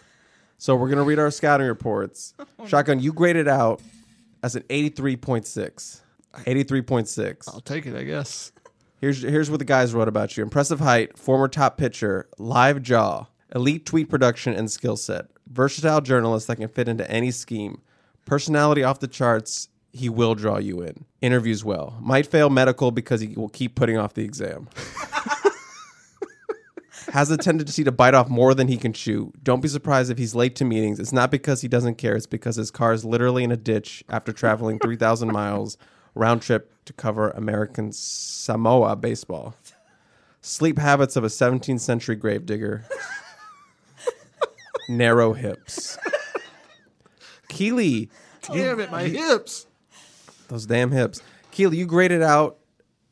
[0.59, 2.35] So, we're going to read our scouting reports.
[2.67, 3.81] Shotgun, you graded out
[4.43, 6.01] as an 83.6.
[6.35, 7.53] 83.6.
[7.53, 8.51] I'll take it, I guess.
[9.01, 13.25] Here's here's what the guys wrote about you: impressive height, former top pitcher, live jaw,
[13.53, 17.81] elite tweet production and skill set, versatile journalist that can fit into any scheme,
[18.25, 19.69] personality off the charts.
[19.91, 21.05] He will draw you in.
[21.21, 21.97] Interviews well.
[22.01, 24.67] Might fail medical because he will keep putting off the exam.
[27.11, 29.33] Has a tendency to bite off more than he can chew.
[29.43, 30.99] Don't be surprised if he's late to meetings.
[30.99, 32.15] It's not because he doesn't care.
[32.15, 35.77] It's because his car is literally in a ditch after traveling 3,000 miles
[36.15, 39.55] round trip to cover American Samoa baseball.
[40.41, 42.85] Sleep habits of a 17th century gravedigger.
[44.89, 45.97] Narrow hips.
[47.53, 48.09] Keely,
[48.41, 49.65] Damn it, my hips.
[50.49, 51.21] those damn hips.
[51.51, 52.57] Keely, you graded out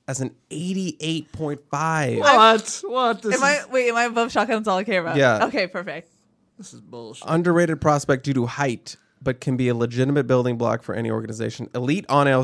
[0.08, 2.20] as an 88.5.
[2.20, 2.82] What?
[2.86, 3.22] What?
[3.22, 3.90] This Am I is wait?
[3.90, 4.58] Am I above shotgun?
[4.58, 5.16] That's all I care about.
[5.18, 5.46] Yeah.
[5.46, 5.68] Okay.
[5.68, 6.12] Perfect.
[6.58, 7.24] this is bullshit.
[7.28, 11.70] underrated prospect due to height, but can be a legitimate building block for any organization.
[11.76, 12.44] Elite on air,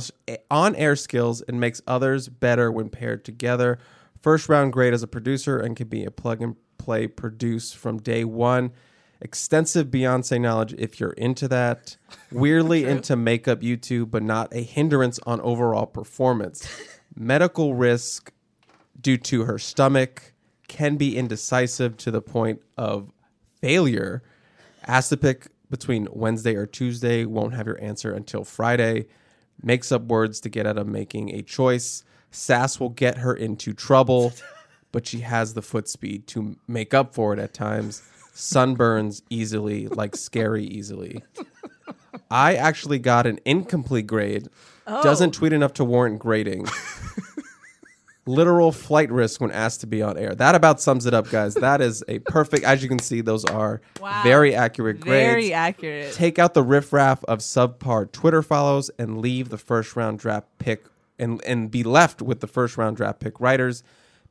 [0.52, 3.80] on air skills and makes others better when paired together.
[4.22, 7.98] First round grade as a producer and can be a plug and play produce from
[7.98, 8.72] day one.
[9.20, 11.98] Extensive Beyonce knowledge if you're into that.
[12.32, 16.68] Weirdly into makeup YouTube, but not a hindrance on overall performance.
[17.16, 18.32] Medical risk
[19.00, 20.34] due to her stomach
[20.68, 23.12] can be indecisive to the point of
[23.62, 24.22] failure.
[24.86, 29.08] Asked to pick between Wednesday or Tuesday, won't have your answer until Friday.
[29.62, 32.04] Makes up words to get out of making a choice.
[32.30, 34.34] Sass will get her into trouble,
[34.92, 38.04] but she has the foot speed to make up for it at times.
[38.38, 41.24] Sunburns easily, like scary easily.
[42.30, 44.48] I actually got an incomplete grade.
[44.86, 45.40] Doesn't oh.
[45.40, 46.68] tweet enough to warrant grading.
[48.28, 50.36] Literal flight risk when asked to be on air.
[50.36, 51.56] That about sums it up, guys.
[51.56, 52.64] That is a perfect.
[52.64, 54.22] As you can see, those are Wow.
[54.22, 55.34] very accurate grades.
[55.34, 56.14] Very accurate.
[56.14, 60.86] Take out the riffraff of subpar Twitter follows and leave the first round draft pick
[61.18, 63.82] and and be left with the first round draft pick writers.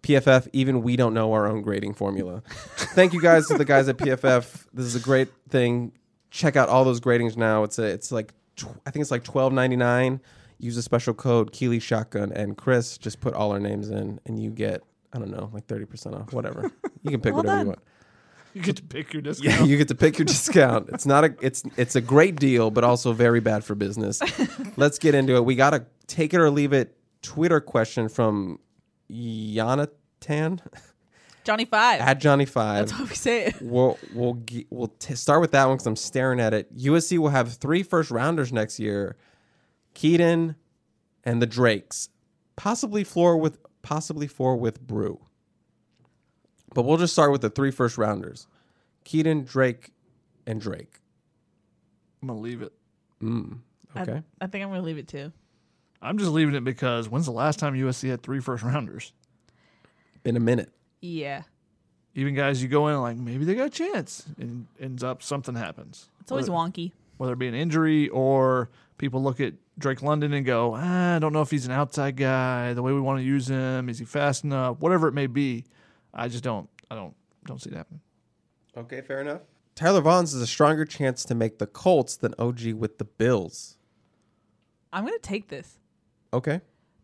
[0.07, 2.43] PFF, even we don't know our own grading formula.
[2.77, 4.67] Thank you guys to the guys at PFF.
[4.73, 5.93] This is a great thing.
[6.31, 7.65] Check out all those gradings now.
[7.65, 10.21] It's a it's like tw- I think it's like twelve ninety nine.
[10.59, 12.99] Use a special code Keely Shotgun and Chris.
[12.99, 16.15] Just put all our names in, and you get I don't know like thirty percent
[16.15, 16.33] off.
[16.33, 16.71] Whatever
[17.03, 17.61] you can pick Well whatever done.
[17.61, 17.79] you want.
[18.55, 19.61] You get to pick your discount.
[19.61, 20.89] Yeah, you get to pick your discount.
[20.91, 24.23] It's not a it's it's a great deal, but also very bad for business.
[24.77, 25.45] Let's get into it.
[25.45, 28.59] We got a take it or leave it Twitter question from
[29.11, 30.61] Jonathan
[31.45, 32.01] Johnny Five.
[32.01, 32.87] at Johnny Five.
[32.89, 33.57] That's how we say it.
[33.61, 36.77] We'll we'll we'll t- start with that one because I'm staring at it.
[36.77, 39.17] USC will have three first rounders next year:
[39.95, 40.57] Keaton
[41.25, 42.09] and the Drakes,
[42.57, 45.21] possibly four with possibly four with Bru.
[46.75, 48.47] But we'll just start with the three first rounders:
[49.05, 49.93] Keaton, Drake,
[50.47, 51.01] and Drake.
[52.23, 52.73] I'm gonna leave it.
[53.23, 53.59] Mm,
[53.95, 54.23] I- Okay.
[54.41, 55.33] I, think I'm gonna leave it too.
[56.03, 59.13] I'm just leaving it because when's the last time USC had three first rounders?
[60.23, 60.71] Been a minute.
[61.01, 61.43] Yeah.
[62.15, 65.55] Even guys you go in like maybe they got a chance and ends up something
[65.55, 66.09] happens.
[66.21, 66.93] It's always whether, wonky.
[67.19, 71.19] whether it be an injury or people look at Drake London and go, ah, I
[71.19, 73.99] don't know if he's an outside guy, the way we want to use him, is
[73.99, 75.65] he fast enough, whatever it may be.
[76.15, 77.15] I just don't I don't
[77.45, 78.01] don't see it happening.
[78.77, 79.43] Okay, fair enough.
[79.75, 83.77] Tyler Vaughns has a stronger chance to make the Colts than OG with the Bills.
[84.91, 85.79] I'm going to take this
[86.37, 86.61] Okay.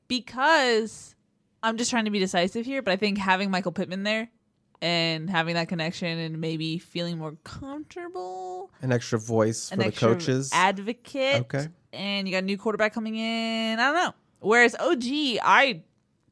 [0.08, 1.14] because
[1.62, 4.28] I'm just trying to be decisive here, but I think having Michael Pittman there
[4.80, 9.92] and having that connection and maybe feeling more comfortable, An extra voice for an the
[9.92, 10.50] coaches.
[10.52, 11.68] advocate, Okay.
[11.92, 13.78] and you got a new quarterback coming in.
[13.78, 14.14] I don't know.
[14.40, 15.82] Whereas OG, I,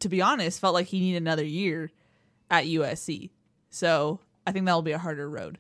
[0.01, 1.90] to be honest, felt like he needed another year
[2.51, 3.31] at USC.
[3.70, 5.59] So I think that will be a harder road.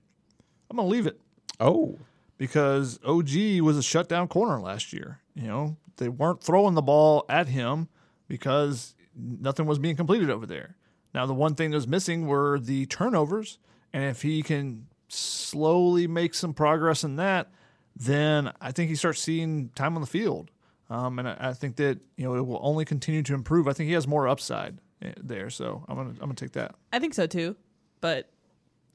[0.68, 1.20] I'm gonna leave it.
[1.60, 1.96] oh.
[2.38, 5.20] because OG was a shutdown corner last year.
[5.34, 7.88] You know, they weren't throwing the ball at him
[8.26, 10.76] because nothing was being completed over there.
[11.14, 13.58] Now, the one thing that was missing were the turnovers,
[13.92, 17.50] and if he can slowly make some progress in that,
[17.94, 20.50] then I think he starts seeing time on the field.
[20.88, 23.68] Um, and I, I think that you know it will only continue to improve.
[23.68, 26.74] I think he has more upside eh, there, so I'm gonna I'm gonna take that.
[26.92, 27.54] I think so too,
[28.00, 28.28] but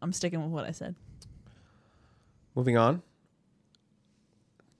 [0.01, 0.95] I'm sticking with what I said.
[2.53, 3.01] Moving on.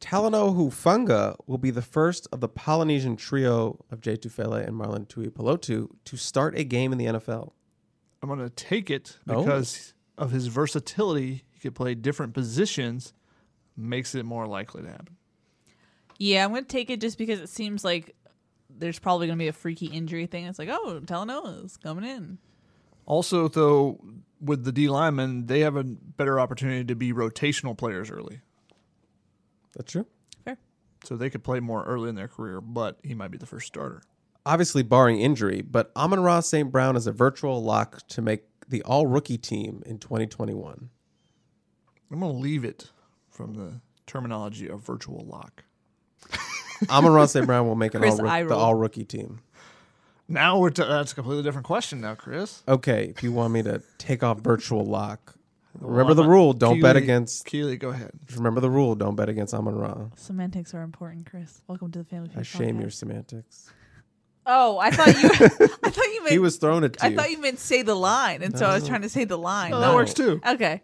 [0.02, 5.08] Talanoa Hufunga will be the first of the Polynesian trio of Jay Tufele and Marlon
[5.08, 7.54] Tuipulotu to start a game in the NFL.
[8.22, 9.42] I'm going to take it Oh.
[9.44, 11.44] because of his versatility.
[11.52, 13.14] He could play different positions,
[13.78, 15.16] makes it more likely to happen.
[16.18, 18.16] Yeah, I'm gonna take it just because it seems like
[18.70, 20.46] there's probably gonna be a freaky injury thing.
[20.46, 22.38] It's like, oh, Talanoa's coming in.
[23.06, 24.00] Also, though,
[24.40, 28.40] with the D linemen, they have a better opportunity to be rotational players early.
[29.76, 30.06] That's true.
[30.44, 30.58] Fair.
[31.04, 33.68] So they could play more early in their career, but he might be the first
[33.68, 34.02] starter.
[34.46, 36.72] Obviously, barring injury, but Amon-Ra St.
[36.72, 40.90] Brown is a virtual lock to make the all rookie team in 2021.
[42.12, 42.92] I'm going to leave it
[43.30, 45.64] from the terminology of virtual lock.
[46.90, 47.46] Amon-Ra St.
[47.46, 49.40] Brown will make an all, eye rook- the all rookie team.
[50.28, 52.64] Now we're t- that's a completely different question now, Chris.
[52.68, 55.35] Okay, if you want me to take off virtual lock,
[55.80, 57.46] remember the rule: don't bet against.
[57.46, 58.12] Keely, go ahead.
[58.36, 60.08] Remember the rule: don't bet against Amon Ra.
[60.16, 61.62] Semantics are important, Chris.
[61.68, 62.82] Welcome to the Family I shame podcast.
[62.82, 63.72] your semantics.
[64.46, 65.30] Oh, I thought you.
[65.84, 66.32] I thought you meant.
[66.32, 67.16] He was throwing it to I you.
[67.16, 69.74] thought you meant say the line, and so I was trying to say the line.
[69.74, 70.40] Oh, not- that works too.
[70.46, 70.82] Okay.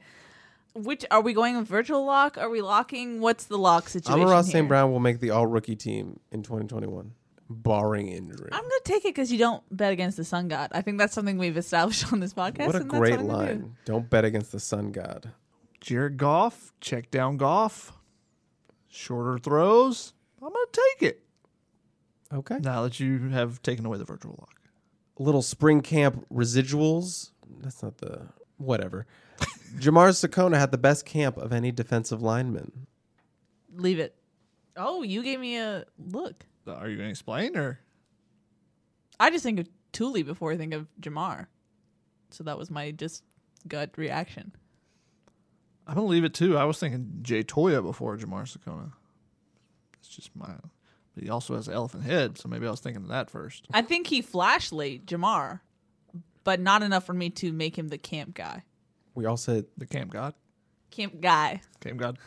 [0.73, 2.37] Which are we going with virtual lock?
[2.37, 3.19] Are we locking?
[3.19, 4.21] What's the lock situation?
[4.21, 4.51] Amon-Ra here?
[4.53, 4.67] St.
[4.69, 7.11] Brown will make the all rookie team in 2021,
[7.51, 8.49] barring injury.
[8.51, 10.69] I'm gonna take it because you don't bet against the sun god.
[10.73, 12.67] I think that's something we've established on this podcast.
[12.67, 13.61] what a and great I'm gonna do.
[13.63, 13.75] line.
[13.85, 15.31] Don't bet against the sun god.
[15.79, 17.93] Jared Goff, check down Goff,
[18.87, 20.13] shorter throws.
[20.43, 21.23] I'm going to take it
[22.33, 22.57] Okay.
[22.61, 24.55] now that you have taken away the virtual lock.
[25.19, 27.31] Little spring camp residuals.
[27.61, 29.05] That's not the whatever.
[29.79, 32.87] Jamar Sekona had the best camp of any defensive lineman.
[33.75, 34.15] Leave it.
[34.77, 36.45] Oh, you gave me a look.
[36.67, 37.79] Are you going to explain or?
[39.19, 41.47] I just think of Thule before I think of Jamar.
[42.29, 43.23] So that was my just
[43.67, 44.53] gut reaction.
[45.87, 46.57] I'm going to leave it too.
[46.57, 48.91] I was thinking Jay Toia before Jamar Sekona.
[49.99, 50.47] It's just my.
[51.13, 53.67] But he also has an elephant head, so maybe I was thinking of that first.
[53.73, 55.59] I think he flashed late, Jamar,
[56.45, 58.63] but not enough for me to make him the camp guy.
[59.13, 60.33] We all said The Camp God.
[60.89, 61.61] Camp guy.
[61.81, 62.17] Camp God.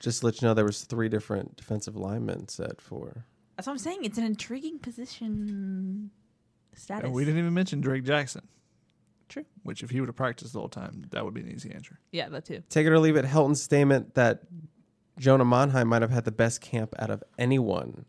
[0.00, 3.24] just to let you know there was three different defensive linemen set for.
[3.56, 4.04] That's what I'm saying.
[4.04, 6.10] It's an intriguing position
[6.74, 7.04] status.
[7.04, 8.48] And we didn't even mention Drake Jackson,
[9.28, 9.44] True.
[9.62, 11.98] which if he would have practiced the whole time, that would be an easy answer.
[12.12, 12.62] Yeah, that too.
[12.68, 13.24] Take it or leave it.
[13.24, 14.40] Helton's statement that
[15.18, 18.04] Jonah Monheim might have had the best camp out of anyone.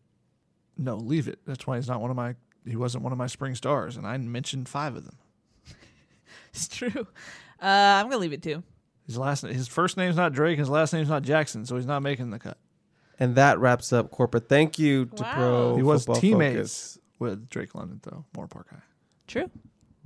[0.77, 1.39] No, leave it.
[1.45, 2.35] That's why he's not one of my.
[2.67, 5.17] He wasn't one of my spring stars, and I mentioned five of them.
[6.53, 7.07] It's true.
[7.61, 7.65] Uh,
[7.99, 8.63] I'm gonna leave it too.
[9.05, 10.57] His last, his first name's not Drake.
[10.57, 12.57] His last name's not Jackson, so he's not making the cut.
[13.19, 14.49] And that wraps up corporate.
[14.49, 15.33] Thank you to Wow.
[15.35, 16.55] Pro He was Football teammates
[16.95, 16.99] Focus.
[17.19, 18.25] with Drake London, though.
[18.35, 18.81] Moorpark High.
[19.27, 19.49] True.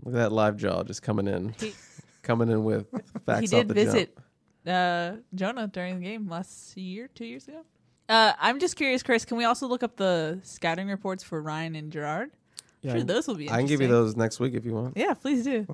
[0.06, 1.74] Look at that live jaw just coming in, He,
[2.22, 2.88] coming in with
[3.26, 4.18] facts he did the visit
[4.68, 7.62] uh, Jonah during the game last year, two years ago.
[8.08, 9.26] Uh, I'm just curious, Chris.
[9.26, 12.32] Can we also look up the scouting reports for Ryan and Gerard?
[12.82, 13.50] Yeah, sure, I- those will be.
[13.50, 14.96] I can give you those next week if you want.
[14.98, 15.68] Yeah, please do.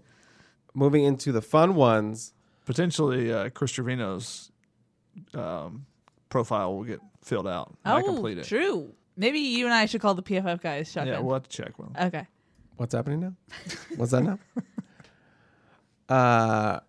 [0.74, 2.34] Moving into the fun ones.
[2.66, 4.52] Potentially, uh, Chris Trevino's
[5.36, 5.86] um,
[6.30, 7.76] profile will get filled out.
[7.84, 8.45] when I oh, complete it.
[8.45, 8.93] true.
[9.18, 10.91] Maybe you and I should call the PFF guys.
[10.91, 11.14] Shotgun.
[11.14, 12.27] Yeah, we'll have to check with okay.
[12.77, 13.34] What's happening now?
[13.95, 14.39] What's that now?
[16.07, 16.81] Uh,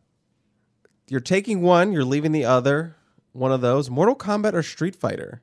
[1.08, 2.96] you're taking one, you're leaving the other.
[3.32, 5.40] One of those, Mortal Kombat or Street Fighter.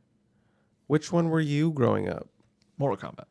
[0.88, 2.28] Which one were you growing up?
[2.78, 3.26] Mortal Kombat.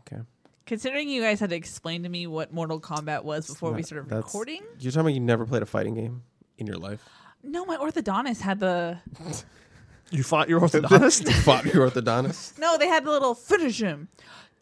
[0.00, 0.22] Okay.
[0.66, 4.14] Considering you guys had to explain to me what Mortal Kombat was before we started
[4.14, 6.22] recording, You're talking about you never played a fighting game
[6.58, 7.02] in your life.
[7.42, 8.98] no, my orthodontist had the
[10.12, 11.26] You fought your orthodontist?
[11.26, 12.58] You fought your orthodontist.
[12.58, 14.08] no, they had the little finish him,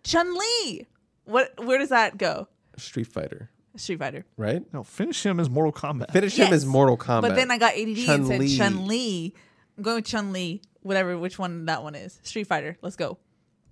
[0.05, 0.86] Chun Li.
[1.24, 1.52] What?
[1.64, 2.48] Where does that go?
[2.77, 4.24] Street Fighter, Street Fighter.
[4.36, 4.62] right?
[4.72, 6.12] no, finish him as Mortal Kombat.
[6.12, 6.72] Finish him as Yes.
[6.72, 7.22] Mortal Kombat.
[7.22, 8.56] But then I got ADD and said Chun-Li.
[8.56, 9.35] Chun Li.
[9.77, 10.62] I'm going with Chun Li.
[10.82, 12.18] Whatever, which one that one is.
[12.22, 12.78] Street Fighter.
[12.81, 13.18] Let's go.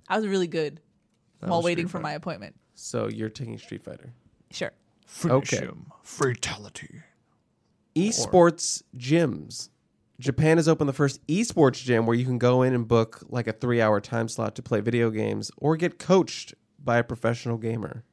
[0.08, 0.80] I was really good
[1.40, 2.54] while was waiting Street for my appointment.
[2.74, 4.12] So you're taking Street Fighter.
[4.50, 4.72] Sure.
[5.06, 5.64] Finish Okay.
[5.64, 5.86] him.
[6.02, 7.00] Fatality.
[7.96, 9.70] Esports gyms.
[10.20, 13.46] Japan has opened the first esports gym where you can go in and book like
[13.46, 17.56] a three hour time slot to play video games or get coached by a professional
[17.56, 18.04] gamer.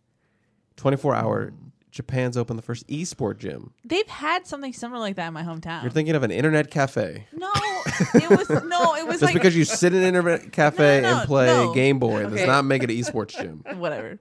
[0.78, 1.54] 24 hour.
[1.92, 3.72] Japan's opened the first esport gym.
[3.86, 5.82] They've had something similar like that in my hometown.
[5.82, 7.26] You're thinking of an internet cafe.
[7.32, 11.00] no, it was no, it was Just like because you sit in an internet cafe
[11.02, 11.74] No, no, and play no.
[11.74, 12.46] Game Boy does Okay.
[12.46, 13.64] not make it an esports gym.
[13.80, 14.20] whatever.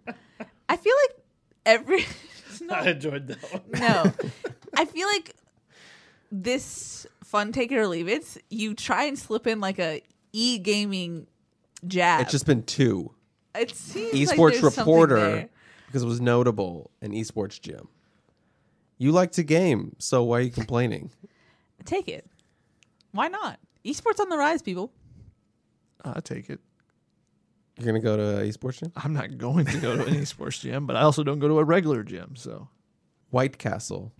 [0.68, 1.16] I feel like
[1.66, 2.06] every
[2.62, 3.62] no, enjoyed that one.
[3.72, 4.12] no.
[4.76, 5.34] I feel like
[6.30, 8.36] this fun take it or leave it.
[8.48, 10.02] You try and slip in like a
[10.32, 11.26] e gaming
[11.84, 12.20] jab.
[12.22, 13.12] It's just been two.
[13.58, 15.48] it seems Esports there's something reporter
[15.86, 17.88] because it was notable an esports gym.
[18.98, 21.10] You like to game, so why are you complaining?
[21.84, 22.24] Take it.
[23.10, 23.58] Why not?
[23.84, 24.92] Esports on the rise, people.
[26.04, 26.60] I take it.
[27.78, 28.92] You're gonna go to a esports gym?
[28.94, 31.58] I'm not going to go to an esports gym, but I also don't go to
[31.58, 32.36] a regular gym.
[32.36, 32.68] So
[33.30, 34.12] White Castle.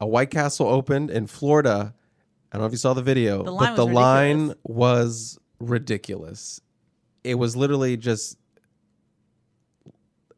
[0.00, 1.94] A White Castle opened in Florida.
[2.50, 5.38] I don't know if you saw the video, The line but the was line was
[5.60, 6.60] ridiculous.
[7.24, 8.38] It was literally just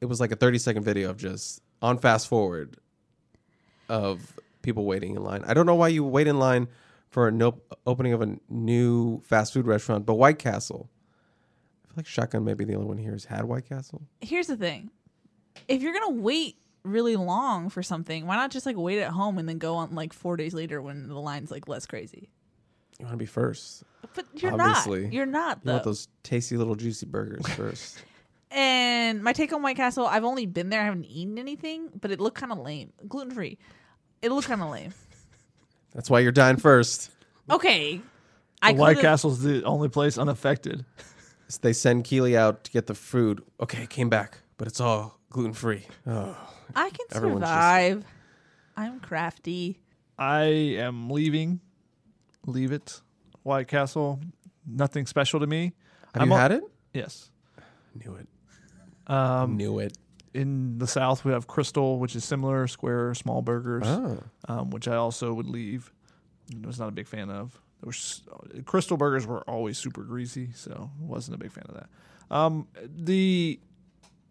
[0.01, 2.77] it was like a 30 second video of just on fast forward
[3.89, 5.43] of people waiting in line.
[5.47, 6.69] I don't know why you wait in line
[7.11, 10.89] for a no opening of a new fast food restaurant, but White Castle.
[11.85, 14.03] I feel like Shotgun may be the only one here who's had White Castle.
[14.21, 14.91] Here's the thing.
[15.69, 19.39] If you're gonna wait really long for something, why not just like wait at home
[19.39, 22.31] and then go on like four days later when the line's like less crazy?
[22.99, 23.83] You want to be first.
[24.15, 25.05] But you're Obviously.
[25.05, 25.13] not.
[25.13, 25.73] You're not You though.
[25.73, 28.03] want those tasty little juicy burgers first.
[28.53, 32.11] And my take on White Castle, I've only been there, I haven't eaten anything, but
[32.11, 32.93] it looked kind of lame.
[33.07, 33.59] Gluten free.
[34.23, 34.93] It looked kind of lame.
[35.95, 37.13] That's why you're dying first.
[37.49, 38.01] Okay.
[38.61, 40.85] I White could've- Castle's the only place unaffected.
[41.47, 43.41] So they send Keely out to get the food.
[43.61, 45.87] Okay, came back, but it's all gluten free.
[46.07, 46.37] Oh,
[46.77, 48.05] I can Everyone's just- survive.
[48.77, 49.79] I'm crafty.
[50.19, 50.43] I
[50.79, 51.61] am leaving.
[52.47, 53.01] Leave it.
[53.43, 54.21] White Castle.
[54.67, 55.73] Nothing special to me.
[56.15, 56.65] have I'm you al- had it?
[56.95, 57.31] Yes.
[57.95, 58.29] Knew it.
[59.13, 59.97] Um, Knew it.
[60.35, 64.87] in the South, we have Krystal, which is similar, square, small burgers, Oh, um, which
[64.87, 65.93] I also would leave.
[66.63, 67.53] I was not a big fan of.
[67.81, 68.23] There was
[68.63, 71.89] Krystal burgers were always super greasy, so wasn't a big fan of that.
[72.31, 73.59] Um, the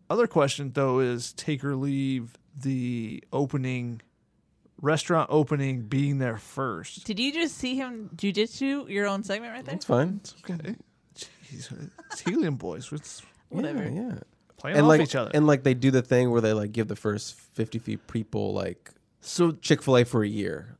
[0.09, 4.01] other question though is take or leave the opening
[4.81, 7.05] restaurant opening being there first.
[7.05, 9.75] Did you just see him jujitsu your own segment right there?
[9.75, 10.21] That's fine.
[10.21, 10.75] It's okay.
[11.15, 12.91] Jeez, it's Helium Boys.
[12.91, 13.83] It's Whatever.
[13.83, 14.19] Yeah, yeah.
[14.57, 15.31] playing And off like, each other.
[15.33, 18.53] and like they do the thing where they like give the first fifty feet people
[18.53, 18.91] like
[19.21, 20.77] so Chick Fil A for a year,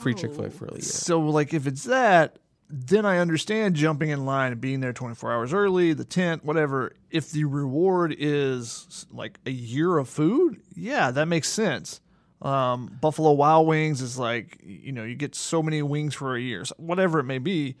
[0.00, 0.16] free Oh.
[0.18, 0.82] Chick Fil A for a year.
[0.82, 2.38] So, like, if it's that,
[2.76, 6.92] then I understand jumping in line and being there 24 hours early, the tent, whatever.
[7.10, 12.00] If the reward is like a year of food, yeah, that makes sense.
[12.42, 16.40] Um, Buffalo Wild Wings is like, you know, you get so many wings for a
[16.40, 17.76] year, so whatever it may be.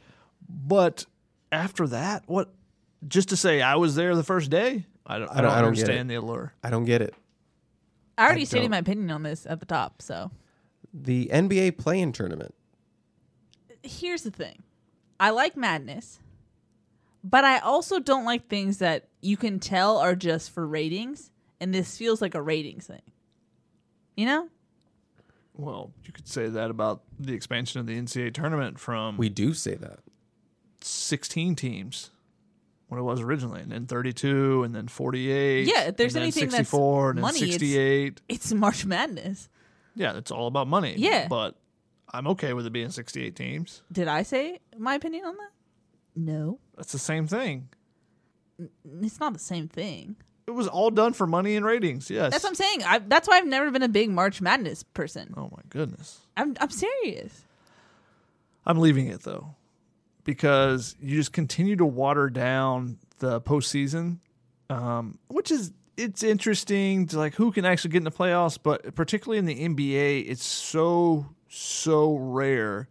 [0.48, 1.06] But
[1.50, 2.52] after that, what?
[3.06, 4.86] Just to say I was there the first day?
[5.06, 6.54] I don't, I don't, I don't get understand the allure.
[6.62, 7.14] I don't get it.
[8.16, 8.70] I already I stated don't.
[8.70, 10.00] my opinion on this at the top.
[10.00, 10.30] So
[10.94, 12.54] The NBA play-in tournament.
[13.82, 14.62] here's the thing
[15.20, 16.18] I like madness,
[17.22, 21.30] but I also don't like things that you can tell are just for ratings.
[21.60, 23.00] And this feels like a ratings thing.
[24.16, 24.48] You know?
[25.54, 29.54] Well, you could say that about the expansion of the NCAA tournament from We do
[29.54, 30.00] say that.
[30.82, 32.10] 16 teams
[32.88, 36.22] what it was originally and then 32 and then 48 Yeah, if there's and then
[36.24, 39.48] anything that's 64 and then money, it's- It's March Madness.
[39.96, 41.26] yeah it's all about money Yeah.
[41.28, 41.56] but
[42.14, 45.50] i'm okay with it being 68 teams Did I say my opinion on that?
[46.16, 46.58] No.
[46.76, 47.68] that's the same thing
[49.02, 50.16] It's not the same thing.
[50.46, 52.82] it was all done for money and ratings yes That's what I'm saying.
[52.84, 55.34] I, that's why I've never been a big March Madness person.
[55.36, 57.44] oh my goodness I'm I'm serious.
[58.64, 59.54] i'm leaving it though
[60.24, 64.18] because you just continue to water down the postseason
[64.70, 68.96] um, which is it's interesting to like who can actually get in the playoffs, but
[68.96, 71.24] particularly in the NBA, it's so
[71.54, 72.88] so rare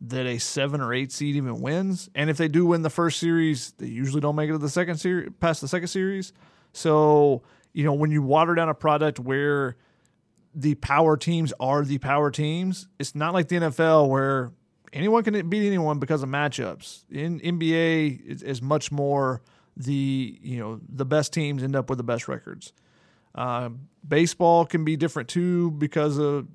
[0.00, 2.10] that a seven or eight seed even wins.
[2.14, 4.68] And if they do win the first series, they usually don't make it to the
[4.68, 6.32] second series, past the second series.
[6.72, 9.76] So, you know, when you water down a product where
[10.54, 14.52] the power teams are the power teams, it's not like the NFL where
[14.92, 17.04] anyone can beat anyone because of matchups.
[17.10, 19.40] In NBA is much more
[19.76, 22.72] the, you know, the best teams end up with the best records.
[23.34, 23.70] Uh,
[24.06, 26.46] baseball can be different too because of,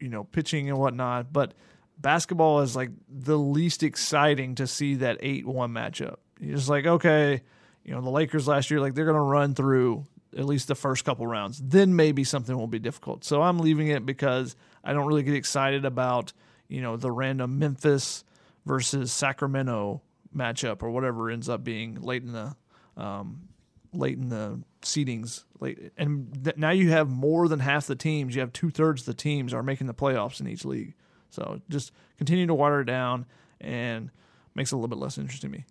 [0.00, 1.54] you know, pitching and whatnot, but
[1.98, 6.16] basketball is like the least exciting to see that 8 1 matchup.
[6.40, 7.42] You're just like, okay,
[7.84, 10.04] you know, the Lakers last year, like they're to run through
[10.36, 11.60] at least the first couple rounds.
[11.64, 13.24] Then maybe something will be difficult.
[13.24, 16.32] So I'm leaving it because I don't really get excited about,
[16.68, 18.24] you know, the random Memphis
[18.66, 20.02] versus Sacramento
[20.36, 22.54] matchup or whatever ends up being late in the
[22.96, 23.48] um,
[23.92, 25.44] late in the seedings.
[25.60, 28.34] Late, and th- now you have more than half the teams.
[28.34, 30.94] You have two thirds of the teams are making the playoffs in each league.
[31.30, 33.26] So just continue to water it down
[33.60, 34.10] and
[34.54, 35.64] makes it a little bit less interesting to me.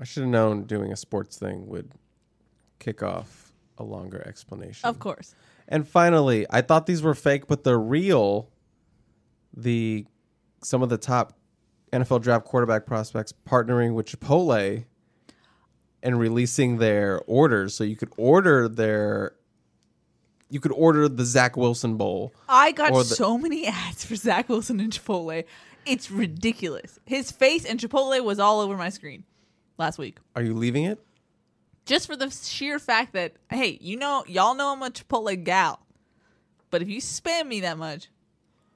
[0.00, 1.92] I should have known doing a sports thing would
[2.78, 4.88] kick off a longer explanation.
[4.88, 5.34] Of course.
[5.68, 8.50] And finally, I thought these were fake, but they're real.
[9.54, 10.06] The
[10.62, 11.34] some of the top
[11.92, 14.84] NFL draft quarterback prospects partnering with Chipotle
[16.02, 19.34] and releasing their orders, so you could order their
[20.50, 22.34] you could order the Zach Wilson Bowl.
[22.48, 25.44] I got the- so many ads for Zach Wilson and Chipotle.
[25.86, 26.98] It's ridiculous.
[27.06, 29.24] His face and Chipotle was all over my screen
[29.78, 30.18] last week.
[30.36, 31.02] Are you leaving it?
[31.86, 35.80] Just for the sheer fact that, hey, you know, y'all know I'm a Chipotle gal.
[36.70, 38.08] But if you spam me that much,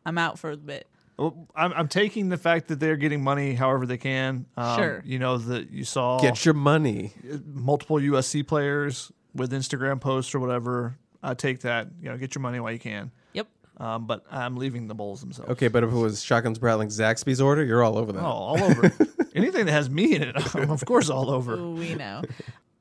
[0.04, 0.88] I'm out for a bit.
[1.18, 4.46] Well, I'm, I'm taking the fact that they're getting money however they can.
[4.56, 5.02] Um, Sure.
[5.04, 7.12] You know that you saw Get your money.
[7.46, 10.98] multiple USC players with Instagram posts or whatever.
[11.22, 11.88] I take that.
[12.00, 13.10] You know, get your money while you can.
[13.32, 13.46] Yep.
[13.78, 15.50] Um, but I'm leaving the Bulls themselves.
[15.52, 18.22] Okay, but if it was Shotguns Brattling Zaxby's order, you're all over that.
[18.22, 18.92] Oh, all over.
[19.34, 21.56] Anything that has me in it, I'm of course all over.
[21.56, 22.22] We know.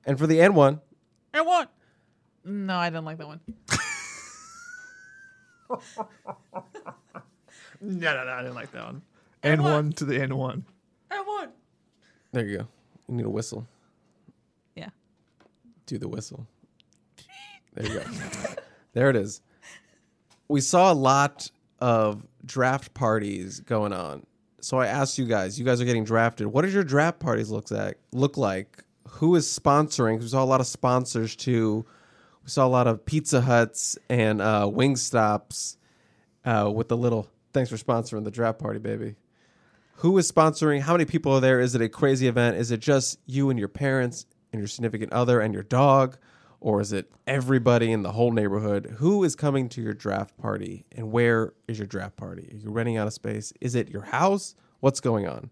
[0.08, 0.82] And for the N one,
[1.34, 1.68] I want.
[2.44, 3.40] No, I didn't like that one.
[7.82, 9.02] No, no, no, I didn't like that one.
[9.44, 10.66] And one to the N one.
[11.12, 11.50] I one.
[12.32, 12.68] there you go.
[13.08, 13.68] You need a whistle.
[14.76, 14.90] Yeah.
[15.86, 16.48] do the whistle.
[17.76, 18.06] There you go.
[18.94, 19.42] there it is.
[20.48, 21.50] We saw a lot
[21.80, 24.26] of draft parties going on.
[24.62, 26.48] So I asked you guys, you guys are getting drafted.
[26.48, 28.00] What does your draft parties look like?
[28.12, 28.84] Look like?
[29.10, 30.20] Who is sponsoring?
[30.20, 31.86] We saw a lot of sponsors too.
[32.44, 35.78] We saw a lot of Pizza Huts and uh, Wing Stops
[36.46, 39.16] uh, with the little thanks for sponsoring the draft party, baby.
[40.00, 40.82] Who is sponsoring?
[40.82, 41.62] How many people are there?
[41.62, 42.58] Is it a crazy event?
[42.58, 46.18] Is it just you and your parents and your significant other and your dog?
[46.60, 48.96] Or is it everybody in the whole neighborhood?
[48.98, 52.50] Who is coming to your draft party and where is your draft party?
[52.52, 53.54] Are you renting out a space?
[53.62, 54.56] Is it your house?
[54.82, 55.50] What's going on?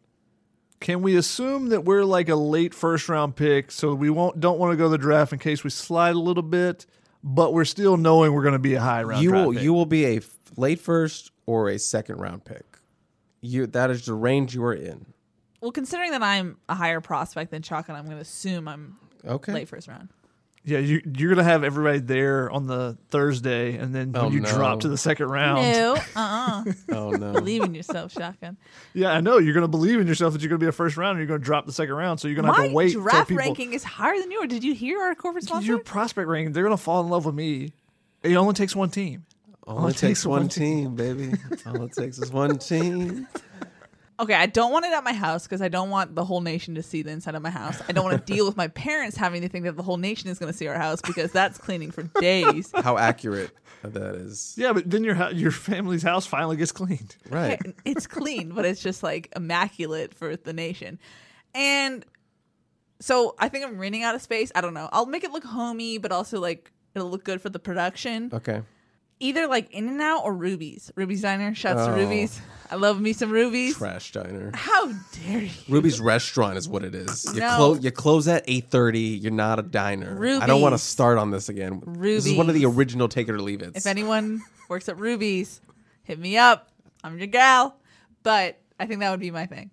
[0.81, 4.59] Can we assume that we're like a late first round pick, so we won't don't
[4.59, 6.85] want to go to the draft in case we slide a little bit,
[7.23, 9.23] but we're still knowing we're going to be a high round.
[9.23, 9.63] you will pick.
[9.63, 10.21] you will be a
[10.57, 12.65] late first or a second round pick.
[13.41, 15.05] You that is the range you are in.
[15.61, 19.53] Well, considering that I'm a higher prospect than Shotgun, I'm going to assume I'm Okay.
[19.53, 20.09] late first round.
[20.65, 24.39] Yeah, you, you're gonna have everybody there on the Thursday, and then when Oh, you
[24.39, 24.49] no.
[24.49, 27.33] drop to the second round, No, uh, uh Oh no.
[27.33, 28.55] believe in yourself, Shotgun.
[28.93, 31.17] yeah, I know you're gonna believe in yourself that you're gonna be a first round,
[31.19, 33.27] and you're gonna drop the second round, so you're gonna have to wait till draft
[33.27, 33.43] people.
[33.43, 34.47] ranking is higher than yours.
[34.47, 35.67] Did you hear our corporate sponsor?
[35.67, 37.73] Your prospect ranking, they're gonna fall in love with me.
[38.23, 39.25] It only takes one team.
[39.65, 41.33] All it takes one team, baby.
[41.65, 43.27] All it takes is one team.
[44.19, 46.75] Okay, I don't want it at my house because I don't want the whole nation
[46.75, 47.81] to see the inside of my house.
[47.87, 50.29] I don't want to deal with my parents having to think that the whole nation
[50.29, 52.71] is going to see our house because that's cleaning for days.
[52.83, 53.51] How accurate
[53.83, 54.53] that is.
[54.57, 57.15] Yeah, but then your hou- your family's house finally gets cleaned.
[57.29, 57.59] Right.
[57.85, 60.99] it's clean, but it's just like immaculate for the nation.
[61.55, 62.05] And
[62.99, 64.51] so I think I'm running out of space.
[64.53, 64.89] I don't know.
[64.91, 68.29] I'll make it look homey, but also like it'll look good for the production.
[68.31, 68.61] Okay.
[69.19, 70.91] Either like In and Out or Ruby's.
[70.95, 71.53] Ruby's Diner.
[71.55, 71.95] Shouts to Oh.
[71.95, 72.41] Ruby's.
[72.71, 73.75] I love me some Ruby's.
[73.77, 74.51] Trash diner.
[74.55, 74.87] How
[75.27, 75.49] dare you?
[75.69, 77.25] Ruby's restaurant is what it is.
[77.33, 77.55] You, No.
[77.55, 79.21] clo- you close at 8.30.
[79.21, 80.17] You're not a diner.
[80.41, 80.81] I don't want to Ruby's.
[80.81, 81.81] start on this again.
[81.85, 82.77] This is one of the Ruby's.
[82.77, 83.73] original Take It or Leave It.
[83.75, 85.61] If anyone works at Ruby's,
[86.03, 86.71] hit me up.
[87.03, 87.75] I'm your gal.
[88.23, 89.69] But I think that would be my thing.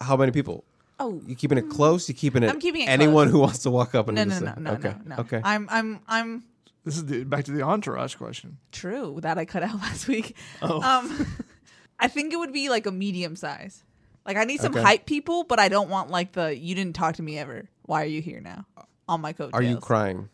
[0.00, 0.64] How many people?
[0.98, 2.08] Oh, You keeping it close?
[2.08, 2.50] You keeping it?
[2.50, 3.32] I'm keeping it Anyone close.
[3.32, 4.94] who wants to walk up and no, no, just no, no, okay.
[5.04, 5.20] no, no.
[5.22, 5.40] Okay.
[5.44, 6.42] I'm, I'm, I'm
[6.88, 8.56] This is the, back to the entourage question.
[8.72, 10.36] true that I cut out last week.
[10.62, 10.80] Oh.
[10.82, 11.26] Um,
[12.00, 13.84] I think it would be like a medium size.
[14.24, 14.82] Like I need some Okay.
[14.82, 17.68] hype people, but I don't want like the you didn't talk to me ever.
[17.82, 18.64] Why are you here now?
[19.08, 19.52] On my coattails.
[19.54, 20.28] Are you crying?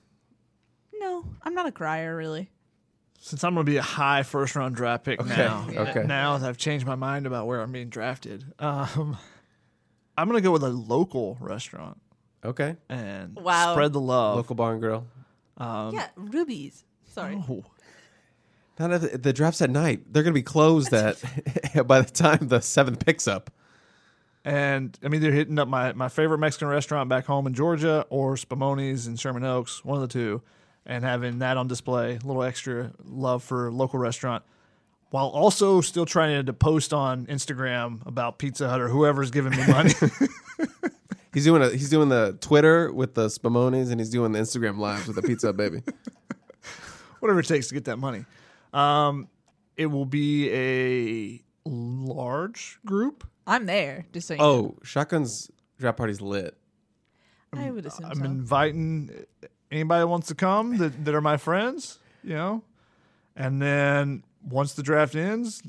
[0.95, 2.51] No, I'm not a crier really.
[3.21, 6.05] Since I'm going to be a high first round draft pick now, okay.
[6.05, 9.17] now that I've changed my mind about where I'm being drafted, um,
[10.19, 11.99] I'm going to go with a local restaurant.
[12.45, 12.77] Okay.
[12.91, 13.73] and Wow.
[13.73, 14.37] spread the love.
[14.37, 15.07] Local bar and grill.
[15.57, 16.85] Um, yeah, Ruby's.
[17.07, 17.43] Sorry.
[17.49, 17.65] Oh.
[18.79, 20.13] Not if the, the draft's at night.
[20.13, 21.23] They're gonna be closed at
[21.87, 23.51] by the time the seventh picks up.
[24.45, 28.05] And I mean, they're hitting up my, my favorite Mexican restaurant back home in Georgia
[28.11, 30.43] or Spumoni's in Sherman Oaks, one of the two,
[30.85, 34.45] and having that on display, a little extra love for local restaurant,
[35.11, 39.67] while also still trying to post on Instagram about Pizza Hut or whoever's giving me
[39.67, 39.95] money.
[41.35, 44.79] He's doing a, he's doing the Twitter with the Spumonis and he's doing the Instagram
[44.79, 45.83] lives with the Pizza Hut baby.
[47.25, 48.25] whatever it takes to get that money.
[48.75, 49.29] Um,
[49.79, 53.27] it will be a large group.
[53.47, 54.05] I'm there.
[54.13, 54.45] Just so you know.
[54.45, 56.55] Oh, Shotgun's draft party's lit.
[57.55, 58.25] I would assume I'm so.
[58.25, 59.11] inviting
[59.71, 62.63] anybody that wants to come that, that are my friends, you know.
[63.37, 65.63] And then once the draft ends,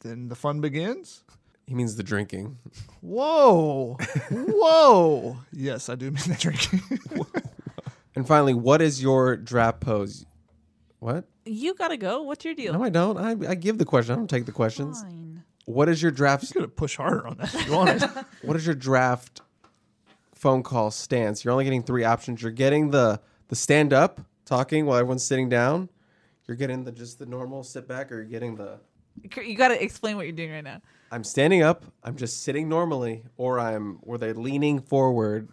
[0.00, 1.24] then the fun begins.
[1.70, 2.58] He means the drinking.
[3.00, 3.96] Whoa.
[4.28, 5.36] Whoa.
[5.52, 6.80] Yes, I do mean that drinking.
[8.16, 10.26] And finally, what is your draft pose?
[10.98, 11.26] What?
[11.44, 12.22] you gotta go.
[12.22, 12.72] What's your deal?
[12.72, 13.16] No, I don't.
[13.16, 14.14] I, I give the question.
[14.14, 15.00] I don't take the questions.
[15.00, 15.44] Fine.
[15.64, 16.42] What is your draft?
[16.42, 18.10] You gonna push harder on that if you want it.
[18.42, 19.40] What is your draft
[20.34, 21.44] phone call stance?
[21.44, 22.42] You're only getting three options.
[22.42, 25.88] You're getting the the stand up talking while everyone's sitting down.
[26.48, 28.80] You're getting the just the normal sit back, or you're getting the
[29.40, 30.82] You gotta explain what you're doing right now.
[31.10, 31.84] I'm standing up.
[32.04, 35.48] I'm just sitting normally, or I'm where they're leaning forward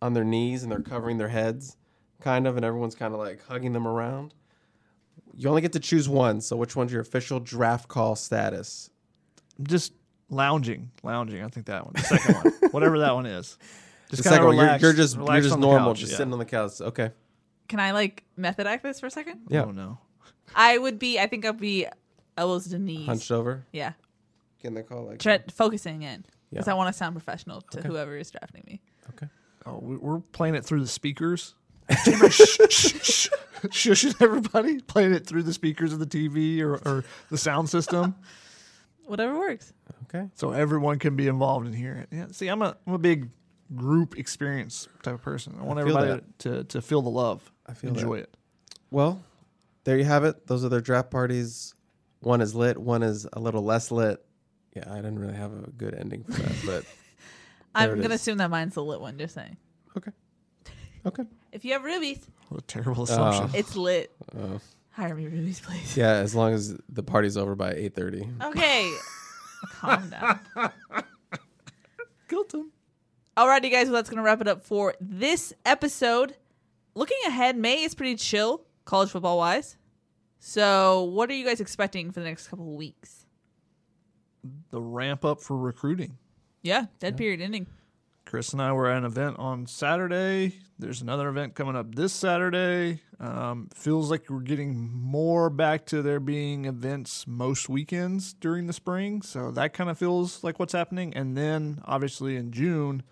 [0.00, 1.76] on their knees and they're covering their heads,
[2.20, 4.34] kind of, and everyone's kind of like hugging them around.
[5.34, 6.40] You only get to choose one.
[6.40, 8.90] So which one's your official draft call status?
[9.62, 9.92] Just
[10.28, 10.90] lounging.
[11.02, 11.42] Lounging.
[11.42, 11.94] I think that one.
[11.94, 12.52] The second one.
[12.72, 13.56] Whatever that one is.
[14.10, 16.18] Just The kind second of one, you're, you're just you're just normal, couch, just yeah.
[16.18, 16.80] sitting on the couch.
[16.82, 17.12] Okay.
[17.68, 19.40] Can I like method act this for a second?
[19.48, 19.64] Yeah.
[19.64, 19.98] Oh no.
[20.54, 21.18] I would be.
[21.18, 21.86] I think I'd be
[22.36, 23.06] elbows to knees.
[23.06, 23.64] Hunched over.
[23.72, 23.92] Yeah.
[24.62, 26.72] Getting the call like Try, focusing in because Yeah.
[26.72, 28.80] I want to sound professional to whoever is drafting me.
[29.10, 29.26] Okay.
[29.66, 31.54] Oh, we- we're playing it through the speakers.
[31.90, 32.30] shh,
[32.70, 33.28] shh, shh,
[33.66, 38.14] shushing everybody, playing it through the speakers of the TV or, or the sound system,
[39.06, 39.72] Whatever works.
[40.04, 40.28] Okay.
[40.34, 42.06] so everyone can be involved in here.
[42.12, 43.30] Yeah, see, I'm a I'm a big
[43.74, 45.56] group experience type of person.
[45.60, 48.22] I want I feel everybody to to feel the love, I feel enjoy that.
[48.24, 48.36] it.
[48.90, 49.22] Well,
[49.84, 50.46] there you have it.
[50.46, 51.74] Those are their draft parties.
[52.20, 52.78] One is lit.
[52.78, 54.24] One is a little less lit.
[54.74, 56.84] Yeah, I didn't really have a good ending for that, but
[57.74, 58.20] I'm gonna is.
[58.20, 59.18] assume that mine's the lit one.
[59.18, 59.56] Just saying.
[59.96, 60.10] okay.
[61.06, 61.24] Okay.
[61.52, 63.50] If you have Ruby's, What a terrible uh, assumption.
[63.54, 64.10] it's lit.
[64.34, 64.58] Oh.
[64.92, 65.94] Hire me Ruby's, please.
[65.98, 68.26] Yeah, as long as the party's over by eight thirty.
[68.42, 68.90] Okay.
[69.72, 70.40] Calm down.
[72.28, 72.72] Guilt 'em.
[73.36, 73.88] Alrighty, guys.
[73.88, 76.36] Well, that's gonna wrap it up for this episode.
[76.94, 79.76] Looking ahead, May is pretty chill, college football wise.
[80.38, 83.21] So, what are you guys expecting for the next couple of weeks?
[84.70, 86.18] The ramp up for recruiting.
[86.62, 87.66] Yeah, dead period ending.
[88.24, 90.54] Chris and I were at an event on Saturday.
[90.78, 93.00] There's another event coming up this Saturday.
[93.20, 98.72] Um, feels like we're getting more back to there being events most weekends during the
[98.72, 99.22] spring.
[99.22, 101.12] So that kind of feels like what's happening.
[101.14, 103.02] And then obviously in June,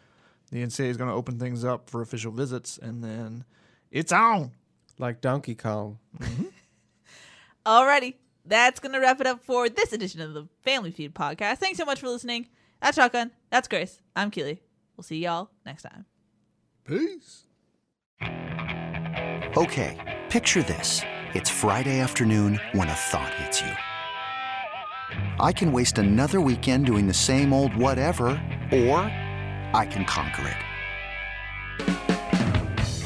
[0.50, 2.78] the NCAA is going to open things up for official visits.
[2.78, 3.44] And then
[3.90, 4.52] it's on.
[4.98, 5.98] Like Donkey Kong.
[7.66, 8.14] Alrighty,
[8.50, 11.58] that's gonna wrap it up for this edition of the Family Feud podcast.
[11.58, 12.48] Thanks so much for listening.
[12.82, 13.30] That's Shotgun.
[13.48, 14.02] That's Grace.
[14.14, 14.60] I'm Keely.
[14.96, 16.04] We'll see y'all next time.
[16.84, 17.44] Peace.
[19.56, 21.00] Okay, picture this.
[21.32, 23.70] It's Friday afternoon when a thought hits you.
[25.38, 28.28] I can waste another weekend doing the same old whatever,
[28.72, 28.98] or
[29.72, 30.56] I can conquer it.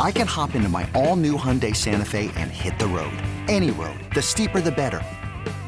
[0.00, 3.16] I can hop into my all new Hyundai Santa Fe and hit the road.
[3.48, 3.98] Any road.
[4.14, 5.02] The steeper, the better.